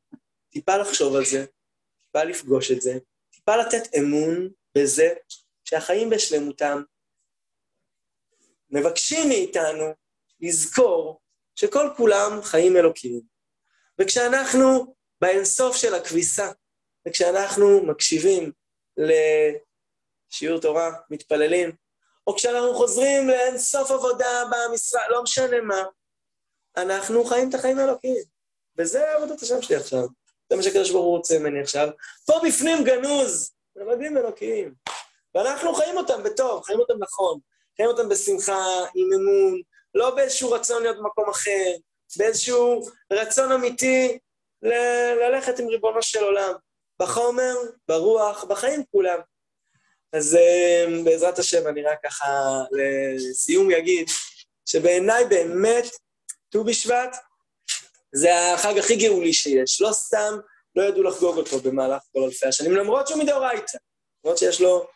טיפה 0.50 0.76
לחשוב 0.76 1.16
על 1.16 1.24
זה, 1.24 1.44
טיפה 2.02 2.24
לפגוש 2.24 2.70
את 2.70 2.80
זה, 2.80 2.98
טיפה 3.30 3.56
לתת 3.56 3.94
אמון 3.98 4.50
בזה 4.78 5.14
שהחיים 5.64 6.10
בשלמותם 6.10 6.82
מבקשים 8.70 9.28
מאיתנו 9.28 9.94
לזכור 10.40 11.20
שכל 11.54 11.88
כולם 11.96 12.42
חיים 12.42 12.76
אלוקיים. 12.76 13.20
וכשאנחנו 14.00 14.94
באינסוף 15.20 15.76
של 15.76 15.94
הכביסה, 15.94 16.50
וכשאנחנו 17.08 17.86
מקשיבים 17.86 18.52
לשיעור 18.96 20.60
תורה, 20.60 20.90
מתפללים, 21.10 21.72
או 22.26 22.36
כשאנחנו 22.36 22.74
חוזרים 22.74 23.28
לאינסוף 23.28 23.90
עבודה 23.90 24.44
במשרד, 24.50 25.02
לא 25.08 25.22
משנה 25.22 25.60
מה, 25.60 25.82
אנחנו 26.76 27.24
חיים 27.24 27.48
את 27.48 27.54
החיים 27.54 27.78
האלוקיים. 27.78 28.24
וזה 28.78 29.12
עבודת 29.16 29.42
השם 29.42 29.62
שלי 29.62 29.76
עכשיו. 29.76 30.06
זה 30.50 30.56
מה 30.56 30.62
שהקדוש 30.62 30.90
ברוך 30.90 31.04
הוא 31.04 31.16
רוצה 31.16 31.38
ממני 31.38 31.60
עכשיו. 31.60 31.88
פה 32.26 32.40
בפנים 32.46 32.84
גנוז, 32.84 33.52
ילדים 33.76 34.18
אלוקיים. 34.18 34.74
ואנחנו 35.34 35.74
חיים 35.74 35.96
אותם 35.96 36.22
בטוב, 36.22 36.62
חיים 36.62 36.78
אותם 36.80 36.94
נכון. 36.98 37.38
חיים 37.76 37.88
אותם 37.88 38.08
בשמחה, 38.08 38.64
עם 38.94 39.08
אמון, 39.14 39.60
לא 39.94 40.14
באיזשהו 40.14 40.50
רצון 40.50 40.82
להיות 40.82 40.96
במקום 40.96 41.30
אחר, 41.30 41.72
באיזשהו 42.16 42.82
רצון 43.12 43.52
אמיתי 43.52 44.18
ל- 44.62 45.14
ללכת 45.20 45.58
עם 45.58 45.66
ריבונו 45.68 46.02
של 46.02 46.24
עולם. 46.24 46.52
בחומר, 47.00 47.54
ברוח, 47.88 48.44
בחיים 48.44 48.82
כולם. 48.90 49.18
אז 50.12 50.34
אה, 50.36 50.84
בעזרת 51.04 51.38
השם 51.38 51.68
אני 51.68 51.82
רק 51.82 51.98
ככה 52.04 52.26
לסיום 52.72 53.70
אגיד 53.70 54.08
שבעיניי 54.66 55.24
באמת 55.24 55.84
ט"ו 56.48 56.64
בשבט 56.64 57.16
זה 58.12 58.52
החג 58.52 58.78
הכי 58.78 58.96
גאולי 58.96 59.32
שיש. 59.32 59.80
לא 59.80 59.92
סתם 59.92 60.38
לא 60.76 60.82
ידעו 60.82 61.02
לחגוג 61.02 61.36
אותו 61.36 61.58
במהלך 61.60 62.02
כל 62.12 62.22
אלפי 62.22 62.46
השנים, 62.46 62.72
למרות 62.72 63.08
שהוא 63.08 63.22
מדאורייתא. 63.22 63.78
למרות 64.24 64.38
שיש 64.38 64.60
לו 64.60 64.86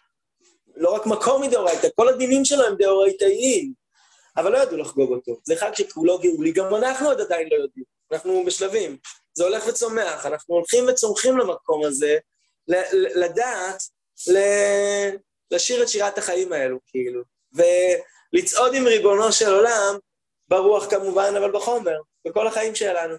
לא 0.76 0.94
רק 0.94 1.06
מקום 1.06 1.42
מדאורייתא, 1.42 1.88
כל 1.94 2.08
הדינים 2.08 2.44
שלו 2.44 2.64
הם 2.64 2.76
דאורייתאיים, 2.76 3.72
אבל 4.36 4.52
לא 4.52 4.58
ידעו 4.58 4.76
לחגוג 4.76 5.12
אותו. 5.12 5.40
זה 5.44 5.56
חג 5.56 5.70
שכולו 5.74 6.18
גאולי, 6.18 6.52
גם 6.52 6.74
אנחנו 6.74 7.08
עוד 7.08 7.20
עדיין 7.20 7.48
לא 7.50 7.56
יודעים, 7.62 7.84
אנחנו 8.12 8.44
בשלבים. 8.46 8.96
זה 9.34 9.44
הולך 9.44 9.66
וצומח, 9.66 10.26
אנחנו 10.26 10.54
הולכים 10.54 10.84
וצומחים 10.88 11.38
למקום 11.38 11.84
הזה, 11.84 12.18
לדעת, 13.14 13.82
לשיר 15.50 15.82
את 15.82 15.88
שירת 15.88 16.18
החיים 16.18 16.52
האלו, 16.52 16.78
כאילו, 16.86 17.22
ולצעוד 17.52 18.74
עם 18.74 18.86
ריבונו 18.86 19.32
של 19.32 19.52
עולם, 19.52 19.98
ברוח 20.48 20.90
כמובן, 20.90 21.32
אבל 21.38 21.52
בחומר, 21.52 21.98
בכל 22.26 22.46
החיים 22.46 22.74
שלנו. 22.74 23.14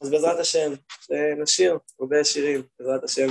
אז 0.00 0.10
בעזרת 0.10 0.38
השם, 0.38 0.72
נשיר 1.42 1.78
הרבה 2.00 2.24
שירים, 2.24 2.62
בעזרת 2.78 3.04
השם. 3.04 3.26